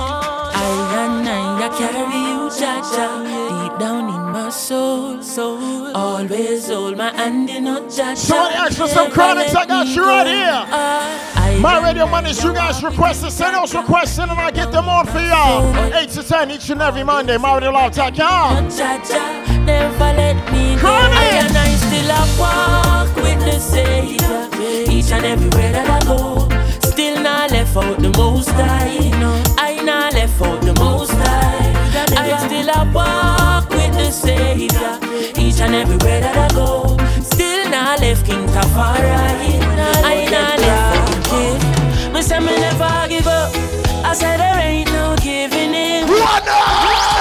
I 0.56 0.94
and 0.98 1.28
I, 1.28 1.66
I 1.66 1.68
carry 1.76 2.00
you, 2.00 2.48
Jaja, 2.50 3.24
deep 3.24 3.78
down 3.78 4.08
in 4.08 4.32
my 4.32 4.50
soul, 4.50 5.22
soul. 5.22 5.96
Always 5.96 6.68
hold 6.68 6.96
my 6.96 7.10
hand 7.12 7.48
in 7.48 7.66
a 7.66 7.80
Jaja. 7.82 8.16
Somebody 8.16 8.54
ask 8.56 8.78
for 8.78 8.88
some 8.88 9.10
Chronixx, 9.10 9.54
I 9.54 9.66
got 9.66 9.86
you 9.86 10.04
right 10.04 10.26
here. 10.26 11.60
My 11.60 11.80
radio 11.82 12.06
Mondays, 12.06 12.42
you 12.42 12.52
guys 12.52 12.82
requested, 12.82 13.30
send 13.30 13.54
those 13.54 13.74
requests 13.74 14.18
in 14.18 14.28
and 14.28 14.38
I 14.38 14.50
get 14.50 14.72
them 14.72 14.88
on 14.88 15.06
for 15.06 15.20
y'all. 15.20 15.74
8 15.94 16.08
to 16.10 16.22
10 16.22 16.50
each 16.50 16.70
and 16.70 16.82
every 16.82 17.04
Monday, 17.04 17.36
MyRadioLive.com. 17.36 18.68
Jaja, 18.68 19.64
never 19.64 19.98
let 19.98 20.52
me 20.52 20.76
go. 20.80 20.88
I 20.90 22.93
the 23.44 23.58
Savior. 23.58 24.48
Each 24.90 25.12
and 25.12 25.24
everywhere 25.24 25.72
that 25.72 25.88
I 25.88 26.00
go. 26.06 26.48
Still 26.90 27.20
not 27.22 27.50
left 27.50 27.76
out 27.76 27.98
the 27.98 28.10
most 28.16 28.48
high. 28.50 29.10
I 29.58 29.82
not 29.82 30.14
left 30.14 30.40
out 30.40 30.60
the 30.62 30.74
most 30.74 31.12
high. 31.12 31.74
I 32.16 32.46
still 32.46 32.68
a 32.68 32.90
walk 32.92 33.68
with 33.70 33.92
the 33.94 34.10
Savior. 34.10 34.98
Each 35.38 35.60
and 35.60 35.74
everywhere 35.74 36.20
that 36.20 36.36
I 36.36 36.54
go. 36.54 36.96
Still 37.22 37.70
not 37.70 38.00
left 38.00 38.26
King 38.26 38.46
Tafari. 38.46 39.60
I 40.04 40.26
not 40.30 40.58
left 40.60 41.32
out. 41.32 42.12
Me 42.12 42.22
say 42.22 42.40
me 42.40 42.54
never 42.56 43.08
give 43.08 43.26
up. 43.26 43.52
I 44.04 44.14
said 44.14 44.38
there 44.38 44.58
ain't 44.60 44.90
no 44.92 45.16
giving 45.20 45.74
in. 45.74 46.06
Pull 46.06 47.13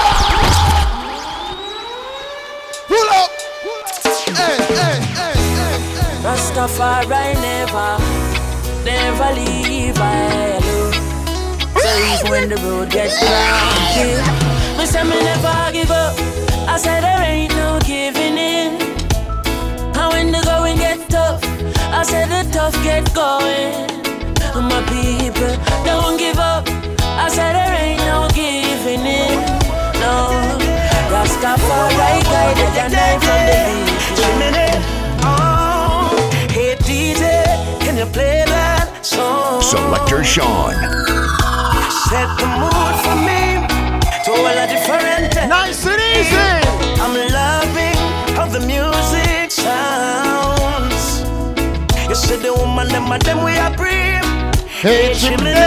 hey. 6.68 6.94
Rastafari 6.94 7.34
never, 7.42 7.98
never 8.86 9.34
leave 9.36 9.98
I 9.98 10.60
alone. 10.60 10.94
So 11.76 11.90
even 12.08 12.32
when 12.32 12.50
the 12.50 12.56
road 12.58 12.90
gets 12.90 13.22
rocky, 13.22 14.16
me 14.78 14.86
say 14.86 15.04
me 15.04 15.20
never 15.24 15.72
give 15.74 15.92
up. 15.92 16.16
I 16.68 16.78
said 16.78 17.02
there 17.04 17.22
ain't 17.22 17.54
no 17.56 17.80
giving 17.86 18.38
in. 18.38 18.82
And 19.98 20.14
when 20.14 20.32
the 20.32 20.42
going 20.46 20.78
get 20.78 21.10
tough, 21.10 21.44
I 21.92 22.04
said 22.04 22.30
the 22.30 22.50
tough 22.52 22.76
get 22.84 23.14
going. 23.14 23.90
My 24.56 24.82
people 24.88 25.56
don't 25.84 26.18
give 26.18 26.40
up. 26.40 26.68
I 27.00 27.28
said 27.30 27.54
there 27.54 27.76
ain't 27.76 28.00
no 28.06 28.30
giving 28.34 29.06
in. 29.06 29.40
No, 30.00 30.32
Rastafari 31.12 32.24
guided 32.24 32.74
the 32.78 32.88
night 32.96 33.20
from 33.22 33.42
the 33.48 33.58
beach. 33.68 34.73
Play 38.14 38.46
that 38.46 39.06
song? 39.06 39.62
Selector 39.62 40.24
Sean. 40.24 40.78
Set 42.08 42.30
the 42.38 42.48
mood 42.62 42.96
for 43.02 43.18
me 43.26 43.66
to 44.24 44.32
all 44.32 44.46
a 44.46 44.66
different. 44.70 45.34
Nice 45.50 45.86
and 45.86 46.00
easy. 46.14 46.54
I'm 47.02 47.18
loving 47.34 47.98
how 48.38 48.46
the 48.46 48.62
music 48.62 49.52
sounds. 49.52 51.26
You 52.08 52.16
see 52.16 52.38
the 52.38 52.54
woman, 52.54 52.88
them 52.88 53.12
and 53.12 53.22
them 53.24 53.44
we 53.44 53.58
are 53.58 53.76
breathe. 53.76 54.24
Hey, 54.70 55.14
Jimmy, 55.18 55.58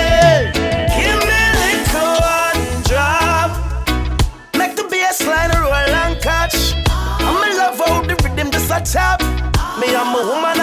give 0.95 1.21
me 1.29 1.39
a 1.43 1.55
little 1.67 2.15
one 2.23 2.63
drop. 2.87 3.51
Make 4.57 4.77
the 4.77 4.87
bass 4.89 5.27
line 5.27 5.51
roll 5.51 5.75
and 5.75 6.15
catch. 6.23 6.75
I'm 7.27 7.43
in 7.43 7.57
love 7.59 7.79
how 7.79 8.03
the 8.03 8.15
rhythm 8.23 8.51
just 8.53 8.71
a 8.71 8.81
tap. 8.81 9.21
Me, 9.81 9.95
I'm 9.95 10.15
a 10.15 10.23
woman 10.25 10.56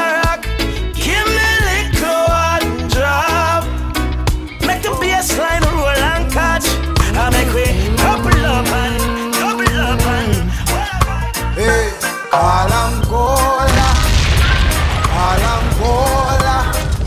Hey, 12.34 12.40
Alangola, 12.40 13.90
Alangola, 15.22 16.56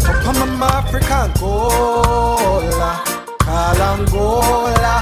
up 0.06 0.26
oh, 0.26 0.42
on 0.42 0.50
my 0.56 0.66
African 0.68 1.28
Gola, 1.40 2.90
Kalangola, 3.40 4.94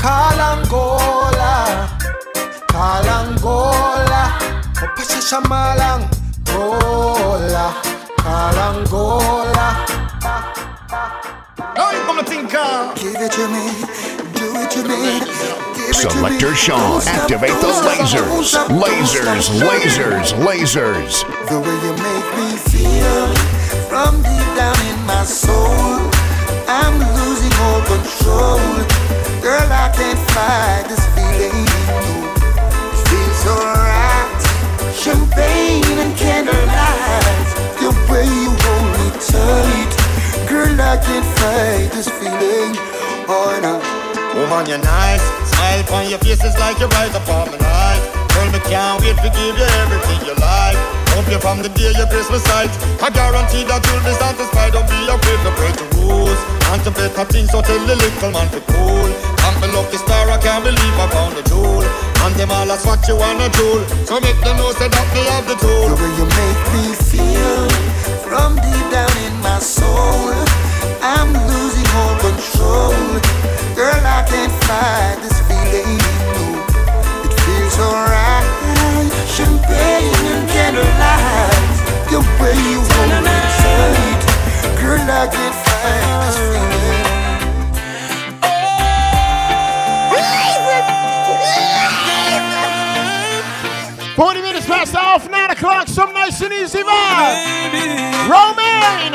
Kalangola, 0.00 1.52
Kalangola, 2.72 4.22
oh, 4.32 4.82
up 4.82 4.96
a 4.96 5.02
Shamalang, 5.28 6.02
Gola, 6.46 7.66
Kalangola. 8.16 9.66
Now 11.76 11.90
you 11.90 12.00
come 12.06 12.16
to 12.16 12.24
think 12.24 12.54
of. 12.54 12.96
Give 12.96 13.14
it 13.14 13.32
to 13.32 13.44
me, 13.48 13.64
do 14.32 14.46
it 14.56 14.70
to 14.70 14.80
me. 14.88 15.71
Selector 15.92 16.54
Sean. 16.54 17.02
Activate 17.06 17.50
the 17.60 17.72
lasers. 17.86 18.54
Lasers, 18.68 19.48
lasers, 19.60 20.32
lasers. 20.44 21.24
The 21.48 21.60
way 21.60 21.76
you 21.84 21.92
make 22.00 22.28
me 22.38 22.56
feel 22.70 23.26
from 23.88 24.16
deep 24.22 24.48
down 24.56 24.78
in 24.86 24.98
my 25.06 25.24
soul. 25.24 26.00
I'm 26.66 26.98
losing 27.16 27.52
all 27.60 27.82
control. 27.86 28.58
Girl, 29.42 29.68
I 29.70 29.92
can't 29.94 30.18
fight 30.32 30.84
this 30.88 31.04
feeling. 31.14 31.66
Feels. 33.06 33.42
Champagne 34.98 35.98
and 35.98 36.16
candlelight. 36.16 37.48
The 37.80 37.90
way 38.10 38.24
you 38.24 38.50
hold 38.62 38.86
me 38.96 39.06
tight. 39.20 39.92
Girl, 40.48 40.80
I 40.80 40.96
can't 40.96 41.26
fight 41.38 41.90
this 41.92 42.08
feeling. 42.08 42.76
Oh, 43.28 43.58
no. 43.60 44.01
Woman, 44.32 44.64
you're 44.64 44.80
nice. 44.80 45.20
Smile 45.44 45.84
on 45.92 46.08
your 46.08 46.18
face 46.24 46.40
is 46.40 46.56
like 46.56 46.80
you 46.80 46.88
rise 46.96 47.12
up 47.12 47.28
on 47.28 47.52
my 47.52 47.58
life. 47.60 48.04
Girl, 48.32 48.48
me 48.48 48.60
can't 48.64 48.96
wait 49.04 49.16
to 49.20 49.28
give 49.28 49.60
you 49.60 49.68
everything 49.84 50.24
you 50.24 50.32
like. 50.40 50.80
Hope 51.12 51.28
you 51.28 51.36
from 51.36 51.60
the 51.60 51.68
day 51.68 51.92
you 51.92 52.06
Christmas 52.08 52.40
sight. 52.48 52.72
I 53.04 53.12
guarantee 53.12 53.68
that 53.68 53.84
you'll 53.84 54.00
be 54.00 54.16
satisfied. 54.16 54.72
Don't 54.72 54.88
be 54.88 55.04
afraid 55.04 55.40
to 55.44 55.52
break 55.60 55.76
the 55.76 55.84
rules. 56.00 56.40
Contemplate 56.64 57.12
a 57.12 57.24
thing, 57.28 57.44
so 57.44 57.60
tell 57.60 57.76
the 57.84 57.92
little 57.92 58.32
man 58.32 58.48
to 58.56 58.60
cool. 58.72 59.12
Thank 59.44 59.60
me 59.60 59.68
lucky 59.76 60.00
star, 60.00 60.24
I 60.24 60.40
can't 60.40 60.64
believe 60.64 60.96
I 60.96 61.06
found 61.12 61.36
the 61.36 61.44
jewel. 61.44 61.84
And 62.24 62.32
them 62.40 62.56
all 62.56 62.64
that's 62.64 62.88
what 62.88 63.04
you 63.04 63.20
wanna 63.20 63.52
do. 63.52 63.84
So 64.08 64.16
make 64.16 64.40
them 64.40 64.56
know 64.56 64.72
say 64.72 64.88
that 64.88 65.08
they 65.12 65.28
have 65.28 65.44
the 65.44 65.60
tool. 65.60 65.92
The 65.92 65.96
way 66.00 66.12
you 66.16 66.26
make 66.40 66.62
me 66.72 66.84
feel 66.96 67.68
from 68.24 68.56
deep 68.56 68.86
down 68.88 69.12
in 69.28 69.36
my 69.44 69.60
soul. 69.60 70.32
I'm 71.04 71.36
losing 71.52 71.88
all 71.92 72.16
control. 72.24 73.51
Girl, 74.32 74.40
I 74.40 74.48
can't 74.48 74.64
fight 74.64 75.18
this 75.20 75.38
feeling. 75.44 76.00
No, 76.32 76.44
it 77.24 77.32
feels 77.44 77.76
alright. 77.78 78.46
Champagne 79.28 80.26
and 80.32 80.48
candlelight. 80.48 81.52
The 82.08 82.18
way 82.40 82.56
you 82.72 82.80
hold 82.80 83.12
me 83.24 83.36
tight. 83.60 84.22
Girl, 84.80 85.04
I 85.04 85.28
can't 85.28 85.56
fight 85.64 86.06
this 86.24 86.36
feeling. 86.48 86.80
40 94.16 94.40
minutes 94.40 94.66
past 94.66 94.94
off, 94.94 95.28
9 95.30 95.50
o'clock, 95.50 95.88
some 95.88 96.12
nice 96.14 96.40
and 96.40 96.52
easy 96.54 96.78
vibe. 96.78 97.36
Romaine. 98.30 99.12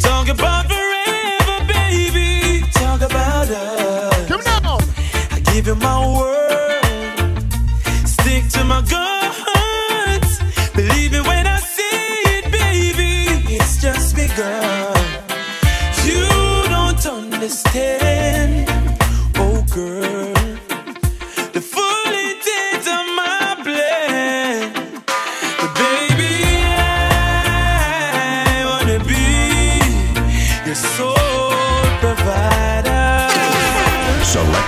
Talk 0.00 0.28
about 0.28 0.66
forever, 0.66 1.64
baby. 1.66 2.62
Talk 2.72 3.00
about 3.02 3.48
us. 3.50 4.28
Come 4.28 4.42
now. 4.44 4.78
I 5.30 5.40
give 5.52 5.66
you 5.66 5.74
my 5.76 5.98
word. 6.18 7.48
Stick 8.06 8.48
to 8.50 8.64
my 8.64 8.80
guns. 8.82 10.40
Believe 10.74 11.14
it 11.14 11.26
when 11.26 11.46
I 11.46 11.51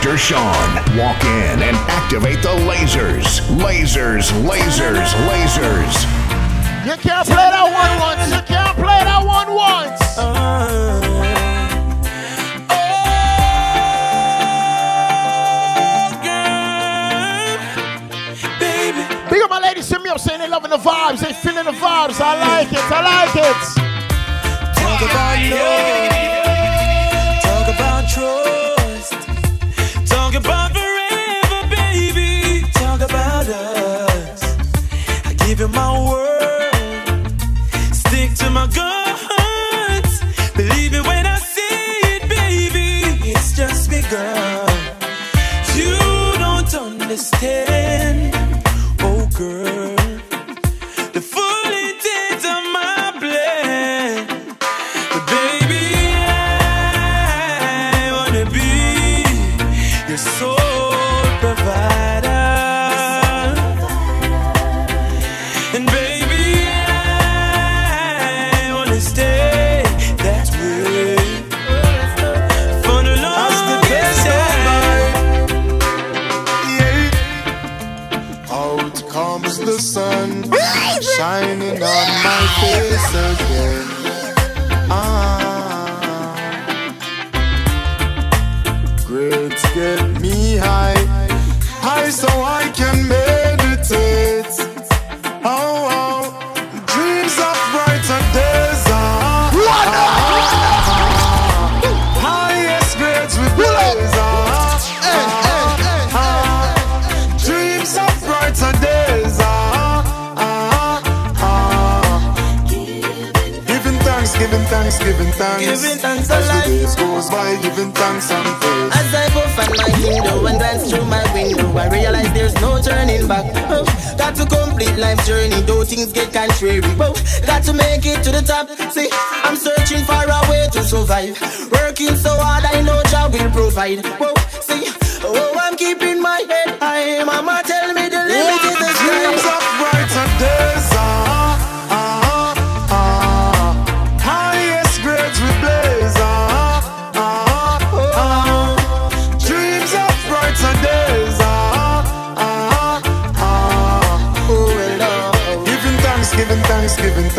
Selector 0.05 0.19
Sean. 0.19 0.75
Walk 0.99 1.25
in 1.25 1.63
and 1.63 1.77
activate 1.89 2.43
the 2.43 2.55
lasers. 2.69 3.41
Lasers, 3.57 4.31
lasers, 4.45 5.09
lasers. 5.25 5.95
You 6.85 6.97
can't 6.99 7.27
play 7.27 7.49
that 7.49 7.65
one 7.65 7.99
once. 7.99 8.31
You 8.31 8.43
can't 8.43 8.77
play 8.77 9.01
that 9.01 9.25
one 9.25 9.55
once. 9.55 10.01
Big 19.31 19.43
up 19.43 19.49
my 19.49 19.61
ladies, 19.61 19.87
send 19.87 20.03
me 20.03 20.11
up 20.11 20.21
saying 20.21 20.39
they 20.39 20.49
loving 20.49 20.71
the 20.71 20.77
vibes, 20.77 21.21
they 21.21 21.33
feeling 21.33 21.65
the 21.65 21.73
vibes. 21.73 22.21
I 22.21 22.59
like 22.59 22.71
it, 22.71 22.79
I 22.93 23.25
like 23.25 23.37
it. 23.37 23.57
Talk 24.77 25.01
about 25.01 25.51
love. 25.51 26.14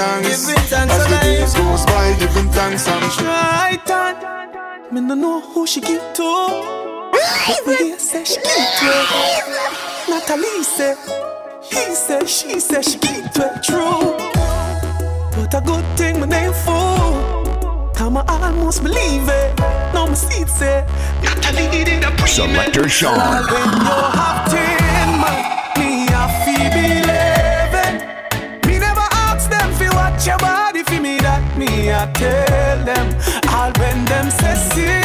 Thanks, 0.05 0.45
giving 0.45 0.63
thanks. 0.63 0.93
As 0.93 1.07
the 1.07 1.19
days 1.25 1.53
goes 1.53 1.85
by, 1.85 2.15
giving 2.19 2.49
thanks 2.51 2.87
and 2.87 3.01
praise. 3.01 3.27
Right 3.27 3.91
on. 3.91 4.93
Me 4.93 5.01
no 5.01 5.15
know 5.15 5.41
who 5.41 5.67
she 5.67 5.81
give 5.81 6.05
to. 6.13 6.29
But 7.47 7.67
me 7.67 7.75
hear 7.77 7.99
say 7.99 8.23
she 8.23 8.35
give 8.35 8.69
to. 8.79 8.91
Natalie 10.09 10.63
say, 10.63 10.95
he 11.63 11.95
say, 11.95 12.25
she 12.25 12.59
say 12.59 12.81
she 12.81 12.97
give 12.99 13.31
to 13.33 13.53
it 13.55 13.63
true. 13.63 14.15
But 15.35 15.53
a 15.53 15.61
good 15.61 15.85
thing 15.97 16.19
my 16.19 16.27
name 16.27 16.53
fool. 16.53 17.91
Come 17.95 18.17
I 18.17 18.23
almost 18.27 18.83
believe 18.83 19.27
it. 19.27 19.59
No 19.93 20.07
my 20.07 20.13
seat 20.13 20.49
say, 20.49 20.85
Natalie 21.23 21.69
did 21.71 21.87
it 21.87 22.03
a 22.05 22.27
Selector 22.27 22.89
Sean. 22.89 23.17
When 23.51 23.69
you 23.85 23.95
have 24.19 24.51
ten 24.51 24.74
tell 32.13 32.83
them. 32.83 33.07
I'll 33.47 33.71
when 33.79 34.05
them 34.05 34.29
say 34.29 34.55
six 34.55 35.04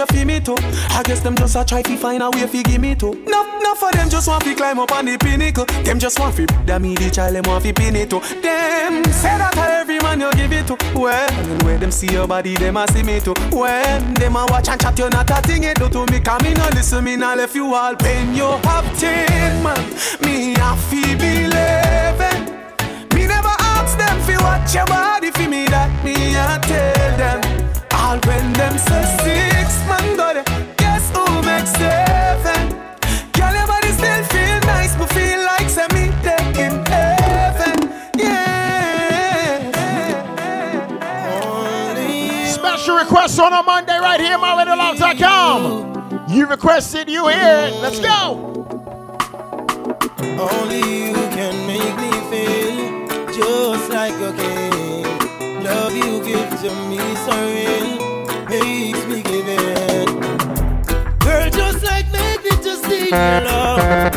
you 0.00 0.06
fi 0.06 0.24
me 0.24 0.40
too. 0.40 0.56
I 0.90 1.02
guess 1.04 1.20
them 1.20 1.36
just 1.36 1.56
a 1.56 1.64
try 1.64 1.82
fi 1.82 1.96
find 1.96 2.22
a 2.22 2.30
way 2.30 2.46
fi 2.46 2.62
give 2.62 2.80
me 2.80 2.94
too. 2.94 3.12
No, 3.26 3.44
no 3.60 3.74
for 3.74 3.92
them 3.92 4.08
just 4.08 4.28
want 4.28 4.42
fi 4.42 4.54
climb 4.54 4.78
up 4.78 4.92
on 4.92 5.04
the 5.04 5.18
pinnacle. 5.18 5.66
Them 5.84 5.98
just 5.98 6.18
want 6.18 6.34
fi 6.34 6.46
that 6.66 6.80
me 6.80 6.94
the 6.94 7.10
child 7.10 7.34
them 7.34 7.44
want 7.46 7.62
fi 7.62 7.72
pin 7.72 7.96
it 7.96 8.10
to. 8.10 8.20
Them 8.20 9.04
say 9.12 9.36
that 9.36 9.56
a 9.56 9.80
every 9.80 9.98
man 9.98 10.20
you 10.20 10.32
give 10.32 10.52
it 10.52 10.66
to. 10.68 10.76
Well, 10.98 11.30
and 11.30 11.62
when 11.62 11.80
them 11.80 11.90
see 11.90 12.12
your 12.12 12.26
body, 12.26 12.54
them 12.56 12.76
a 12.76 12.88
see 12.88 13.02
me 13.02 13.20
too. 13.20 13.34
When 13.52 14.14
them 14.14 14.36
a 14.36 14.46
watch 14.48 14.68
and 14.68 14.80
chat, 14.80 14.98
you 14.98 15.08
not 15.10 15.30
a 15.30 15.42
thing 15.42 15.64
it 15.64 15.78
do 15.78 15.88
to 15.88 16.06
me. 16.06 16.20
Come 16.20 16.42
me 16.42 16.54
no 16.54 16.68
listen, 16.72 17.04
me 17.04 17.16
no 17.16 17.34
left 17.34 17.54
you 17.54 17.74
all. 17.74 17.94
When 17.96 18.34
you 18.34 18.46
have 18.46 18.98
ten 18.98 19.62
man, 19.62 19.84
me 20.24 20.54
a 20.54 20.76
fi 20.88 21.14
believe 21.14 22.20
it. 22.30 23.14
Me 23.14 23.26
never 23.26 23.54
ask 23.76 23.98
them 23.98 24.18
fi 24.22 24.36
watch 24.42 24.74
your 24.74 24.86
body 24.86 25.30
fi 25.30 25.46
me 25.46 25.66
that 25.66 25.92
me 26.04 26.34
a 26.34 26.58
tell 26.64 27.16
them. 27.18 27.49
All 28.10 28.18
when 28.26 28.52
them 28.54 28.76
say 28.76 29.04
six 29.22 29.78
man 29.86 30.16
got 30.16 30.34
it, 30.36 30.44
guess 30.76 31.10
who 31.14 31.24
makes 31.42 31.70
seven? 31.70 32.70
Girl 33.30 33.54
your 33.54 33.68
body 33.68 33.92
still 33.92 34.24
feel 34.34 34.58
nice, 34.66 34.96
but 34.96 35.12
feel 35.12 35.38
like 35.44 35.68
say 35.68 35.86
me 35.94 36.10
taking 36.20 36.84
heaven, 36.86 37.88
yeah. 38.18 39.70
Special 42.52 42.96
request 42.96 43.38
on 43.38 43.52
a 43.52 43.62
Monday 43.62 43.96
right 44.00 44.18
here, 44.18 44.38
myradiolive.com. 44.38 46.26
You 46.28 46.46
requested, 46.48 47.08
you 47.08 47.28
hear 47.28 47.68
it. 47.68 47.74
Let's 47.74 48.00
go. 48.00 48.66
Only 50.50 50.80
you 50.80 51.14
can 51.30 51.54
make 51.64 51.96
me 51.96 52.10
feel 52.28 53.06
just 53.32 53.88
like 53.90 54.14
a 54.14 54.32
king. 54.36 54.69
Love 55.70 55.94
you 55.94 56.12
give 56.24 56.50
to 56.62 56.70
me 56.88 56.98
so 57.24 57.34
real, 57.46 57.88
makes 58.48 59.02
me 59.06 59.22
give 59.22 59.46
it. 59.48 60.08
Girl, 61.20 61.48
just 61.50 61.84
like 61.84 62.10
make 62.10 62.42
me 62.42 62.50
just 62.62 62.84
see 62.86 63.08
your 63.10 63.40
love. 63.46 64.10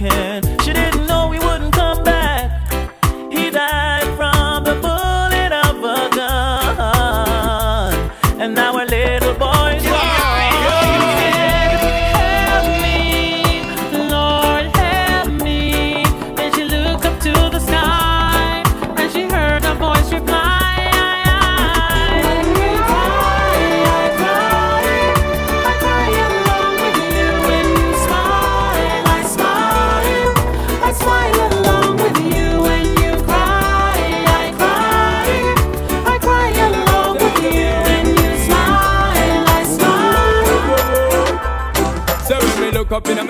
Life 0.00 0.45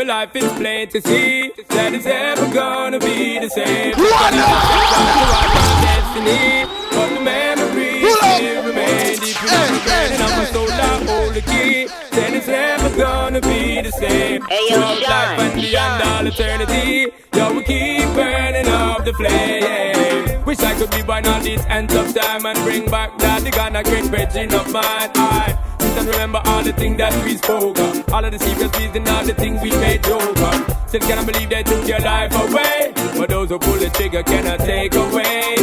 life, 0.07 0.36
is 0.36 0.52
plain 0.52 0.88
to 0.88 1.00
see 1.00 1.50
that 1.68 1.92
it's 1.92 2.07
ever 2.07 2.46
gonna 2.54 2.98
be 2.98 3.38
the 3.40 3.50
same. 3.50 3.92
Gonna 3.92 4.36
have 4.36 5.26
my 5.32 5.46
destiny, 5.82 6.64
but 6.92 7.09
the 7.14 7.20
memories 7.20 8.16
still 8.16 8.64
remain 8.64 9.18
deep 9.18 9.42
in 9.42 9.50
my 9.50 9.82
brain, 9.84 10.12
and 10.12 10.22
I'm 10.22 10.42
a 10.42 10.46
soul 10.46 10.70
I 10.70 11.04
hold 11.07 11.34
the 11.34 11.40
key. 11.42 11.88
Then 12.12 12.34
it's 12.34 12.46
never 12.46 12.96
gonna 12.96 13.40
be 13.40 13.82
the 13.82 13.90
same. 13.90 14.42
Throughout 14.42 15.02
life 15.02 15.38
and 15.40 15.54
beyond 15.61 16.02
all 16.02 16.26
eternity, 16.26 17.12
yo, 17.34 17.52
we 17.54 17.64
keep 17.64 18.07
burning 18.14 18.68
up 18.68 19.04
the 19.04 19.12
flame. 19.14 20.44
Wish 20.44 20.61
I 20.61 20.74
could 20.78 20.90
be 20.92 21.02
born 21.02 21.26
on 21.26 21.42
this 21.42 21.64
end 21.66 21.90
of 21.92 22.14
time 22.14 22.46
and 22.46 22.59
bring 22.61 22.86
back 22.88 23.18
that 23.18 23.42
the 23.42 23.50
Ghana 23.50 23.82
great 23.82 24.04
virgin 24.04 24.54
of 24.54 24.70
mine. 24.70 25.11
I 25.16 25.46
sit 25.48 25.55
and 25.97 26.09
remember 26.09 26.40
all 26.44 26.62
the 26.62 26.72
things 26.72 26.97
that 26.99 27.12
we 27.24 27.36
spoke 27.36 27.78
of, 27.78 28.12
all 28.12 28.24
of 28.24 28.32
the 28.32 28.38
secrets 28.38 28.76
and 28.78 29.09
all 29.09 29.24
the 29.24 29.34
things 29.34 29.61
we 29.62 29.70
made 29.70 30.03
joke 30.05 30.38
of. 30.38 30.88
Still 30.88 31.01
cannot 31.01 31.26
believe 31.26 31.49
they 31.49 31.62
took 31.62 31.86
your 31.88 32.01
life 32.01 32.32
away, 32.34 32.92
but 33.16 33.28
those 33.28 33.49
who 33.49 33.59
pull 33.59 33.78
the 33.78 33.90
trigger 33.90 34.22
cannot 34.22 34.61
take 34.61 34.94
away. 34.94 35.57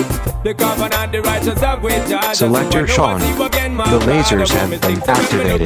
The 0.44 0.54
covenant, 0.54 1.12
the 1.12 1.22
righteous 1.22 1.60
have 1.62 1.82
with 1.82 2.10
judge. 2.10 2.36
Selector 2.36 2.88
Sean, 2.88 3.20
the 3.20 4.00
lasers 4.08 4.50
have 4.50 4.70
been 4.70 5.02
activated. 5.10 5.62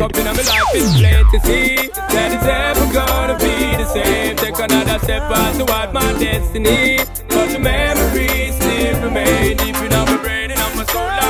It's 0.75 0.93
plain 0.99 1.25
to 1.31 1.39
see 1.47 1.89
that 2.13 2.31
it's 2.35 2.45
ever 2.45 2.93
gonna 2.93 3.37
be 3.39 3.75
the 3.81 3.85
same. 3.85 4.35
Take 4.35 4.59
another 4.59 4.99
step 4.99 5.23
out 5.31 5.53
toward 5.55 5.93
my 5.93 6.13
destiny, 6.19 6.97
but 7.29 7.49
the 7.51 7.59
memories 7.59 8.55
still 8.55 9.01
remain 9.03 9.57
deep 9.57 9.75
in 9.75 9.89
my 9.89 10.17
brain 10.17 10.51
and 10.51 10.59
on 10.59 10.77
my 10.77 10.85
soul. 10.85 11.26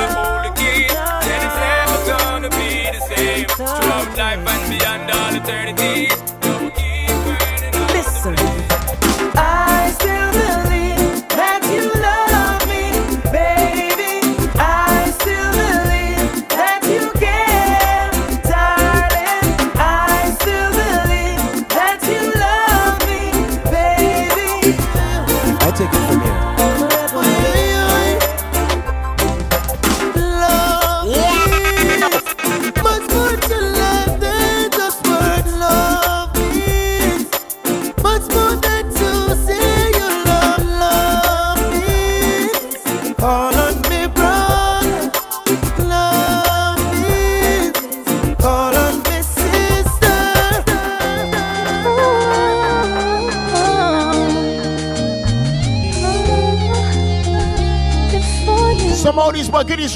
Eternity. 5.47 6.16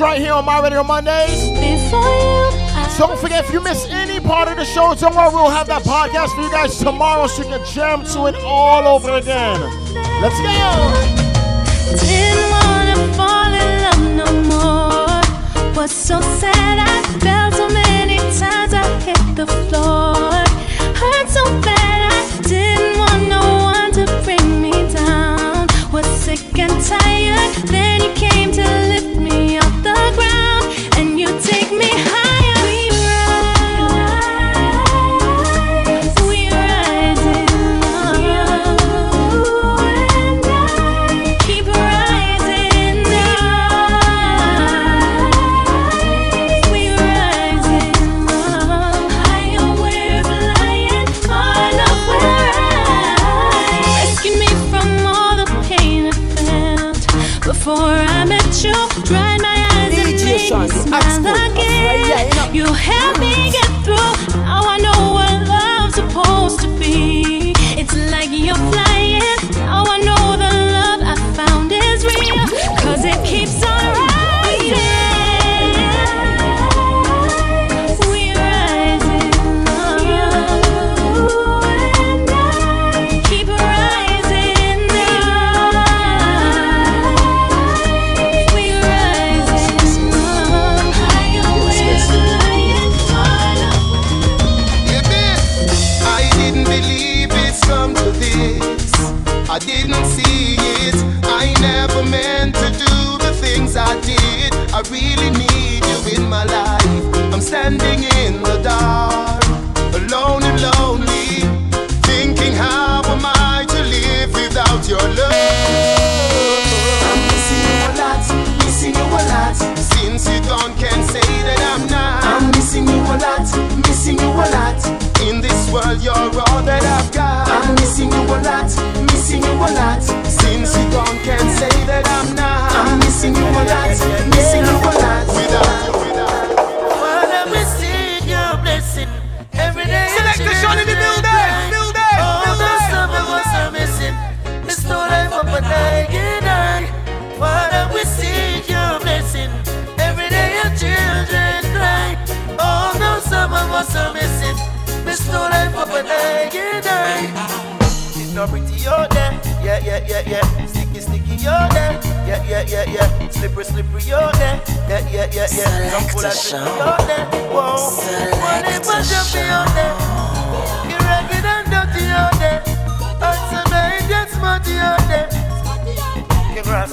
Right 0.01 0.19
here 0.19 0.33
on 0.33 0.43
My 0.45 0.59
Radio 0.59 0.83
Mondays. 0.83 1.47
Don't 2.97 3.17
forget 3.19 3.45
if 3.45 3.53
you 3.53 3.61
miss 3.61 3.85
any 3.89 4.19
part 4.19 4.47
of 4.47 4.57
the 4.57 4.65
show, 4.65 4.95
don't 4.95 5.15
worry, 5.15 5.29
we'll 5.33 5.49
have 5.49 5.67
that 5.67 5.83
podcast 5.83 6.35
for 6.35 6.41
you 6.41 6.51
guys 6.51 6.77
tomorrow 6.77 7.27
so 7.27 7.43
you 7.43 7.49
can 7.49 7.65
jam 7.65 8.03
to 8.05 8.25
it 8.25 8.35
all 8.43 8.87
over 8.95 9.11
again. 9.17 9.61
Let's 10.21 10.39
go! 10.41 11.21
Didn't 12.01 12.49
wanna 12.49 13.13
fall 13.13 13.53
in 13.53 13.69
love 13.85 14.05
no 14.21 14.29
more. 14.49 15.75
Was 15.75 15.91
so 15.91 16.19
sad 16.19 16.79
I 16.79 17.19
fell 17.19 17.51
so 17.51 17.69
many 17.69 18.17
times 18.17 18.73
I 18.73 18.83
hit 19.01 19.35
the 19.35 19.45
floor. 19.45 20.15
Hurt 20.97 21.29
so 21.29 21.43
bad 21.61 22.11
I 22.11 22.41
didn't 22.41 22.97
want 22.97 23.29
no 23.29 23.41
one 23.73 23.91
to 23.93 24.05
bring 24.23 24.61
me 24.61 24.71
down. 24.91 25.67
Was 25.91 26.07
sick 26.07 26.57
and 26.57 26.83
tired, 26.83 27.69
I'm 60.93 61.30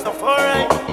Give 0.08 0.87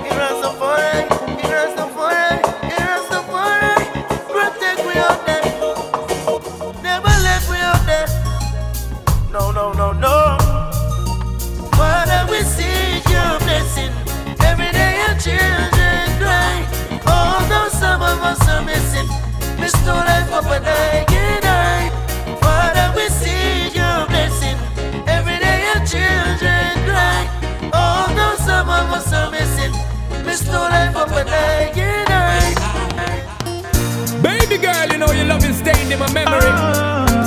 in 35.95 35.99
my 35.99 36.11
memory. 36.13 36.51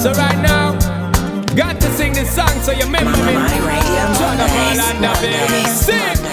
So 0.01 0.13
right 0.13 0.39
now, 0.41 0.73
got 1.55 1.81
to 1.81 1.91
sing 1.93 2.13
this 2.13 2.35
song 2.35 2.61
so 2.63 2.73
you 2.73 2.85
remember 2.85 3.17
me. 3.25 3.35
My 3.35 3.59
radio 3.67 4.05
Turn 4.19 4.41
up 4.41 4.51
all 4.51 4.77
Mondays, 4.77 4.91
under, 4.91 5.21
baby. 5.21 5.69
Sing. 5.69 6.28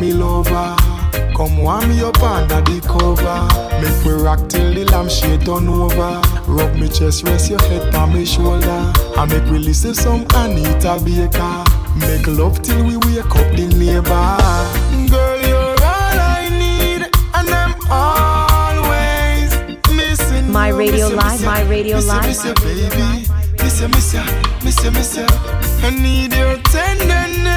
Me 0.00 0.12
lover. 0.14 0.76
Come 1.36 1.58
warm 1.58 1.88
me 1.88 2.02
up 2.02 2.22
under 2.22 2.60
the 2.62 2.80
cover. 2.88 3.40
Make 3.80 4.04
we 4.04 4.12
rock 4.22 4.48
till 4.48 4.72
the 4.72 4.84
lampshade 4.86 5.44
turn 5.44 5.68
over. 5.68 6.20
Rub 6.46 6.74
me 6.74 6.88
chest, 6.88 7.24
rest 7.24 7.50
your 7.50 7.60
head 7.62 7.94
on 7.94 8.12
my 8.14 8.24
shoulder. 8.24 8.92
And 9.16 9.30
make 9.30 9.44
we 9.50 9.58
listen 9.58 9.94
some 9.94 10.26
Anita 10.34 11.00
Baker. 11.04 11.64
Make 12.00 12.26
love 12.26 12.62
till 12.62 12.82
we 12.84 12.96
wake 12.96 13.24
up 13.26 13.48
the 13.56 13.66
neighbor. 13.76 14.36
Girl, 15.10 15.40
you're 15.46 15.76
all 15.92 16.18
I 16.18 16.48
need, 16.48 17.02
and 17.34 17.48
I'm 17.50 17.74
always 17.90 19.50
missing 19.94 20.50
My 20.50 20.68
Radio 20.68 21.08
you, 21.08 21.16
Live. 21.16 21.44
My 21.44 21.62
Radio 21.62 21.96
Miss 21.96 22.06
Live. 22.06 22.26
miss 22.26 22.44
you, 22.44 22.54
baby. 22.54 23.28
Miss 23.62 23.80
you, 23.80 23.88
miss 23.88 24.14
you, 24.14 24.22
miss 24.64 24.84
you, 24.84 24.90
miss 24.92 25.16
you. 25.16 25.26
I 25.82 25.90
need 25.90 26.32
your 26.32 26.56
tenderness. 26.72 27.49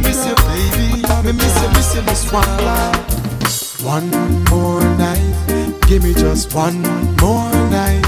Miss 0.00 0.24
you, 0.24 0.24
miss 0.24 0.26
you, 0.26 0.34
baby. 0.34 1.02
Me 1.26 1.32
miss 1.32 1.62
you, 1.62 1.68
miss 1.70 1.94
you, 1.94 2.02
miss 2.02 2.32
one 2.32 2.64
life. 2.64 3.82
One 3.82 4.10
more 4.44 4.80
night. 4.96 5.78
Give 5.86 6.02
me 6.02 6.14
just 6.14 6.54
one 6.54 6.80
more 7.20 7.50
night. 7.68 8.02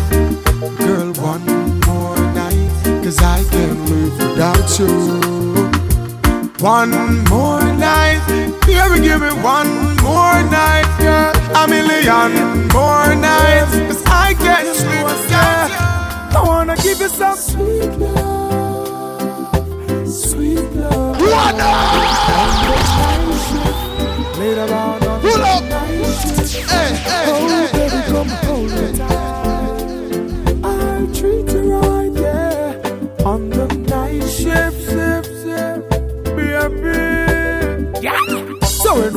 Girl, 0.79 1.13
one 1.21 1.45
more 1.81 2.17
night. 2.33 2.71
Cause 3.05 3.21
I 3.21 3.45
can't 3.51 3.91
live 3.91 4.19
without 4.19 4.79
you. 4.79 5.35
One 6.61 7.25
more 7.25 7.61
night, 7.77 8.25
baby, 8.65 9.01
give 9.05 9.21
me 9.21 9.29
one 9.43 9.69
more 10.01 10.41
night, 10.49 10.89
yeah. 10.99 11.63
A 11.63 11.69
million 11.69 12.69
more 12.69 13.15
nights, 13.15 13.77
cause 13.87 14.03
I 14.07 14.33
can't 14.33 14.75
sleep 14.75 15.07
you. 15.29 16.39
I 16.39 16.43
wanna 16.43 16.77
give 16.77 17.01
you 17.01 17.09
some 17.09 17.37
sweet 17.37 17.93
love, 17.99 18.34
love. 21.35 21.55
What 21.55 23.25
Later 24.39 24.75
on, 24.75 25.05
on 25.05 25.21
Pull 25.21 25.43
up. 25.43 25.63
Hey, 26.71 26.95
hey, 26.97 27.25
oh, 27.29 27.74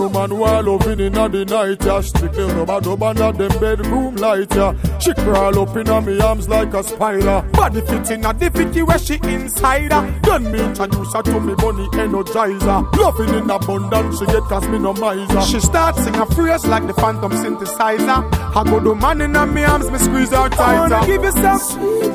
So 0.08 0.14
when 0.14 0.30
no 0.30 0.38
man 0.38 0.40
want 0.40 0.68
loving 0.68 1.00
in 1.02 1.14
the 1.14 1.46
night, 1.46 1.84
yeah. 1.86 2.02
Strictly 2.02 2.44
rubber 2.46 2.80
dub 2.80 3.04
under 3.04 3.32
them 3.34 3.60
bedroom 3.60 4.16
light, 4.16 4.56
yeah. 4.56 4.74
She 5.00 5.14
crawl 5.14 5.60
up 5.60 5.76
in 5.76 6.06
me 6.06 6.22
arms 6.22 6.48
like 6.48 6.74
a 6.74 6.84
spider. 6.84 7.44
Body 7.52 7.82
fit 7.82 8.12
in 8.12 8.26
a 8.26 8.34
the 8.34 8.50
fitty 8.52 8.84
where 8.84 9.00
she 9.00 9.16
inside 9.24 9.92
her. 9.92 10.20
Then 10.24 10.52
me 10.52 10.60
introduce 10.64 11.14
her 11.14 11.24
to 11.24 11.40
me 11.42 11.56
bunny 11.56 11.88
energizer. 11.88 12.96
Loving 12.96 13.34
in 13.34 13.50
abundance, 13.50 14.20
she 14.20 14.26
get 14.28 14.44
cause 14.44 14.68
me 14.70 14.80
no 14.80 14.94
miser. 14.94 15.42
She 15.42 15.60
starts 15.60 16.04
sing 16.04 16.16
a 16.16 16.26
phrase 16.28 16.66
like 16.66 16.88
the 16.88 16.94
phantom 16.94 17.32
synthesizer. 17.32 18.24
I 18.56 18.64
go 18.64 18.80
do 18.80 18.96
man 18.96 19.20
in 19.22 19.34
me 19.54 19.64
arms, 19.66 19.92
me 19.92 19.98
squeeze 19.98 20.30
her 20.30 20.48
tighter. 20.50 20.62
I 20.62 20.80
wanna 20.80 21.06
give 21.06 21.24
you 21.24 21.32
some 21.32 21.60
sweet 21.60 22.14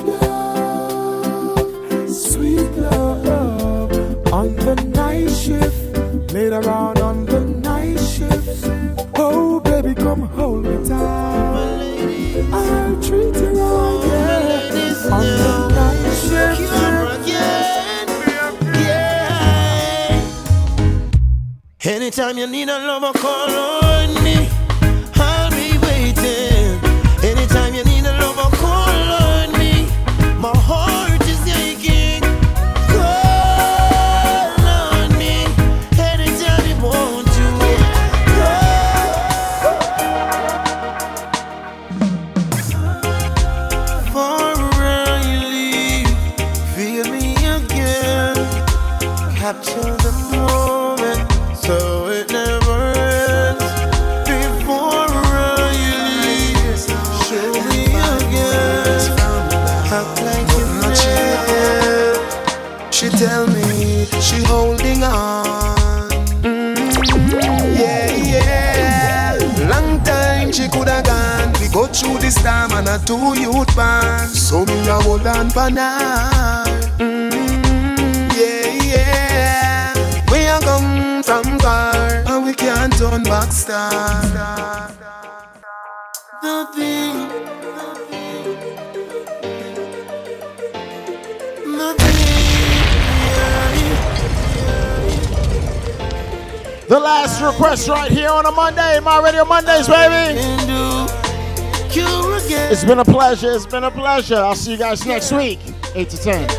love, 2.09 2.09
sweet 2.09 2.70
love 2.72 4.32
on 4.32 4.57
the 4.57 4.74
night 4.95 5.30
shift. 5.30 6.32
Later 6.32 6.70
on 6.70 7.01
Anytime 22.32 22.50
you 22.50 22.58
need 22.60 22.68
a 22.70 22.78
lover, 22.78 23.12
call 23.18 23.50
on 23.50 24.24
me. 24.24 24.61
Two 73.07 73.40
youth 73.40 73.74
band. 73.76 74.30
So 74.30 74.64
me 74.64 74.88
a 74.88 74.94
hold 75.00 75.26
on 75.26 75.50
for 75.50 75.70
now. 75.70 76.64
Mm, 76.98 77.32
yeah, 78.36 78.94
yeah. 78.94 80.30
We 80.30 80.46
a 80.46 80.61
come 80.61 81.22
from 81.22 81.59
far 81.59 81.96
and 81.96 82.44
we 82.44 82.55
can't 82.55 82.92
turn 82.96 83.22
back 83.24 83.53
star. 83.53 84.90
Nothing. 86.42 87.42
The 96.88 97.00
last 97.00 97.40
request 97.40 97.88
right 97.88 98.12
here 98.12 98.28
on 98.28 98.44
a 98.44 98.50
Monday, 98.50 99.00
my 99.00 99.18
Radio 99.22 99.46
Mondays, 99.46 99.88
baby. 99.88 100.38
It's 102.45 102.84
been 102.84 102.99
a 102.99 103.05
pleasure. 103.05 103.53
It's 103.53 103.66
been 103.66 103.84
a 103.84 103.90
pleasure. 103.90 104.36
I'll 104.36 104.55
see 104.55 104.72
you 104.72 104.78
guys 104.78 105.07
next 105.07 105.32
week, 105.32 105.61
8 105.95 106.09
to 106.11 106.16
10. 106.16 106.51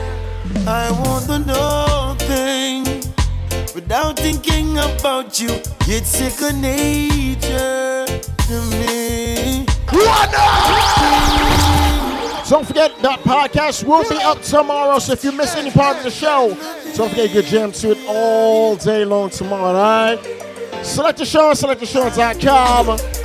I 0.68 0.92
want 0.92 1.26
to 1.26 1.40
know 1.40 2.16
things 2.20 3.08
without 3.74 4.18
thinking 4.18 4.78
about 4.78 5.40
you. 5.40 5.50
It's 5.88 6.10
second 6.10 6.62
nature 6.62 8.06
to 8.48 8.62
me. 8.72 9.66
Don't 12.50 12.68
forget 12.68 12.92
that 13.02 13.20
podcast 13.22 13.84
will 13.84 14.08
be 14.08 14.18
up 14.18 14.42
tomorrow. 14.42 15.00
So 15.00 15.14
if 15.14 15.24
you 15.24 15.32
miss 15.32 15.56
any 15.56 15.72
part 15.72 15.98
of 15.98 16.04
the 16.04 16.12
show, 16.12 16.50
don't 16.96 17.10
forget 17.10 17.32
get 17.34 17.46
jammed 17.46 17.74
to 17.76 17.92
it 17.92 17.98
all 18.08 18.76
day 18.76 19.06
long 19.06 19.30
tomorrow, 19.30 19.76
all 19.76 20.16
right? 20.16 20.20
Select 20.84 21.18
the 21.18 21.26
show, 21.26 21.52
selectshow.com. 21.54 23.23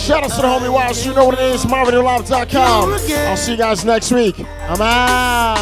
Shout 0.00 0.24
out 0.24 0.30
to 0.30 0.36
the 0.36 0.48
homie 0.48 0.72
Wiles. 0.72 1.04
You 1.04 1.12
know 1.14 1.26
what 1.26 1.34
it 1.34 1.44
is, 1.54 1.64
myradiolive.com. 1.66 2.92
I'll 2.92 3.36
see 3.36 3.52
you 3.52 3.58
guys 3.58 3.84
next 3.84 4.10
week. 4.10 4.40
I'm 4.40 4.80
out. 4.80 5.58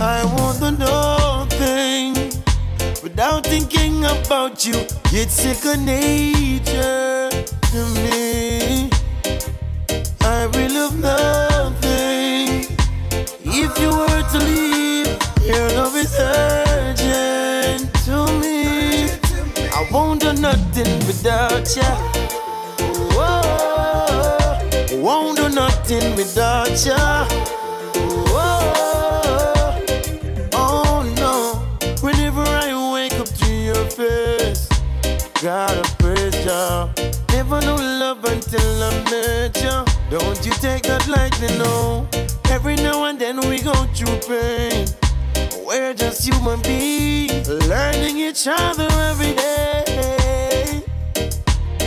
I 0.00 0.24
want 0.24 1.52
things 1.52 2.42
without 3.02 3.46
thinking 3.46 4.04
about 4.04 4.64
you. 4.66 4.74
It's 5.12 5.34
second 5.34 5.84
nature 5.84 7.28
to 7.30 7.80
me. 7.94 8.90
I 10.22 10.44
really 10.54 10.74
love 10.74 10.98
nothing. 10.98 12.66
If 13.44 13.78
you 13.78 13.90
were 13.90 14.22
to 14.32 14.38
leave, 14.38 15.08
your 15.44 15.68
love 15.76 15.94
is 15.94 16.16
urgent 16.18 17.13
do 20.24 20.32
nothing 20.40 20.98
without 21.06 21.76
ya. 21.76 21.84
Whoa, 23.12 24.58
won't 25.02 25.36
do 25.36 25.50
nothing 25.50 26.16
without 26.16 26.86
ya. 26.86 27.26
Whoa, 28.32 29.76
oh 30.54 31.04
no. 31.16 31.60
Whenever 32.00 32.40
I 32.40 32.72
wake 32.94 33.20
up 33.20 33.28
to 33.28 33.52
your 33.52 33.84
face, 33.90 34.66
gotta 35.42 35.82
praise 35.98 36.46
ya. 36.46 36.88
Never 37.32 37.60
knew 37.60 37.76
love 37.76 38.24
until 38.24 38.82
I 38.82 38.90
met 39.10 39.62
ya. 39.62 39.84
Don't 40.08 40.46
you 40.46 40.52
take 40.52 40.84
that 40.84 41.06
lightly, 41.06 41.48
no. 41.58 42.08
Every 42.48 42.76
now 42.76 43.04
and 43.04 43.18
then 43.18 43.40
we 43.50 43.60
go 43.60 43.74
through 43.94 44.16
pain. 44.26 44.86
We're 45.66 45.92
just 45.92 46.24
human 46.26 46.62
beings, 46.62 47.48
learning 47.68 48.16
each 48.16 48.46
other 48.48 48.88
every 49.10 49.34
day. 49.34 49.83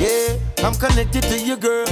Yeah, 0.08 0.38
I'm 0.66 0.74
connected 0.76 1.24
to 1.24 1.38
you, 1.38 1.58
girl. 1.58 1.86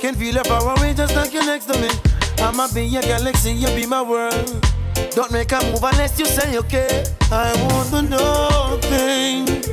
Can 0.00 0.14
feel 0.14 0.36
her 0.36 0.44
far 0.44 0.76
away 0.76 0.94
just 0.94 1.14
like 1.14 1.34
you're 1.34 1.44
next 1.44 1.66
to 1.66 1.78
me. 1.78 1.90
I'ma 2.38 2.68
be 2.72 2.84
your 2.84 3.02
galaxy, 3.02 3.52
you 3.52 3.68
be 3.76 3.84
my 3.86 4.00
world. 4.00 4.64
Don't 5.10 5.30
make 5.32 5.52
a 5.52 5.60
move 5.70 5.84
unless 5.84 6.18
you 6.18 6.24
say 6.24 6.56
okay. 6.58 7.04
I 7.30 7.52
want 7.68 7.90
to 7.90 8.02
know 8.02 8.78
things 8.82 9.68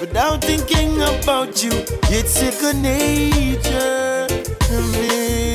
without 0.00 0.44
thinking 0.44 1.00
about 1.02 1.62
you. 1.64 1.72
It's 2.16 2.32
second 2.32 2.82
nature 2.82 4.26
to 4.28 4.82
me. 4.92 5.51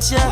Without 0.00 0.12
ya. 0.12 0.30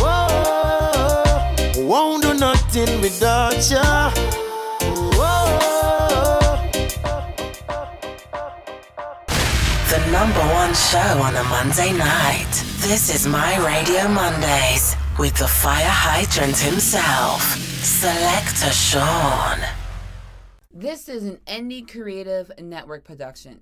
Whoa, 0.00 1.86
won't 1.86 2.22
do 2.22 2.34
nothing 2.34 3.00
without 3.00 3.70
ya. 3.70 4.10
Whoa. 5.14 5.58
The 9.88 9.98
number 10.10 10.40
one 10.54 10.74
show 10.74 11.22
on 11.22 11.36
a 11.36 11.44
Monday 11.44 11.92
night. 11.96 12.64
This 12.78 13.14
is 13.14 13.26
My 13.26 13.56
Radio 13.64 14.08
Mondays 14.08 14.96
with 15.18 15.36
the 15.36 15.46
fire 15.46 15.84
hydrant 15.86 16.58
himself, 16.58 17.42
Selector 17.82 18.72
Sean. 18.72 19.60
This 20.72 21.08
is 21.08 21.24
an 21.24 21.38
Indie 21.46 21.86
Creative 21.88 22.50
Network 22.58 23.04
production. 23.04 23.58